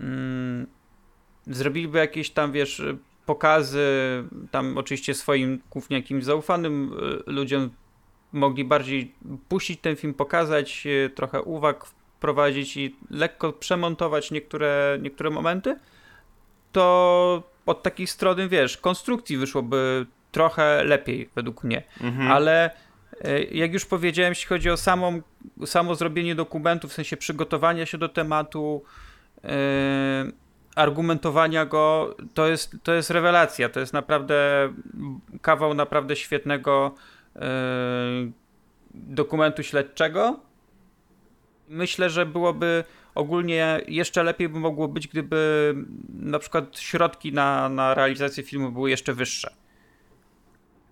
mm, 0.00 0.66
zrobiliby 1.46 1.98
jakieś 1.98 2.30
tam, 2.30 2.52
wiesz, 2.52 2.82
pokazy, 3.26 3.88
tam 4.50 4.78
oczywiście 4.78 5.14
swoim 5.14 5.62
głównie 5.70 5.96
jakimś 5.96 6.24
zaufanym 6.24 6.92
y, 7.28 7.30
ludziom 7.30 7.70
mogli 8.32 8.64
bardziej 8.64 9.14
puścić 9.48 9.80
ten 9.80 9.96
film, 9.96 10.14
pokazać, 10.14 10.86
y, 10.86 11.10
trochę 11.14 11.42
uwag 11.42 11.86
wprowadzić 12.22 12.76
i 12.76 12.96
lekko 13.10 13.52
przemontować 13.52 14.30
niektóre, 14.30 14.98
niektóre 15.02 15.30
momenty, 15.30 15.78
to 16.72 17.42
od 17.66 17.82
takiej 17.82 18.06
strony, 18.06 18.48
wiesz, 18.48 18.76
konstrukcji 18.76 19.36
wyszłoby 19.36 20.06
trochę 20.32 20.84
lepiej 20.84 21.28
według 21.34 21.64
mnie. 21.64 21.82
Mhm. 22.00 22.32
Ale 22.32 22.70
E, 23.20 23.44
jak 23.44 23.72
już 23.72 23.84
powiedziałem, 23.84 24.30
jeśli 24.30 24.46
chodzi 24.46 24.70
o 24.70 24.76
samą, 24.76 25.22
samo 25.66 25.94
zrobienie 25.94 26.34
dokumentu, 26.34 26.88
w 26.88 26.92
sensie 26.92 27.16
przygotowania 27.16 27.86
się 27.86 27.98
do 27.98 28.08
tematu, 28.08 28.82
yy, 29.42 29.50
argumentowania 30.76 31.66
go, 31.66 32.16
to 32.34 32.46
jest, 32.46 32.76
to 32.82 32.92
jest 32.92 33.10
rewelacja. 33.10 33.68
To 33.68 33.80
jest 33.80 33.92
naprawdę 33.92 34.68
kawał 35.42 35.74
naprawdę 35.74 36.16
świetnego 36.16 36.94
yy, 37.34 37.42
dokumentu 38.94 39.62
śledczego. 39.62 40.40
Myślę, 41.68 42.10
że 42.10 42.26
byłoby 42.26 42.84
ogólnie 43.14 43.80
jeszcze 43.88 44.22
lepiej 44.22 44.48
by 44.48 44.60
mogło 44.60 44.88
być, 44.88 45.08
gdyby 45.08 45.74
na 46.08 46.38
przykład 46.38 46.78
środki 46.78 47.32
na, 47.32 47.68
na 47.68 47.94
realizację 47.94 48.42
filmu 48.42 48.72
były 48.72 48.90
jeszcze 48.90 49.14
wyższe. 49.14 49.54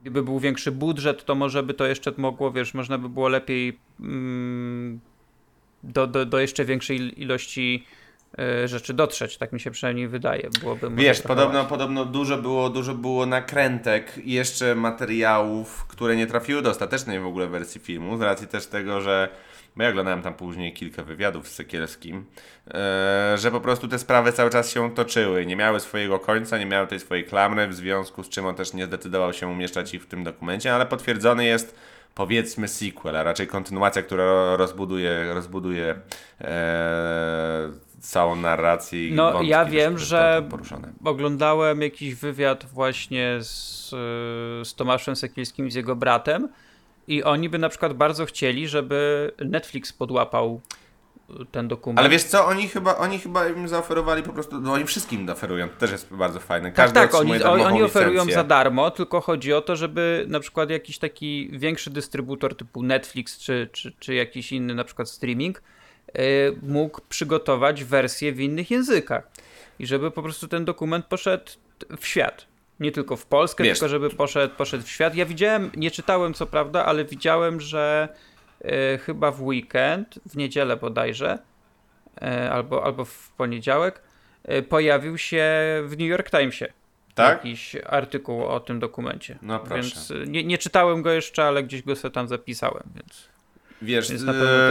Gdyby 0.01 0.23
był 0.23 0.39
większy 0.39 0.73
budżet, 0.73 1.25
to 1.25 1.35
może 1.35 1.63
by 1.63 1.75
to 1.75 1.87
jeszcze 1.87 2.13
mogło, 2.17 2.53
wiesz, 2.53 2.75
można 2.75 2.99
by 2.99 3.09
było 3.09 3.29
lepiej 3.29 3.79
mm, 4.01 5.01
do, 5.83 6.07
do, 6.07 6.27
do 6.27 6.41
jeszcze 6.41 6.65
większej 6.65 7.23
ilości 7.23 7.87
y, 8.65 8.69
rzeczy 8.69 8.95
dotrzeć, 8.95 9.37
tak 9.37 9.53
mi 9.53 9.61
się 9.61 9.71
przynajmniej 9.71 10.09
wydaje. 10.09 10.49
Byłoby 10.61 10.91
Wiesz, 10.91 11.23
podobno, 11.23 11.65
podobno 11.65 12.05
dużo 12.05 12.39
było, 12.39 12.71
dużo 12.71 12.95
było 12.95 13.27
nakrętek 13.27 14.19
i 14.25 14.33
jeszcze 14.33 14.75
materiałów, 14.75 15.85
które 15.85 16.17
nie 16.17 16.27
trafiły 16.27 16.63
do 16.63 16.71
ostatecznej 16.71 17.21
w 17.21 17.27
ogóle 17.27 17.49
wersji 17.49 17.81
filmu, 17.81 18.17
z 18.17 18.21
racji 18.21 18.47
też 18.47 18.67
tego, 18.67 19.01
że 19.01 19.29
bo 19.77 19.83
ja 19.83 19.89
oglądałem 19.89 20.23
tam 20.23 20.35
później 20.35 20.73
kilka 20.73 21.03
wywiadów 21.03 21.49
z 21.49 21.55
Sekielskim, 21.55 22.25
e, 22.75 23.39
że 23.39 23.51
po 23.51 23.61
prostu 23.61 23.89
te 23.89 23.99
sprawy 23.99 24.33
cały 24.33 24.51
czas 24.51 24.71
się 24.71 24.95
toczyły, 24.95 25.47
nie 25.47 25.57
miały 25.57 25.81
swojego 25.81 26.19
końca, 26.19 26.59
nie 26.59 26.67
miały 26.67 26.87
tej 26.87 27.01
swojej 27.01 27.25
klamry, 27.25 27.69
w 27.69 27.75
związku 27.75 28.23
z 28.23 28.29
czym 28.29 28.47
on 28.47 28.55
też 28.55 28.75
nie 28.75 28.87
zdecydował 28.87 29.33
się 29.33 29.47
umieszczać 29.49 29.95
ich 29.95 30.03
w 30.03 30.07
tym 30.07 30.25
dokumencie, 30.25 30.75
ale 30.75 30.87
potwierdzony 30.87 31.45
jest 31.45 31.75
powiedzmy 32.15 32.69
sequel, 32.69 33.17
a 33.17 33.23
raczej 33.23 33.47
kontynuacja, 33.47 34.03
która 34.03 34.57
rozbuduje, 34.57 35.35
rozbuduje 35.35 35.95
e, 36.41 37.71
całą 38.01 38.37
narrację 38.37 39.09
i 39.09 39.13
No 39.13 39.43
ja 39.43 39.65
wiem, 39.65 39.99
że 39.99 40.49
oglądałem 41.05 41.83
jakiś 41.83 42.15
wywiad 42.15 42.67
właśnie 42.67 43.39
z, 43.41 43.91
z 44.69 44.75
Tomaszem 44.75 45.17
Sekielskim 45.17 45.67
i 45.67 45.71
z 45.71 45.75
jego 45.75 45.97
bratem 45.97 46.49
i 47.11 47.23
oni 47.23 47.49
by 47.49 47.59
na 47.59 47.69
przykład 47.69 47.93
bardzo 47.93 48.27
chcieli, 48.27 48.69
żeby 48.69 49.31
Netflix 49.39 49.93
podłapał 49.93 50.61
ten 51.51 51.69
dokument. 51.69 51.99
Ale 51.99 52.09
wiesz 52.09 52.25
co, 52.25 52.47
oni 52.47 52.69
chyba, 52.69 52.97
oni 52.97 53.19
chyba 53.19 53.49
im 53.49 53.69
zaoferowali 53.69 54.23
po 54.23 54.33
prostu, 54.33 54.61
no 54.61 54.73
oni 54.73 54.85
wszystkim 54.85 55.31
oferują, 55.31 55.69
to 55.69 55.77
też 55.77 55.91
jest 55.91 56.15
bardzo 56.15 56.41
fajne. 56.41 56.69
Tak, 56.69 56.75
Każdy 56.75 56.95
tak, 56.95 57.11
tak 57.11 57.21
oni, 57.21 57.43
oni 57.43 57.83
oferują 57.83 58.25
za 58.25 58.45
darmo, 58.45 58.91
tylko 58.91 59.21
chodzi 59.21 59.53
o 59.53 59.61
to, 59.61 59.77
żeby 59.77 60.25
na 60.29 60.41
przykład 60.41 60.71
jakiś 60.71 60.99
taki 60.99 61.51
większy 61.53 61.91
dystrybutor 61.91 62.57
typu 62.57 62.83
Netflix 62.83 63.39
czy, 63.39 63.69
czy, 63.73 63.93
czy 63.99 64.15
jakiś 64.15 64.53
inny 64.53 64.75
na 64.75 64.85
przykład 64.85 65.11
streaming 65.11 65.63
yy, 66.15 66.23
mógł 66.63 67.01
przygotować 67.09 67.85
wersję 67.85 68.33
w 68.33 68.41
innych 68.41 68.71
językach 68.71 69.29
i 69.79 69.87
żeby 69.87 70.11
po 70.11 70.23
prostu 70.23 70.49
ten 70.49 70.65
dokument 70.65 71.07
poszedł 71.07 71.53
w 72.01 72.07
świat 72.07 72.50
nie 72.81 72.93
tylko 72.93 73.17
w 73.17 73.27
Polskę, 73.27 73.65
Wiesz. 73.65 73.79
tylko 73.79 73.89
żeby 73.89 74.11
poszedł, 74.11 74.55
poszedł 74.57 74.85
w 74.85 74.89
świat. 74.89 75.15
Ja 75.15 75.27
widziałem, 75.27 75.71
nie 75.77 75.91
czytałem 75.91 76.35
co 76.35 76.47
prawda, 76.47 76.85
ale 76.85 77.05
widziałem, 77.05 77.61
że 77.61 78.09
y, 78.65 78.99
chyba 78.99 79.31
w 79.31 79.43
weekend, 79.43 80.19
w 80.27 80.37
niedzielę 80.37 80.77
bodajże, 80.77 81.39
y, 82.23 82.51
albo, 82.51 82.85
albo 82.85 83.05
w 83.05 83.33
poniedziałek, 83.37 84.03
y, 84.53 84.63
pojawił 84.63 85.19
się 85.19 85.45
w 85.85 85.91
New 85.91 86.09
York 86.09 86.31
Timesie. 86.31 86.67
Tak? 87.15 87.37
Jakiś 87.37 87.77
artykuł 87.87 88.45
o 88.45 88.61
tym 88.61 88.81
dokumencie. 88.81 89.39
No 89.43 89.59
proszę. 89.59 89.75
Więc 89.75 90.13
nie, 90.27 90.45
nie 90.45 90.59
czytałem 90.59 91.03
go 91.03 91.11
jeszcze, 91.11 91.45
ale 91.45 91.63
gdzieś 91.63 91.83
go 91.83 91.97
sobie 91.97 92.15
tam 92.15 92.29
zapisałem, 92.29 92.85
więc. 92.95 93.29
Wiesz, 93.83 94.09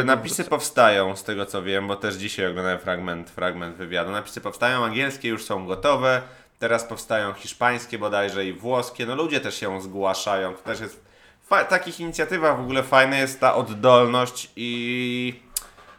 napisy 0.05 0.43
powstają 0.43 1.15
z 1.15 1.23
tego 1.23 1.45
co 1.45 1.63
wiem, 1.63 1.87
bo 1.87 1.95
też 1.95 2.15
dzisiaj 2.15 2.47
oglądałem 2.47 2.79
fragment, 2.79 3.29
fragment 3.29 3.75
wywiadu. 3.75 4.11
Napisy 4.11 4.41
powstają, 4.41 4.85
angielskie 4.85 5.29
już 5.29 5.43
są 5.43 5.65
gotowe. 5.65 6.21
Teraz 6.59 6.83
powstają 6.83 7.33
hiszpańskie 7.33 7.99
bodajże 7.99 8.45
i 8.45 8.53
włoskie. 8.53 9.05
No 9.05 9.15
ludzie 9.15 9.39
też 9.39 9.59
się 9.59 9.81
zgłaszają. 9.81 10.53
To 10.53 10.61
też 10.61 10.79
jest. 10.79 11.05
Fa- 11.41 11.63
takich 11.63 11.99
inicjatywach 11.99 12.57
w 12.57 12.61
ogóle 12.61 12.83
fajna 12.83 13.17
jest 13.17 13.39
ta 13.39 13.55
oddolność 13.55 14.51
i 14.55 15.49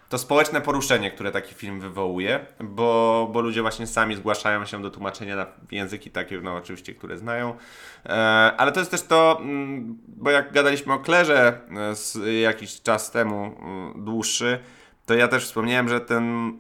to 0.09 0.19
społeczne 0.19 0.61
poruszenie, 0.61 1.11
które 1.11 1.33
taki 1.33 1.55
film 1.55 1.81
wywołuje, 1.81 2.47
bo, 2.61 3.29
bo 3.33 3.41
ludzie 3.41 3.63
właśnie 3.63 3.87
sami 3.87 4.17
zgłaszają 4.17 4.65
się 4.65 4.83
do 4.83 4.91
tłumaczenia 4.91 5.37
na 5.37 5.47
języki 5.71 6.11
takie, 6.11 6.41
no 6.41 6.55
oczywiście, 6.55 6.95
które 6.95 7.19
znają. 7.19 7.57
E, 8.07 8.13
ale 8.57 8.73
to 8.73 8.81
jest 8.81 8.91
też 8.91 9.03
to, 9.03 9.39
mm, 9.41 9.99
bo 10.09 10.31
jak 10.31 10.53
gadaliśmy 10.53 10.93
o 10.93 10.99
Klerze 10.99 11.61
e, 11.77 11.95
z, 11.95 12.19
jakiś 12.43 12.83
czas 12.83 13.11
temu 13.11 13.57
mm, 13.61 14.05
dłuższy, 14.05 14.59
to 15.11 15.15
ja 15.15 15.29
też 15.29 15.45
wspomniałem, 15.45 15.89
że 15.89 16.01
ten 16.01 16.53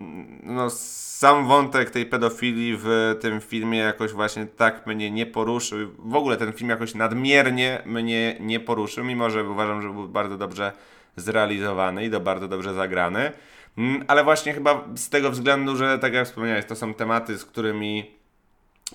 no, 0.42 0.70
sam 0.70 1.46
wątek 1.46 1.90
tej 1.90 2.06
pedofilii 2.06 2.76
w 2.78 3.16
tym 3.20 3.40
filmie 3.40 3.78
jakoś 3.78 4.12
właśnie 4.12 4.46
tak 4.46 4.86
mnie 4.86 5.10
nie 5.10 5.26
poruszył. 5.26 5.90
W 5.98 6.14
ogóle 6.14 6.36
ten 6.36 6.52
film 6.52 6.70
jakoś 6.70 6.94
nadmiernie 6.94 7.82
mnie 7.86 8.36
nie 8.40 8.60
poruszył, 8.60 9.04
mimo 9.04 9.30
że 9.30 9.44
uważam, 9.44 9.82
że 9.82 9.90
był 9.90 10.08
bardzo 10.08 10.38
dobrze 10.38 10.72
zrealizowany 11.16 12.04
i 12.04 12.10
do 12.10 12.20
bardzo 12.20 12.48
dobrze 12.48 12.74
zagrany. 12.74 13.32
Mm, 13.78 14.04
ale 14.08 14.24
właśnie 14.24 14.52
chyba 14.52 14.84
z 14.94 15.08
tego 15.08 15.30
względu, 15.30 15.76
że 15.76 15.98
tak 15.98 16.12
jak 16.12 16.26
wspomniałeś, 16.26 16.64
to 16.64 16.76
są 16.76 16.94
tematy, 16.94 17.38
z 17.38 17.44
którymi 17.44 18.10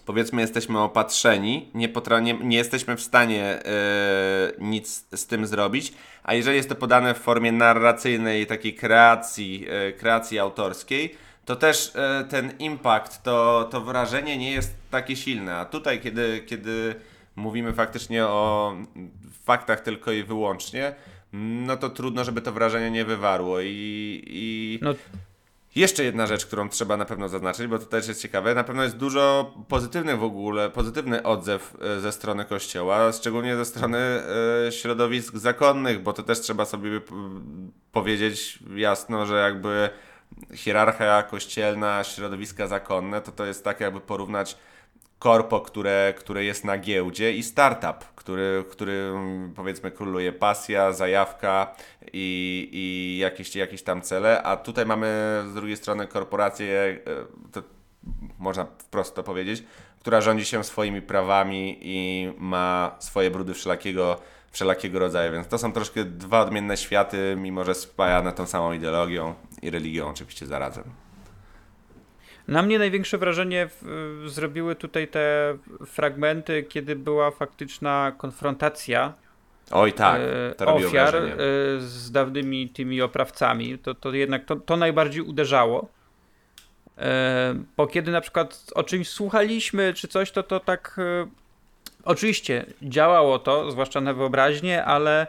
powiedzmy 0.05 0.41
jesteśmy 0.41 0.79
opatrzeni, 0.79 1.69
nie, 1.73 1.89
potra- 1.89 2.21
nie, 2.21 2.33
nie 2.33 2.57
jesteśmy 2.57 2.95
w 2.95 3.01
stanie 3.01 3.59
yy, 3.65 4.65
nic 4.65 5.05
z 5.15 5.27
tym 5.27 5.47
zrobić, 5.47 5.93
a 6.23 6.33
jeżeli 6.33 6.57
jest 6.57 6.69
to 6.69 6.75
podane 6.75 7.13
w 7.13 7.17
formie 7.17 7.51
narracyjnej, 7.51 8.47
takiej 8.47 8.73
kreacji, 8.73 9.61
yy, 9.61 9.93
kreacji 9.93 10.39
autorskiej, 10.39 11.15
to 11.45 11.55
też 11.55 11.93
yy, 11.95 12.29
ten 12.29 12.53
impact, 12.59 13.23
to, 13.23 13.67
to 13.71 13.81
wrażenie 13.81 14.37
nie 14.37 14.51
jest 14.51 14.75
takie 14.91 15.15
silne. 15.15 15.55
A 15.55 15.65
tutaj, 15.65 16.01
kiedy, 16.01 16.43
kiedy 16.45 16.95
mówimy 17.35 17.73
faktycznie 17.73 18.25
o 18.25 18.73
faktach 19.43 19.79
tylko 19.79 20.11
i 20.11 20.23
wyłącznie, 20.23 20.95
no 21.33 21.77
to 21.77 21.89
trudno, 21.89 22.23
żeby 22.23 22.41
to 22.41 22.51
wrażenie 22.51 22.91
nie 22.91 23.05
wywarło. 23.05 23.61
I, 23.61 24.23
i 24.27 24.79
no, 24.81 24.93
jeszcze 25.75 26.03
jedna 26.03 26.27
rzecz, 26.27 26.45
którą 26.45 26.69
trzeba 26.69 26.97
na 26.97 27.05
pewno 27.05 27.29
zaznaczyć, 27.29 27.67
bo 27.67 27.79
to 27.79 27.85
też 27.85 28.07
jest 28.07 28.21
ciekawe, 28.21 28.55
na 28.55 28.63
pewno 28.63 28.83
jest 28.83 28.97
dużo 28.97 29.53
pozytywnych 29.67 30.19
w 30.19 30.23
ogóle, 30.23 30.69
pozytywny 30.69 31.23
odzew 31.23 31.77
e, 31.81 31.99
ze 31.99 32.11
strony 32.11 32.45
kościoła, 32.45 33.11
szczególnie 33.11 33.55
ze 33.55 33.65
strony 33.65 33.97
e, 33.97 34.71
środowisk 34.71 35.35
zakonnych, 35.35 36.03
bo 36.03 36.13
to 36.13 36.23
też 36.23 36.39
trzeba 36.39 36.65
sobie 36.65 37.01
powiedzieć 37.91 38.59
jasno, 38.75 39.25
że 39.25 39.35
jakby 39.35 39.89
hierarchia 40.53 41.23
kościelna, 41.23 42.03
środowiska 42.03 42.67
zakonne, 42.67 43.21
to 43.21 43.31
to 43.31 43.45
jest 43.45 43.63
tak 43.63 43.79
jakby 43.79 44.01
porównać 44.01 44.57
korpo, 45.19 45.61
które, 45.61 46.13
które 46.17 46.43
jest 46.43 46.65
na 46.65 46.77
giełdzie 46.77 47.33
i 47.33 47.43
startup, 47.43 48.05
który, 48.15 48.63
który 48.71 49.13
powiedzmy 49.55 49.91
króluje 49.91 50.33
pasja, 50.33 50.91
zajawka 50.91 51.75
i, 52.13 52.69
i 52.71 53.17
jakieś, 53.17 53.55
jakieś 53.55 53.83
tam 53.83 54.01
cele, 54.01 54.43
a 54.43 54.57
tutaj 54.57 54.85
mamy 54.85 55.07
z 55.47 55.53
drugiej 55.53 55.77
strony 55.77 56.07
korporację, 56.07 56.99
e, 57.47 57.51
to 57.51 57.63
można 58.39 58.65
wprost 58.65 59.15
to 59.15 59.23
powiedzieć, 59.23 59.63
która 59.99 60.21
rządzi 60.21 60.45
się 60.45 60.63
swoimi 60.63 61.01
prawami 61.01 61.77
i 61.81 62.29
ma 62.37 62.95
swoje 62.99 63.31
brudy 63.31 63.53
wszelakiego, 63.53 64.19
wszelakiego 64.51 64.99
rodzaju, 64.99 65.31
więc 65.31 65.47
to 65.47 65.57
są 65.57 65.71
troszkę 65.71 66.03
dwa 66.03 66.41
odmienne 66.41 66.77
światy, 66.77 67.35
mimo 67.37 67.63
że 67.63 67.75
spajane 67.75 68.31
tą 68.31 68.47
samą 68.47 68.73
ideologią 68.73 69.35
i 69.61 69.69
religią 69.69 70.09
oczywiście 70.09 70.45
zarazem. 70.45 71.04
Na 72.47 72.61
mnie 72.61 72.79
największe 72.79 73.17
wrażenie 73.17 73.69
w, 73.81 74.23
zrobiły 74.29 74.75
tutaj 74.75 75.07
te 75.07 75.57
fragmenty, 75.85 76.63
kiedy 76.63 76.95
była 76.95 77.31
faktyczna 77.31 78.11
konfrontacja 78.17 79.13
Oj 79.71 79.93
tak, 79.93 80.21
to 80.57 80.65
e, 80.65 80.73
ofiar 80.73 81.15
e, 81.15 81.29
z 81.79 82.11
dawnymi 82.11 82.69
tymi 82.69 83.01
oprawcami. 83.01 83.79
To, 83.79 83.95
to 83.95 84.13
jednak 84.13 84.45
to, 84.45 84.55
to 84.55 84.77
najbardziej 84.77 85.21
uderzało. 85.21 85.89
Bo 87.77 87.87
kiedy 87.87 88.11
na 88.11 88.21
przykład 88.21 88.65
o 88.75 88.83
czymś 88.83 89.09
słuchaliśmy 89.09 89.93
czy 89.93 90.07
coś, 90.07 90.31
to 90.31 90.43
to 90.43 90.59
tak 90.59 90.97
oczywiście 92.03 92.65
działało 92.81 93.39
to, 93.39 93.71
zwłaszcza 93.71 94.01
na 94.01 94.13
wyobraźnię, 94.13 94.85
ale 94.85 95.27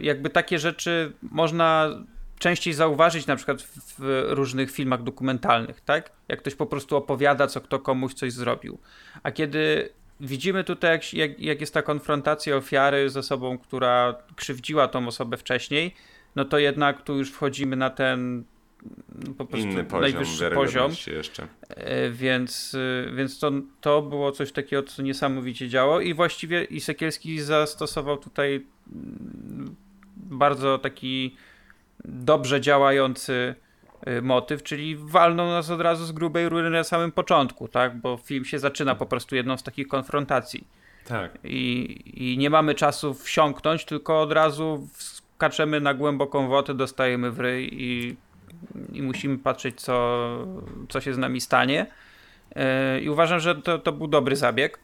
jakby 0.00 0.30
takie 0.30 0.58
rzeczy 0.58 1.12
można 1.22 1.90
częściej 2.38 2.74
zauważyć 2.74 3.26
na 3.26 3.36
przykład 3.36 3.62
w 3.98 4.24
różnych 4.28 4.70
filmach 4.70 5.02
dokumentalnych, 5.02 5.80
tak? 5.80 6.12
Jak 6.28 6.38
ktoś 6.38 6.54
po 6.54 6.66
prostu 6.66 6.96
opowiada, 6.96 7.46
co 7.46 7.60
kto 7.60 7.78
komuś 7.78 8.14
coś 8.14 8.32
zrobił. 8.32 8.78
A 9.22 9.30
kiedy 9.30 9.88
widzimy 10.20 10.64
tutaj, 10.64 10.90
jak, 10.90 11.14
jak, 11.14 11.40
jak 11.40 11.60
jest 11.60 11.74
ta 11.74 11.82
konfrontacja 11.82 12.56
ofiary 12.56 13.10
z 13.10 13.16
osobą, 13.16 13.58
która 13.58 14.14
krzywdziła 14.36 14.88
tą 14.88 15.08
osobę 15.08 15.36
wcześniej, 15.36 15.94
no 16.36 16.44
to 16.44 16.58
jednak 16.58 17.02
tu 17.02 17.16
już 17.18 17.30
wchodzimy 17.32 17.76
na 17.76 17.90
ten 17.90 18.44
po 19.38 19.44
prostu 19.44 19.68
Inny 19.68 19.84
poziom, 19.84 20.00
najwyższy 20.00 20.50
poziom. 20.50 20.92
jeszcze. 21.06 21.48
E, 21.68 22.10
Więc, 22.10 22.76
e, 23.08 23.14
więc 23.14 23.38
to, 23.38 23.50
to 23.80 24.02
było 24.02 24.32
coś 24.32 24.52
takiego, 24.52 24.82
co 24.82 25.02
niesamowicie 25.02 25.68
działo 25.68 26.00
i 26.00 26.14
właściwie 26.14 26.64
i 26.64 26.80
Sekielski 26.80 27.40
zastosował 27.40 28.16
tutaj 28.16 28.66
mm, 28.92 29.74
bardzo 30.16 30.78
taki 30.78 31.36
dobrze 32.04 32.60
działający 32.60 33.54
y, 34.08 34.22
motyw, 34.22 34.62
czyli 34.62 34.96
walnął 34.96 35.46
nas 35.46 35.70
od 35.70 35.80
razu 35.80 36.04
z 36.04 36.12
grubej 36.12 36.48
rury 36.48 36.70
na 36.70 36.84
samym 36.84 37.12
początku, 37.12 37.68
tak? 37.68 38.00
Bo 38.00 38.16
film 38.16 38.44
się 38.44 38.58
zaczyna 38.58 38.94
po 38.94 39.06
prostu 39.06 39.36
jedną 39.36 39.56
z 39.56 39.62
takich 39.62 39.88
konfrontacji. 39.88 40.66
Tak. 41.04 41.38
I, 41.44 42.32
I 42.32 42.38
nie 42.38 42.50
mamy 42.50 42.74
czasu 42.74 43.14
wsiąknąć, 43.14 43.84
tylko 43.84 44.20
od 44.20 44.32
razu 44.32 44.88
skaczemy 44.96 45.80
na 45.80 45.94
głęboką 45.94 46.48
wodę, 46.48 46.74
dostajemy 46.74 47.30
w 47.30 47.40
ryj 47.40 47.68
i, 47.72 48.16
i 48.92 49.02
musimy 49.02 49.38
patrzeć, 49.38 49.80
co, 49.80 50.28
co 50.88 51.00
się 51.00 51.14
z 51.14 51.18
nami 51.18 51.40
stanie. 51.40 51.86
Yy, 52.56 52.62
I 53.00 53.08
uważam, 53.08 53.40
że 53.40 53.54
to, 53.54 53.78
to 53.78 53.92
był 53.92 54.06
dobry 54.06 54.36
zabieg. 54.36 54.78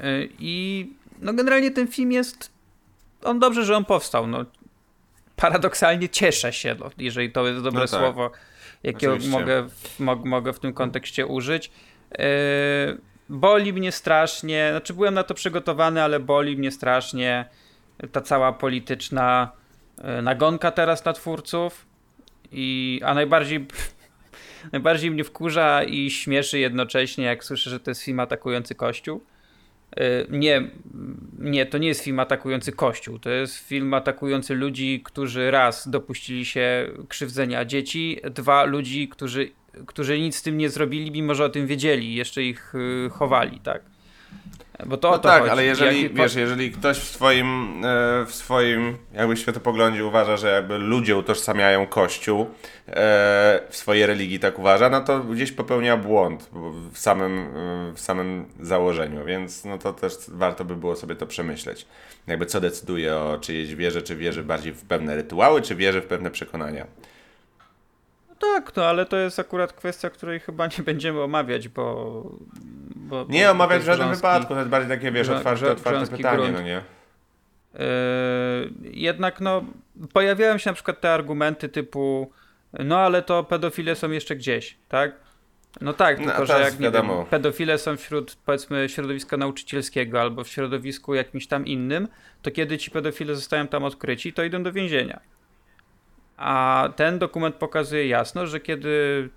Yy, 0.00 0.28
I 0.38 0.86
no 1.18 1.32
generalnie 1.32 1.70
ten 1.70 1.88
film 1.88 2.12
jest. 2.12 2.52
On 3.24 3.38
dobrze, 3.38 3.64
że 3.64 3.76
on 3.76 3.84
powstał. 3.84 4.26
No, 4.26 4.44
paradoksalnie 5.36 6.08
cieszę 6.08 6.52
się, 6.52 6.76
no, 6.80 6.90
jeżeli 6.98 7.32
to 7.32 7.46
jest 7.46 7.62
dobre 7.62 7.80
No 7.80 7.86
tak. 7.86 8.00
słowo, 8.00 8.30
jakiego 8.82 9.12
Oczywiście. 9.12 9.38
mogę, 9.40 9.68
w- 9.68 10.00
mo, 10.00 10.16
mogę 10.16 10.52
w 10.52 10.60
tym 10.60 10.72
kontekście 10.72 11.26
użyć. 11.26 11.70
Yy, 12.18 12.24
boli 13.28 13.72
mnie 13.72 13.92
strasznie, 13.92 14.68
znaczy 14.70 14.94
byłem 14.94 15.14
na 15.14 15.22
to 15.22 15.34
przygotowany, 15.34 16.02
ale 16.02 16.20
boli 16.20 16.56
mnie 16.56 16.70
strasznie 16.70 17.44
ta 18.12 18.20
cała 18.20 18.52
polityczna 18.52 19.50
yy, 20.04 20.22
nagonka 20.22 20.70
teraz 20.70 21.04
na 21.04 21.12
twórców. 21.12 21.86
I, 22.52 23.00
a 23.04 23.14
najbardziej, 23.14 23.66
najbardziej 24.72 25.10
mnie 25.10 25.24
wkurza 25.24 25.82
i 25.84 26.10
śmieszy 26.10 26.58
jednocześnie, 26.58 27.24
jak 27.24 27.44
słyszę, 27.44 27.70
że 27.70 27.80
to 27.80 27.90
jest 27.90 28.02
film 28.02 28.20
atakujący 28.20 28.74
Kościół. 28.74 29.24
Y, 30.00 30.26
Nie, 30.30 30.70
nie, 31.38 31.66
to 31.66 31.78
nie 31.78 31.88
jest 31.88 32.04
film 32.04 32.20
atakujący 32.20 32.72
Kościół. 32.72 33.18
To 33.18 33.30
jest 33.30 33.56
film 33.56 33.94
atakujący 33.94 34.54
ludzi, 34.54 35.00
którzy 35.04 35.50
raz 35.50 35.88
dopuścili 35.88 36.44
się 36.44 36.88
krzywdzenia 37.08 37.64
dzieci, 37.64 38.20
dwa 38.30 38.64
ludzi, 38.64 39.08
którzy, 39.08 39.50
którzy 39.86 40.20
nic 40.20 40.36
z 40.36 40.42
tym 40.42 40.58
nie 40.58 40.70
zrobili, 40.70 41.10
mimo 41.10 41.34
że 41.34 41.44
o 41.44 41.48
tym 41.48 41.66
wiedzieli, 41.66 42.14
jeszcze 42.14 42.42
ich 42.42 42.74
y, 42.74 43.10
chowali, 43.10 43.60
tak. 43.60 43.95
Bo 44.86 44.96
to 44.96 45.10
No 45.10 45.18
to 45.18 45.28
tak, 45.28 45.40
chodzi. 45.40 45.50
ale 45.52 45.64
jeżeli, 45.64 46.10
wiesz, 46.10 46.34
jeżeli 46.34 46.70
ktoś 46.70 46.98
w 46.98 47.04
swoim, 47.04 47.82
e, 47.84 48.26
w 48.26 48.34
swoim 48.34 48.96
jakby 49.12 49.36
światopoglądzie 49.36 50.04
uważa, 50.04 50.36
że 50.36 50.48
jakby 50.50 50.78
ludzie 50.78 51.16
utożsamiają 51.16 51.86
Kościół 51.86 52.40
e, 52.40 52.46
w 53.70 53.76
swojej 53.76 54.06
religii, 54.06 54.38
tak 54.38 54.58
uważa, 54.58 54.88
no 54.88 55.00
to 55.00 55.20
gdzieś 55.20 55.52
popełnia 55.52 55.96
błąd 55.96 56.50
w 56.92 56.98
samym, 56.98 57.38
e, 57.38 57.92
w 57.94 58.00
samym 58.00 58.46
założeniu, 58.60 59.24
więc 59.24 59.64
no 59.64 59.78
to 59.78 59.92
też 59.92 60.14
warto 60.28 60.64
by 60.64 60.76
było 60.76 60.96
sobie 60.96 61.14
to 61.14 61.26
przemyśleć. 61.26 61.86
Jakby 62.26 62.46
co 62.46 62.60
decyduje 62.60 63.16
o 63.16 63.38
czyjejś 63.40 63.74
wierze, 63.74 64.02
czy 64.02 64.16
wierzy 64.16 64.42
bardziej 64.42 64.72
w 64.72 64.84
pewne 64.84 65.16
rytuały, 65.16 65.62
czy 65.62 65.74
wierzy 65.74 66.00
w 66.00 66.06
pewne 66.06 66.30
przekonania. 66.30 66.86
Tak, 68.38 68.76
no 68.76 68.84
ale 68.84 69.06
to 69.06 69.16
jest 69.16 69.38
akurat 69.38 69.72
kwestia, 69.72 70.10
której 70.10 70.40
chyba 70.40 70.66
nie 70.66 70.84
będziemy 70.84 71.20
omawiać, 71.22 71.68
bo... 71.68 72.22
bo 72.96 73.26
Nie 73.28 73.44
bo 73.44 73.50
omawiać 73.50 73.82
w 73.82 73.84
żadnym 73.84 74.08
grząski- 74.08 74.16
wypadku, 74.16 74.48
to 74.54 74.58
jest 74.58 74.70
bardziej 74.70 74.98
takie, 74.98 75.12
wiesz, 75.12 75.28
otwarte, 75.28 75.66
grzo- 75.66 75.72
otwarte 75.72 76.16
pytanie, 76.16 76.38
grunt. 76.38 76.52
no 76.52 76.62
nie? 76.62 76.82
Yy, 77.74 77.80
jednak 78.82 79.40
no, 79.40 79.64
pojawiają 80.12 80.58
się 80.58 80.70
na 80.70 80.74
przykład 80.74 81.00
te 81.00 81.12
argumenty 81.12 81.68
typu 81.68 82.30
no 82.78 82.98
ale 82.98 83.22
to 83.22 83.44
pedofile 83.44 83.94
są 83.96 84.10
jeszcze 84.10 84.36
gdzieś, 84.36 84.76
tak? 84.88 85.12
No 85.80 85.92
tak, 85.92 86.18
No, 86.18 86.24
tylko 86.24 86.42
a 86.42 86.46
że 86.46 86.60
jak 86.60 86.80
nie 86.80 86.90
wiem, 86.90 87.06
pedofile 87.30 87.78
są 87.78 87.96
wśród 87.96 88.36
powiedzmy 88.46 88.88
środowiska 88.88 89.36
nauczycielskiego 89.36 90.20
albo 90.20 90.44
w 90.44 90.48
środowisku 90.48 91.14
jakimś 91.14 91.46
tam 91.46 91.66
innym, 91.66 92.08
to 92.42 92.50
kiedy 92.50 92.78
ci 92.78 92.90
pedofile 92.90 93.34
zostają 93.34 93.66
tam 93.68 93.84
odkryci, 93.84 94.32
to 94.32 94.44
idą 94.44 94.62
do 94.62 94.72
więzienia. 94.72 95.20
A 96.36 96.88
ten 96.96 97.18
dokument 97.18 97.54
pokazuje 97.54 98.08
jasno, 98.08 98.46
że 98.46 98.60
kiedy 98.60 99.28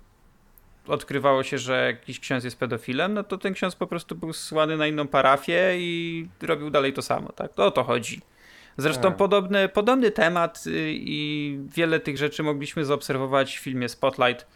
odkrywało 0.86 1.42
się, 1.42 1.58
że 1.58 1.86
jakiś 1.86 2.20
ksiądz 2.20 2.44
jest 2.44 2.58
pedofilem, 2.58 3.14
no 3.14 3.24
to 3.24 3.38
ten 3.38 3.54
ksiądz 3.54 3.76
po 3.76 3.86
prostu 3.86 4.14
był 4.14 4.32
zsłany 4.32 4.76
na 4.76 4.86
inną 4.86 5.08
parafię 5.08 5.76
i 5.78 6.26
robił 6.42 6.70
dalej 6.70 6.92
to 6.92 7.02
samo, 7.02 7.32
tak? 7.32 7.54
To 7.54 7.66
o 7.66 7.70
to 7.70 7.84
chodzi. 7.84 8.20
Zresztą 8.76 9.02
Tak. 9.02 9.16
podobny, 9.16 9.68
podobny 9.68 10.10
temat 10.10 10.64
y, 10.66 10.92
i 10.94 11.58
wiele 11.74 12.00
tych 12.00 12.18
rzeczy 12.18 12.42
mogliśmy 12.42 12.84
zaobserwować 12.84 13.58
w 13.58 13.60
filmie 13.60 13.88
Spotlight 13.88 14.46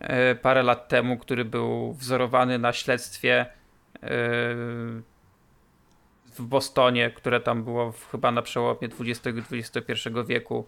e, 0.00 0.34
parę 0.34 0.62
lat 0.62 0.88
temu, 0.88 1.18
który 1.18 1.44
był 1.44 1.92
wzorowany 1.92 2.58
na 2.58 2.72
śledztwie 2.72 3.40
e, 3.40 3.48
w 6.34 6.40
Bostonie, 6.40 7.10
które 7.10 7.40
tam 7.40 7.64
było 7.64 7.94
chyba 8.12 8.30
na 8.30 8.42
przełomie 8.42 8.88
XX 9.00 9.38
i 9.52 9.58
XXI 9.58 10.08
wieku. 10.26 10.66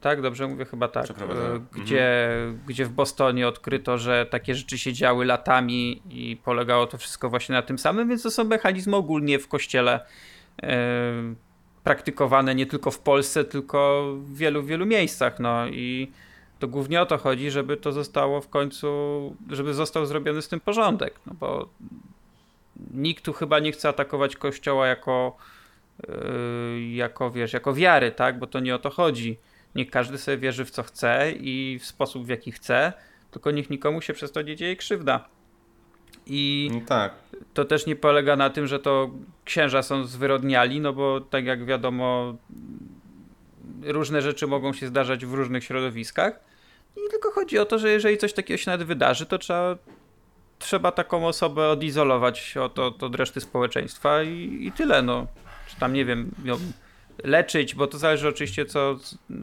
Tak, 0.00 0.22
dobrze 0.22 0.46
mówię, 0.48 0.64
chyba 0.64 0.88
tak. 0.88 1.06
E, 1.10 1.60
Gdzie, 1.82 2.28
gdzie 2.66 2.84
w 2.84 2.90
Bostonie 2.92 3.48
odkryto, 3.48 3.98
że 3.98 4.26
takie 4.26 4.54
rzeczy 4.54 4.78
się 4.78 4.92
działy 4.92 5.24
latami 5.24 6.02
i 6.10 6.36
polegało 6.44 6.86
to 6.86 6.98
wszystko 6.98 7.30
właśnie 7.30 7.52
na 7.52 7.62
tym 7.62 7.78
samym, 7.78 8.08
więc 8.08 8.22
to 8.22 8.30
są 8.30 8.44
mechanizmy 8.44 8.96
ogólnie 8.96 9.38
w 9.38 9.48
kościele 9.48 10.00
e, 10.62 10.76
praktykowane 11.84 12.54
nie 12.54 12.66
tylko 12.66 12.90
w 12.90 12.98
Polsce, 12.98 13.44
tylko 13.44 14.04
w 14.18 14.36
wielu, 14.36 14.62
wielu 14.62 14.86
miejscach. 14.86 15.38
No 15.40 15.66
i 15.68 16.10
to 16.58 16.68
głównie 16.68 17.00
o 17.02 17.06
to 17.06 17.18
chodzi, 17.18 17.50
żeby 17.50 17.76
to 17.76 17.92
zostało 17.92 18.40
w 18.40 18.48
końcu, 18.48 18.88
żeby 19.50 19.74
został 19.74 20.06
zrobiony 20.06 20.42
z 20.42 20.48
tym 20.48 20.60
porządek. 20.60 21.14
No 21.26 21.32
bo 21.40 21.68
nikt 22.94 23.24
tu 23.24 23.32
chyba 23.32 23.58
nie 23.58 23.72
chce 23.72 23.88
atakować 23.88 24.36
kościoła 24.36 24.86
jako, 24.86 25.36
yy, 26.08 26.80
jako 26.90 27.30
wiesz, 27.30 27.52
jako 27.52 27.74
wiary, 27.74 28.12
tak? 28.12 28.38
Bo 28.38 28.46
to 28.46 28.60
nie 28.60 28.74
o 28.74 28.78
to 28.78 28.90
chodzi. 28.90 29.38
Niech 29.78 29.90
każdy 29.90 30.18
sobie 30.18 30.38
wierzy 30.38 30.64
w 30.64 30.70
co 30.70 30.82
chce 30.82 31.32
i 31.32 31.78
w 31.80 31.86
sposób 31.86 32.26
w 32.26 32.28
jaki 32.28 32.52
chce, 32.52 32.92
tylko 33.30 33.50
niech 33.50 33.70
nikomu 33.70 34.00
się 34.00 34.12
przez 34.12 34.32
to 34.32 34.42
nie 34.42 34.56
dzieje 34.56 34.76
krzywda. 34.76 35.28
I 36.26 36.70
No 36.74 36.80
tak. 36.86 37.14
to 37.54 37.64
też 37.64 37.86
nie 37.86 37.96
polega 37.96 38.36
na 38.36 38.50
tym, 38.50 38.66
że 38.66 38.78
to 38.78 39.10
księża 39.44 39.82
są 39.82 40.04
zwyrodniali, 40.04 40.80
no 40.80 40.92
bo 40.92 41.20
tak 41.20 41.44
jak 41.44 41.64
wiadomo, 41.64 42.36
różne 43.82 44.22
rzeczy 44.22 44.46
mogą 44.46 44.72
się 44.72 44.86
zdarzać 44.86 45.26
w 45.26 45.32
różnych 45.34 45.64
środowiskach. 45.64 46.40
I 46.96 47.10
tylko 47.10 47.30
chodzi 47.30 47.58
o 47.58 47.64
to, 47.64 47.78
że 47.78 47.90
jeżeli 47.90 48.18
coś 48.18 48.32
takiego 48.32 48.58
się 48.58 48.70
nawet 48.70 48.86
wydarzy, 48.86 49.26
to 49.26 49.38
trzeba, 49.38 49.76
trzeba 50.58 50.92
taką 50.92 51.26
osobę 51.26 51.68
odizolować 51.68 52.56
od, 52.56 52.78
od, 52.78 53.02
od 53.02 53.14
reszty 53.14 53.40
społeczeństwa 53.40 54.22
i, 54.22 54.58
i 54.60 54.72
tyle. 54.72 55.02
No. 55.02 55.26
Czy 55.68 55.76
tam, 55.76 55.92
nie 55.92 56.04
wiem, 56.04 56.30
leczyć, 57.24 57.74
bo 57.74 57.86
to 57.86 57.98
zależy 57.98 58.28
oczywiście 58.28 58.66
co, 58.66 58.98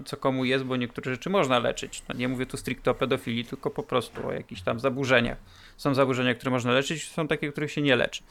co 0.06 0.18
komu 0.18 0.46
jest, 0.46 0.64
bo 0.64 0.76
niektóre 0.76 1.12
rzeczy 1.12 1.30
można 1.30 1.60
leczyć. 1.60 2.04
No, 2.10 2.16
nie 2.16 2.28
mówię 2.28 2.46
tu 2.46 2.58
stricte 2.58 2.92
o 2.92 2.94
pedofilii, 2.94 3.46
tylko 3.46 3.70
po 3.70 3.84
prostu 3.84 4.28
o 4.28 4.32
jakichś 4.32 4.62
tam 4.62 4.80
zaburzeniach. 4.80 5.38
Są 5.78 5.94
zaburzenia, 5.94 6.36
które 6.36 6.52
można 6.52 6.72
leczyć, 6.72 7.10
są 7.10 7.28
takie, 7.28 7.52
których 7.52 7.72
się 7.72 7.82
nie 7.82 7.96
leczy. 7.96 8.24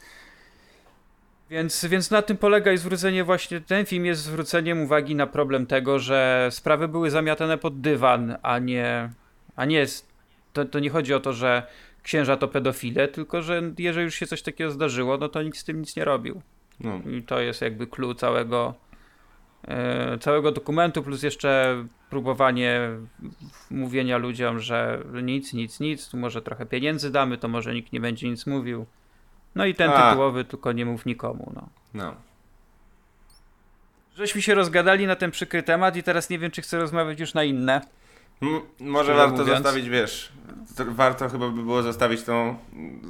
Więc, 1.49 1.85
więc 1.85 2.11
na 2.11 2.21
tym 2.21 2.37
polega 2.37 2.71
i 2.71 2.77
zwrócenie 2.77 3.23
właśnie, 3.23 3.61
ten 3.61 3.85
film 3.85 4.05
jest 4.05 4.21
zwróceniem 4.21 4.81
uwagi 4.81 5.15
na 5.15 5.27
problem 5.27 5.65
tego, 5.65 5.99
że 5.99 6.47
sprawy 6.51 6.87
były 6.87 7.09
zamiatane 7.09 7.57
pod 7.57 7.81
dywan, 7.81 8.37
a 8.41 8.59
nie, 8.59 9.09
a 9.55 9.65
nie 9.65 9.77
jest, 9.77 10.07
to, 10.53 10.65
to 10.65 10.79
nie 10.79 10.89
chodzi 10.89 11.13
o 11.13 11.19
to, 11.19 11.33
że 11.33 11.67
księża 12.03 12.37
to 12.37 12.47
pedofile, 12.47 13.07
tylko 13.07 13.41
że 13.41 13.61
jeżeli 13.77 14.05
już 14.05 14.15
się 14.15 14.27
coś 14.27 14.41
takiego 14.41 14.71
zdarzyło, 14.71 15.17
no 15.17 15.29
to 15.29 15.43
nikt 15.43 15.57
z 15.57 15.63
tym 15.63 15.79
nic 15.79 15.95
nie 15.95 16.05
robił. 16.05 16.41
No. 16.79 17.01
I 17.11 17.23
to 17.23 17.39
jest 17.39 17.61
jakby 17.61 17.87
clue 17.87 18.15
całego, 18.15 18.73
całego 20.19 20.51
dokumentu, 20.51 21.03
plus 21.03 21.23
jeszcze 21.23 21.83
próbowanie 22.09 22.89
mówienia 23.71 24.17
ludziom, 24.17 24.59
że 24.59 25.03
nic, 25.23 25.53
nic, 25.53 25.79
nic, 25.79 26.09
tu 26.09 26.17
może 26.17 26.41
trochę 26.41 26.65
pieniędzy 26.65 27.11
damy, 27.11 27.37
to 27.37 27.47
może 27.47 27.73
nikt 27.73 27.93
nie 27.93 27.99
będzie 27.99 28.29
nic 28.29 28.47
mówił. 28.47 28.85
No 29.55 29.65
i 29.65 29.75
ten 29.75 29.91
A. 29.91 30.09
tytułowy, 30.09 30.45
tylko 30.45 30.71
nie 30.71 30.85
mów 30.85 31.05
nikomu. 31.05 31.51
No. 31.55 31.69
no. 31.93 32.15
Żeśmy 34.15 34.41
się 34.41 34.55
rozgadali 34.55 35.07
na 35.07 35.15
ten 35.15 35.31
przykry 35.31 35.63
temat 35.63 35.95
i 35.95 36.03
teraz 36.03 36.29
nie 36.29 36.39
wiem, 36.39 36.51
czy 36.51 36.61
chcę 36.61 36.77
rozmawiać 36.77 37.19
już 37.19 37.33
na 37.33 37.43
inne. 37.43 37.81
M- 38.41 38.61
może 38.79 39.03
Szczerze 39.03 39.17
warto 39.19 39.37
mówiąc. 39.37 39.63
zostawić, 39.63 39.89
wiesz, 39.89 40.31
to 40.77 40.85
warto 40.87 41.29
chyba 41.29 41.49
by 41.49 41.63
było 41.63 41.83
zostawić 41.83 42.23
tą, 42.23 42.57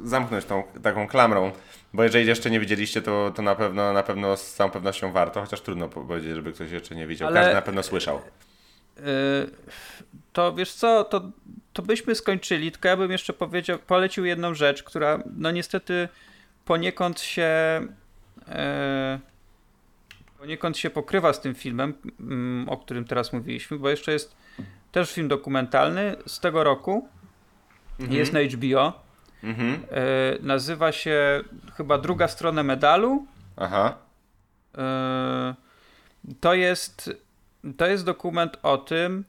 zamknąć 0.04 0.44
tą 0.44 0.62
taką 0.82 1.08
klamrą, 1.08 1.52
bo 1.92 2.02
jeżeli 2.02 2.26
jeszcze 2.26 2.50
nie 2.50 2.60
widzieliście, 2.60 3.02
to, 3.02 3.32
to 3.34 3.42
na 3.42 3.54
pewno, 3.54 3.92
na 3.92 4.02
pewno 4.02 4.36
z 4.36 4.54
całą 4.54 4.70
pewnością 4.70 5.12
warto, 5.12 5.40
chociaż 5.40 5.60
trudno 5.60 5.88
powiedzieć, 5.88 6.34
żeby 6.34 6.52
ktoś 6.52 6.70
jeszcze 6.70 6.94
nie 6.94 7.06
widział. 7.06 7.28
Ale- 7.28 7.40
Każdy 7.40 7.54
na 7.54 7.62
pewno 7.62 7.82
słyszał. 7.82 8.20
Yy, 8.96 9.02
to 10.32 10.52
wiesz 10.54 10.72
co, 10.72 11.04
to, 11.04 11.30
to 11.72 11.82
byśmy 11.82 12.14
skończyli, 12.14 12.72
tylko 12.72 12.88
ja 12.88 12.96
bym 12.96 13.10
jeszcze 13.10 13.32
powiedział, 13.32 13.78
polecił 13.78 14.24
jedną 14.24 14.54
rzecz, 14.54 14.82
która 14.82 15.18
no 15.36 15.50
niestety 15.50 16.08
poniekąd 16.64 17.20
się 17.20 17.48
e, 18.48 19.18
poniekąd 20.38 20.78
się 20.78 20.90
pokrywa 20.90 21.32
z 21.32 21.40
tym 21.40 21.54
filmem, 21.54 21.94
mm, 22.20 22.68
o 22.68 22.76
którym 22.76 23.04
teraz 23.04 23.32
mówiliśmy, 23.32 23.78
bo 23.78 23.90
jeszcze 23.90 24.12
jest 24.12 24.36
też 24.96 25.12
film 25.12 25.28
dokumentalny 25.28 26.16
z 26.26 26.40
tego 26.40 26.64
roku. 26.64 27.08
Jest 27.98 28.32
na 28.32 28.40
HBO. 28.40 29.02
Mhm. 29.42 29.82
E, 29.90 30.06
nazywa 30.40 30.92
się 30.92 31.44
chyba 31.76 31.98
Druga 31.98 32.28
strona 32.28 32.62
medalu. 32.62 33.26
Aha. 33.56 33.96
E, 34.78 35.54
to 36.40 36.54
jest 36.54 37.10
to 37.76 37.86
jest 37.86 38.04
dokument 38.04 38.56
o 38.62 38.78
tym, 38.78 39.24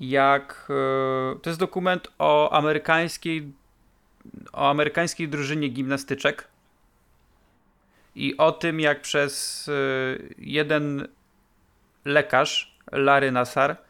jak 0.00 0.68
e, 0.70 1.40
to 1.40 1.50
jest 1.50 1.60
dokument 1.60 2.08
o 2.18 2.50
amerykańskiej 2.52 3.52
o 4.52 4.70
amerykańskiej 4.70 5.28
drużynie 5.28 5.68
gimnastyczek 5.68 6.48
i 8.14 8.36
o 8.36 8.52
tym, 8.52 8.80
jak 8.80 9.00
przez 9.00 9.68
e, 9.68 9.72
jeden 10.38 11.08
lekarz, 12.04 12.78
Larry 12.92 13.32
Nassar, 13.32 13.87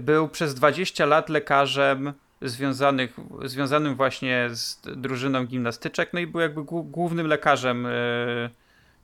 był 0.00 0.28
przez 0.28 0.54
20 0.54 1.06
lat 1.06 1.28
lekarzem 1.28 2.12
związanych, 2.42 3.16
związanym 3.44 3.94
właśnie 3.94 4.48
z 4.50 4.80
drużyną 4.96 5.44
gimnastyczek, 5.44 6.10
no 6.12 6.20
i 6.20 6.26
był 6.26 6.40
jakby 6.40 6.62
głównym 6.64 7.26
lekarzem 7.26 7.86
e, 7.86 7.90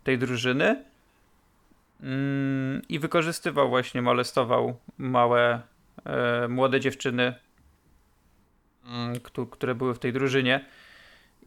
tej 0.04 0.18
drużyny. 0.18 0.84
Mm, 2.02 2.82
i 2.88 2.98
wykorzystywał 2.98 3.68
właśnie, 3.68 4.02
molestował 4.02 4.76
małe, 4.98 5.60
e, 6.04 6.48
młode 6.48 6.80
dziewczyny, 6.80 7.34
mm, 8.86 9.20
które 9.50 9.74
były 9.74 9.94
w 9.94 9.98
tej 9.98 10.12
drużynie. 10.12 10.64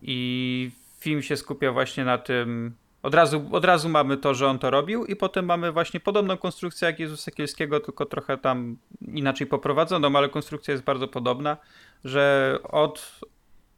I 0.01 0.71
film 0.99 1.21
się 1.21 1.37
skupia 1.37 1.71
właśnie 1.71 2.05
na 2.05 2.17
tym, 2.17 2.75
od 3.07 3.13
razu, 3.13 3.49
od 3.51 3.65
razu 3.65 3.89
mamy 3.89 4.17
to, 4.17 4.33
że 4.33 4.47
on 4.47 4.59
to 4.59 4.69
robił 4.69 5.05
i 5.05 5.15
potem 5.15 5.45
mamy 5.45 5.71
właśnie 5.71 5.99
podobną 5.99 6.37
konstrukcję 6.37 6.85
jak 6.85 6.99
Jezusa 6.99 7.31
Kielskiego, 7.31 7.79
tylko 7.79 8.05
trochę 8.05 8.37
tam 8.37 8.77
inaczej 9.01 9.47
poprowadzoną, 9.47 10.15
ale 10.15 10.29
konstrukcja 10.29 10.71
jest 10.71 10.83
bardzo 10.83 11.07
podobna, 11.07 11.57
że 12.03 12.57
od, 12.63 13.19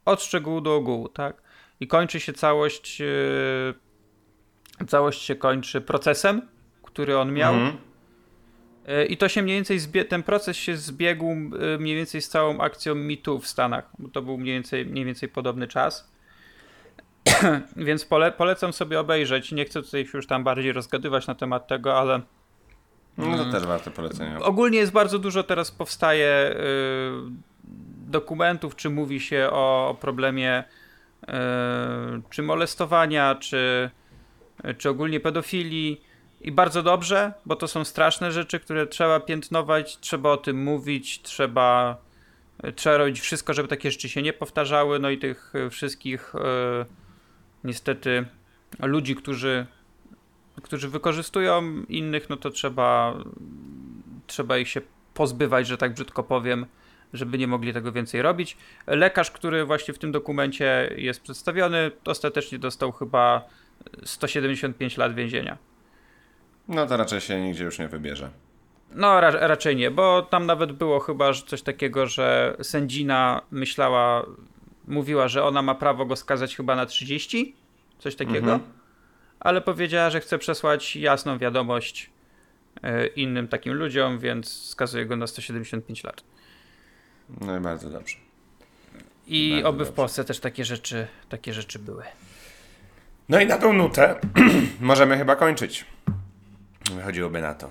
od 0.04 0.22
szczegółu 0.22 0.60
do 0.60 0.74
ogółu, 0.74 1.08
tak? 1.08 1.42
I 1.80 1.86
kończy 1.86 2.20
się 2.20 2.32
całość, 2.32 3.00
yy, 3.00 4.86
całość 4.86 5.22
się 5.22 5.34
kończy 5.34 5.80
procesem, 5.80 6.48
który 6.82 7.18
on 7.18 7.32
miał. 7.32 7.54
Mhm. 7.54 7.76
Yy, 8.86 9.04
I 9.06 9.16
to 9.16 9.28
się 9.28 9.42
mniej 9.42 9.56
więcej, 9.56 9.80
zbie- 9.80 10.04
ten 10.04 10.22
proces 10.22 10.56
się 10.56 10.76
zbiegł 10.76 11.26
yy, 11.26 11.78
mniej 11.78 11.96
więcej 11.96 12.22
z 12.22 12.28
całą 12.28 12.60
akcją 12.60 12.94
MeToo 12.94 13.38
w 13.38 13.46
Stanach, 13.46 13.90
bo 13.98 14.08
to 14.08 14.22
był 14.22 14.38
mniej 14.38 14.54
więcej, 14.54 14.86
mniej 14.86 15.04
więcej 15.04 15.28
podobny 15.28 15.68
czas. 15.68 16.09
Więc 17.76 18.04
pole, 18.04 18.32
polecam 18.32 18.72
sobie 18.72 19.00
obejrzeć. 19.00 19.52
Nie 19.52 19.64
chcę 19.64 19.82
tutaj 19.82 20.06
już 20.14 20.26
tam 20.26 20.44
bardziej 20.44 20.72
rozgadywać 20.72 21.26
na 21.26 21.34
temat 21.34 21.68
tego, 21.68 21.98
ale. 21.98 22.20
No 23.18 23.44
to 23.44 23.52
też 23.52 23.66
warto 23.66 23.90
polecenia. 23.90 24.40
Ogólnie 24.40 24.78
jest 24.78 24.92
bardzo 24.92 25.18
dużo 25.18 25.42
teraz 25.42 25.70
powstaje 25.70 26.56
dokumentów, 28.10 28.76
czy 28.76 28.90
mówi 28.90 29.20
się 29.20 29.48
o 29.52 29.96
problemie 30.00 30.64
yy, 31.28 31.34
czy 32.30 32.42
molestowania, 32.42 33.34
czy, 33.34 33.90
czy 34.78 34.88
ogólnie 34.88 35.20
pedofilii. 35.20 36.04
I 36.40 36.52
bardzo 36.52 36.82
dobrze, 36.82 37.32
bo 37.46 37.56
to 37.56 37.68
są 37.68 37.84
straszne 37.84 38.32
rzeczy, 38.32 38.60
które 38.60 38.86
trzeba 38.86 39.20
piętnować, 39.20 39.98
trzeba 39.98 40.30
o 40.30 40.36
tym 40.36 40.62
mówić, 40.62 41.22
trzeba, 41.22 41.96
trzeba 42.76 42.96
robić 42.96 43.20
wszystko, 43.20 43.54
żeby 43.54 43.68
takie 43.68 43.90
rzeczy 43.90 44.08
się 44.08 44.22
nie 44.22 44.32
powtarzały. 44.32 44.98
No 44.98 45.10
i 45.10 45.18
tych 45.18 45.52
wszystkich 45.70 46.32
niestety 47.64 48.24
ludzi, 48.78 49.16
którzy, 49.16 49.66
którzy 50.62 50.88
wykorzystują 50.88 51.62
innych, 51.88 52.30
no 52.30 52.36
to 52.36 52.50
trzeba, 52.50 53.16
trzeba 54.26 54.58
ich 54.58 54.68
się 54.68 54.80
pozbywać, 55.14 55.66
że 55.66 55.76
tak 55.76 55.94
brzydko 55.94 56.22
powiem 56.22 56.66
żeby 57.12 57.38
nie 57.38 57.46
mogli 57.46 57.72
tego 57.72 57.92
więcej 57.92 58.22
robić. 58.22 58.56
Lekarz, 58.86 59.30
który 59.30 59.64
właśnie 59.64 59.94
w 59.94 59.98
tym 59.98 60.12
dokumencie 60.12 60.90
jest 60.96 61.22
przedstawiony, 61.22 61.90
ostatecznie 62.04 62.58
dostał 62.58 62.92
chyba 62.92 63.44
175 64.04 64.96
lat 64.96 65.14
więzienia. 65.14 65.58
No 66.68 66.86
to 66.86 66.96
raczej 66.96 67.20
się 67.20 67.40
nigdzie 67.40 67.64
już 67.64 67.78
nie 67.78 67.88
wybierze. 67.88 68.30
No 68.94 69.20
ra 69.20 69.30
raczej 69.30 69.76
nie, 69.76 69.90
bo 69.90 70.22
tam 70.22 70.46
nawet 70.46 70.72
było 70.72 71.00
chyba 71.00 71.32
coś 71.32 71.62
takiego, 71.62 72.06
że 72.06 72.56
sędzina 72.62 73.42
myślała, 73.50 74.26
mówiła, 74.90 75.28
że 75.28 75.44
ona 75.44 75.62
ma 75.62 75.74
prawo 75.74 76.06
go 76.06 76.16
skazać 76.16 76.56
chyba 76.56 76.76
na 76.76 76.86
30, 76.86 77.56
coś 77.98 78.16
takiego, 78.16 78.52
mhm. 78.52 78.60
ale 79.40 79.60
powiedziała, 79.60 80.10
że 80.10 80.20
chce 80.20 80.38
przesłać 80.38 80.96
jasną 80.96 81.38
wiadomość 81.38 82.10
e, 82.82 83.06
innym 83.06 83.48
takim 83.48 83.74
ludziom, 83.74 84.18
więc 84.18 84.52
skazuje 84.52 85.06
go 85.06 85.16
na 85.16 85.26
175 85.26 86.04
lat. 86.04 86.24
No 87.40 87.56
i 87.56 87.60
bardzo 87.60 87.90
dobrze. 87.90 88.16
I 89.26 89.50
bardzo 89.52 89.68
oby 89.68 89.78
dobrze. 89.78 89.92
w 89.92 89.94
Polsce 89.94 90.24
też 90.24 90.40
takie 90.40 90.64
rzeczy, 90.64 91.06
takie 91.28 91.52
rzeczy 91.52 91.78
były. 91.78 92.04
No 93.28 93.40
i 93.40 93.46
na 93.46 93.58
tą 93.58 93.72
nutę 93.72 94.20
możemy 94.80 95.18
chyba 95.18 95.36
kończyć. 95.36 95.84
Wychodziłoby 96.94 97.40
na 97.40 97.54
to. 97.54 97.70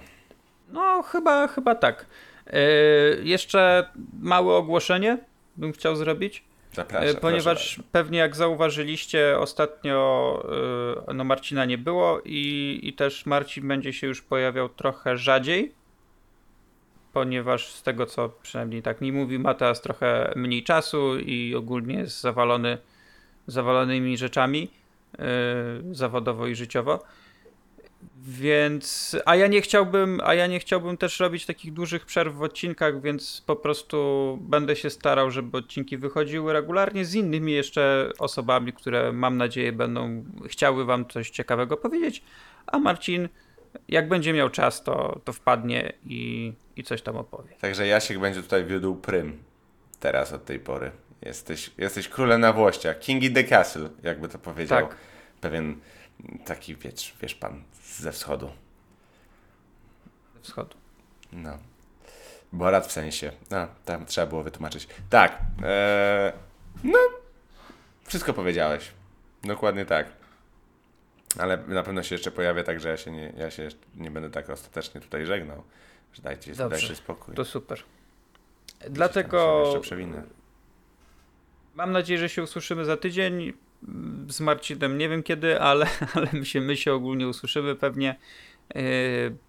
No, 0.72 1.02
chyba, 1.02 1.48
chyba 1.48 1.76
tak. 1.76 2.06
Yy, 2.46 3.22
jeszcze 3.24 3.90
małe 4.20 4.54
ogłoszenie 4.54 5.18
bym 5.58 5.74
chciał 5.74 5.96
zrobić. 5.96 6.49
Zapraszam. 6.74 7.08
Yy, 7.08 7.16
ponieważ 7.16 7.80
pewnie 7.92 8.20
jak 8.20 8.36
zauważyliście, 8.36 9.40
ostatnio 9.40 10.44
yy, 11.08 11.14
no 11.14 11.24
Marcina 11.24 11.66
nie 11.66 11.78
było 11.78 12.22
i, 12.26 12.80
i 12.84 12.94
też 12.94 13.26
Marcin 13.26 13.68
będzie 13.68 13.94
się 13.94 14.08
już 14.08 14.22
pojawiał 14.22 14.70
trochę 14.70 15.18
rzadziej 15.18 15.80
ponieważ 17.14 17.68
z 17.74 17.84
tego 17.84 18.06
co 18.06 18.30
przynajmniej 18.30 18.82
tak 18.82 19.02
mi 19.02 19.12
mówi, 19.12 19.40
ma 19.40 19.54
teraz 19.54 19.82
trochę 19.82 20.34
mniej 20.36 20.64
czasu 20.64 21.20
i 21.20 21.56
ogólnie 21.56 21.96
jest 21.96 22.22
zawalony 22.22 22.78
zawalonymi 23.48 24.18
rzeczami 24.18 24.72
yy, 25.18 25.96
zawodowo 25.96 26.48
i 26.48 26.56
życiowo. 26.56 27.04
Więc, 28.22 29.16
a 29.26 29.36
ja 29.36 29.48
nie 29.48 29.62
chciałbym, 29.62 30.22
a 30.24 30.34
ja 30.34 30.48
nie 30.48 30.60
chciałbym 30.60 30.98
też 30.98 31.20
robić 31.20 31.46
takich 31.46 31.74
dużych 31.74 32.06
przerw 32.06 32.36
w 32.36 32.42
odcinkach, 32.42 33.02
więc 33.02 33.44
po 33.46 33.56
prostu 33.56 34.38
będę 34.42 34.76
się 34.76 34.90
starał, 34.90 35.32
żeby 35.32 35.58
odcinki 35.58 35.98
wychodziły 35.98 36.54
regularnie 36.54 37.06
z 37.06 37.16
innymi 37.16 37.52
jeszcze 37.52 38.12
osobami, 38.20 38.74
które 38.74 39.12
mam 39.12 39.38
nadzieję 39.38 39.72
będą 39.72 40.26
chciały 40.48 40.86
wam 40.86 41.06
coś 41.06 41.30
ciekawego 41.30 41.78
powiedzieć. 41.78 42.24
A 42.68 42.80
Marcin 42.80 43.30
jak 43.88 44.08
będzie 44.08 44.34
miał 44.34 44.50
czas, 44.50 44.84
to, 44.84 45.22
to 45.24 45.34
wpadnie 45.34 45.94
i, 46.06 46.54
i 46.76 46.84
coś 46.84 47.02
tam 47.02 47.18
opowie. 47.18 47.50
Także 47.62 47.88
Jasiek 47.88 48.20
będzie 48.20 48.42
tutaj 48.42 48.66
wiódł 48.66 48.96
prym 48.96 49.44
teraz 50.00 50.34
od 50.34 50.46
tej 50.46 50.60
pory. 50.60 50.92
Jesteś, 51.22 51.72
jesteś 51.78 52.08
królem 52.08 52.42
na 52.42 52.54
włościach. 52.54 53.00
King 53.00 53.24
in 53.24 53.34
the 53.34 53.44
castle, 53.44 53.90
jakby 54.04 54.28
to 54.28 54.40
powiedział. 54.40 54.88
Tak. 54.88 54.98
Pewien 55.42 55.80
taki, 56.46 56.76
wiesz, 56.76 57.16
wiesz 57.22 57.36
pan, 57.36 57.64
ze 57.84 58.12
wschodu. 58.12 58.52
Ze 60.36 60.42
wschodu. 60.42 60.78
No. 61.32 61.58
Borat 62.54 62.88
w 62.88 62.92
sensie. 62.92 63.32
No, 63.52 63.68
tam 63.86 64.06
trzeba 64.06 64.28
było 64.28 64.44
wytłumaczyć. 64.44 64.88
Tak. 65.10 65.42
Ee, 65.64 66.34
no. 66.84 67.00
Wszystko 68.04 68.34
powiedziałeś. 68.34 68.92
Dokładnie 69.44 69.86
tak. 69.86 70.08
Ale 71.40 71.58
na 71.58 71.84
pewno 71.84 72.04
się 72.04 72.16
jeszcze 72.16 72.32
pojawia, 72.32 72.64
także 72.64 72.90
ja 72.90 72.98
się 72.98 73.12
nie, 73.12 73.34
ja 73.38 73.52
się 73.52 73.70
nie 73.96 74.12
będę 74.12 74.30
tak 74.30 74.50
ostatecznie 74.50 75.02
tutaj 75.02 75.26
żegnał. 75.26 75.64
Że 76.14 76.22
dajcie, 76.22 76.56
Dobrze, 76.56 76.70
dajcie 76.70 76.96
spokój. 76.96 77.36
To 77.36 77.46
super. 77.46 77.84
Dlatego. 78.90 79.62
Jeszcze 79.66 79.80
przewinę. 79.80 80.24
Mam 81.76 81.92
nadzieję, 81.92 82.20
że 82.20 82.30
się 82.30 82.44
usłyszymy 82.44 82.86
za 82.86 82.98
tydzień. 82.98 83.54
Z 84.28 84.40
Marcinem 84.40 84.98
nie 84.98 85.10
wiem 85.10 85.24
kiedy, 85.24 85.62
ale, 85.62 85.88
ale 86.16 86.28
my, 86.34 86.46
się, 86.46 86.62
my 86.62 86.78
się 86.78 86.94
ogólnie 86.94 87.28
usłyszymy 87.28 87.76
pewnie. 87.76 88.16
Yy, 88.76 88.82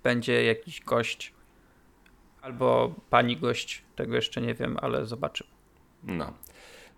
będzie 0.03 0.45
jakiś 0.45 0.81
gość 0.81 1.33
albo 2.43 2.95
pani 3.11 3.37
gość, 3.37 3.83
tego 3.97 4.17
jeszcze 4.17 4.41
nie 4.41 4.55
wiem, 4.55 4.77
ale 4.83 5.07
zobaczymy. 5.07 5.51
No. 6.03 6.33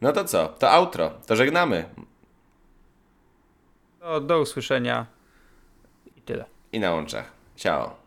No 0.01 0.13
to 0.13 0.25
co? 0.25 0.49
To 0.49 0.71
outro. 0.71 1.11
To 1.27 1.37
żegnamy. 1.37 1.85
Do, 4.01 4.21
do 4.21 4.41
usłyszenia 4.41 5.07
i 6.17 6.23
tyle. 6.23 6.45
I 6.73 6.81
na 6.81 6.91
łączach. 6.91 7.33
Ciao. 7.57 8.02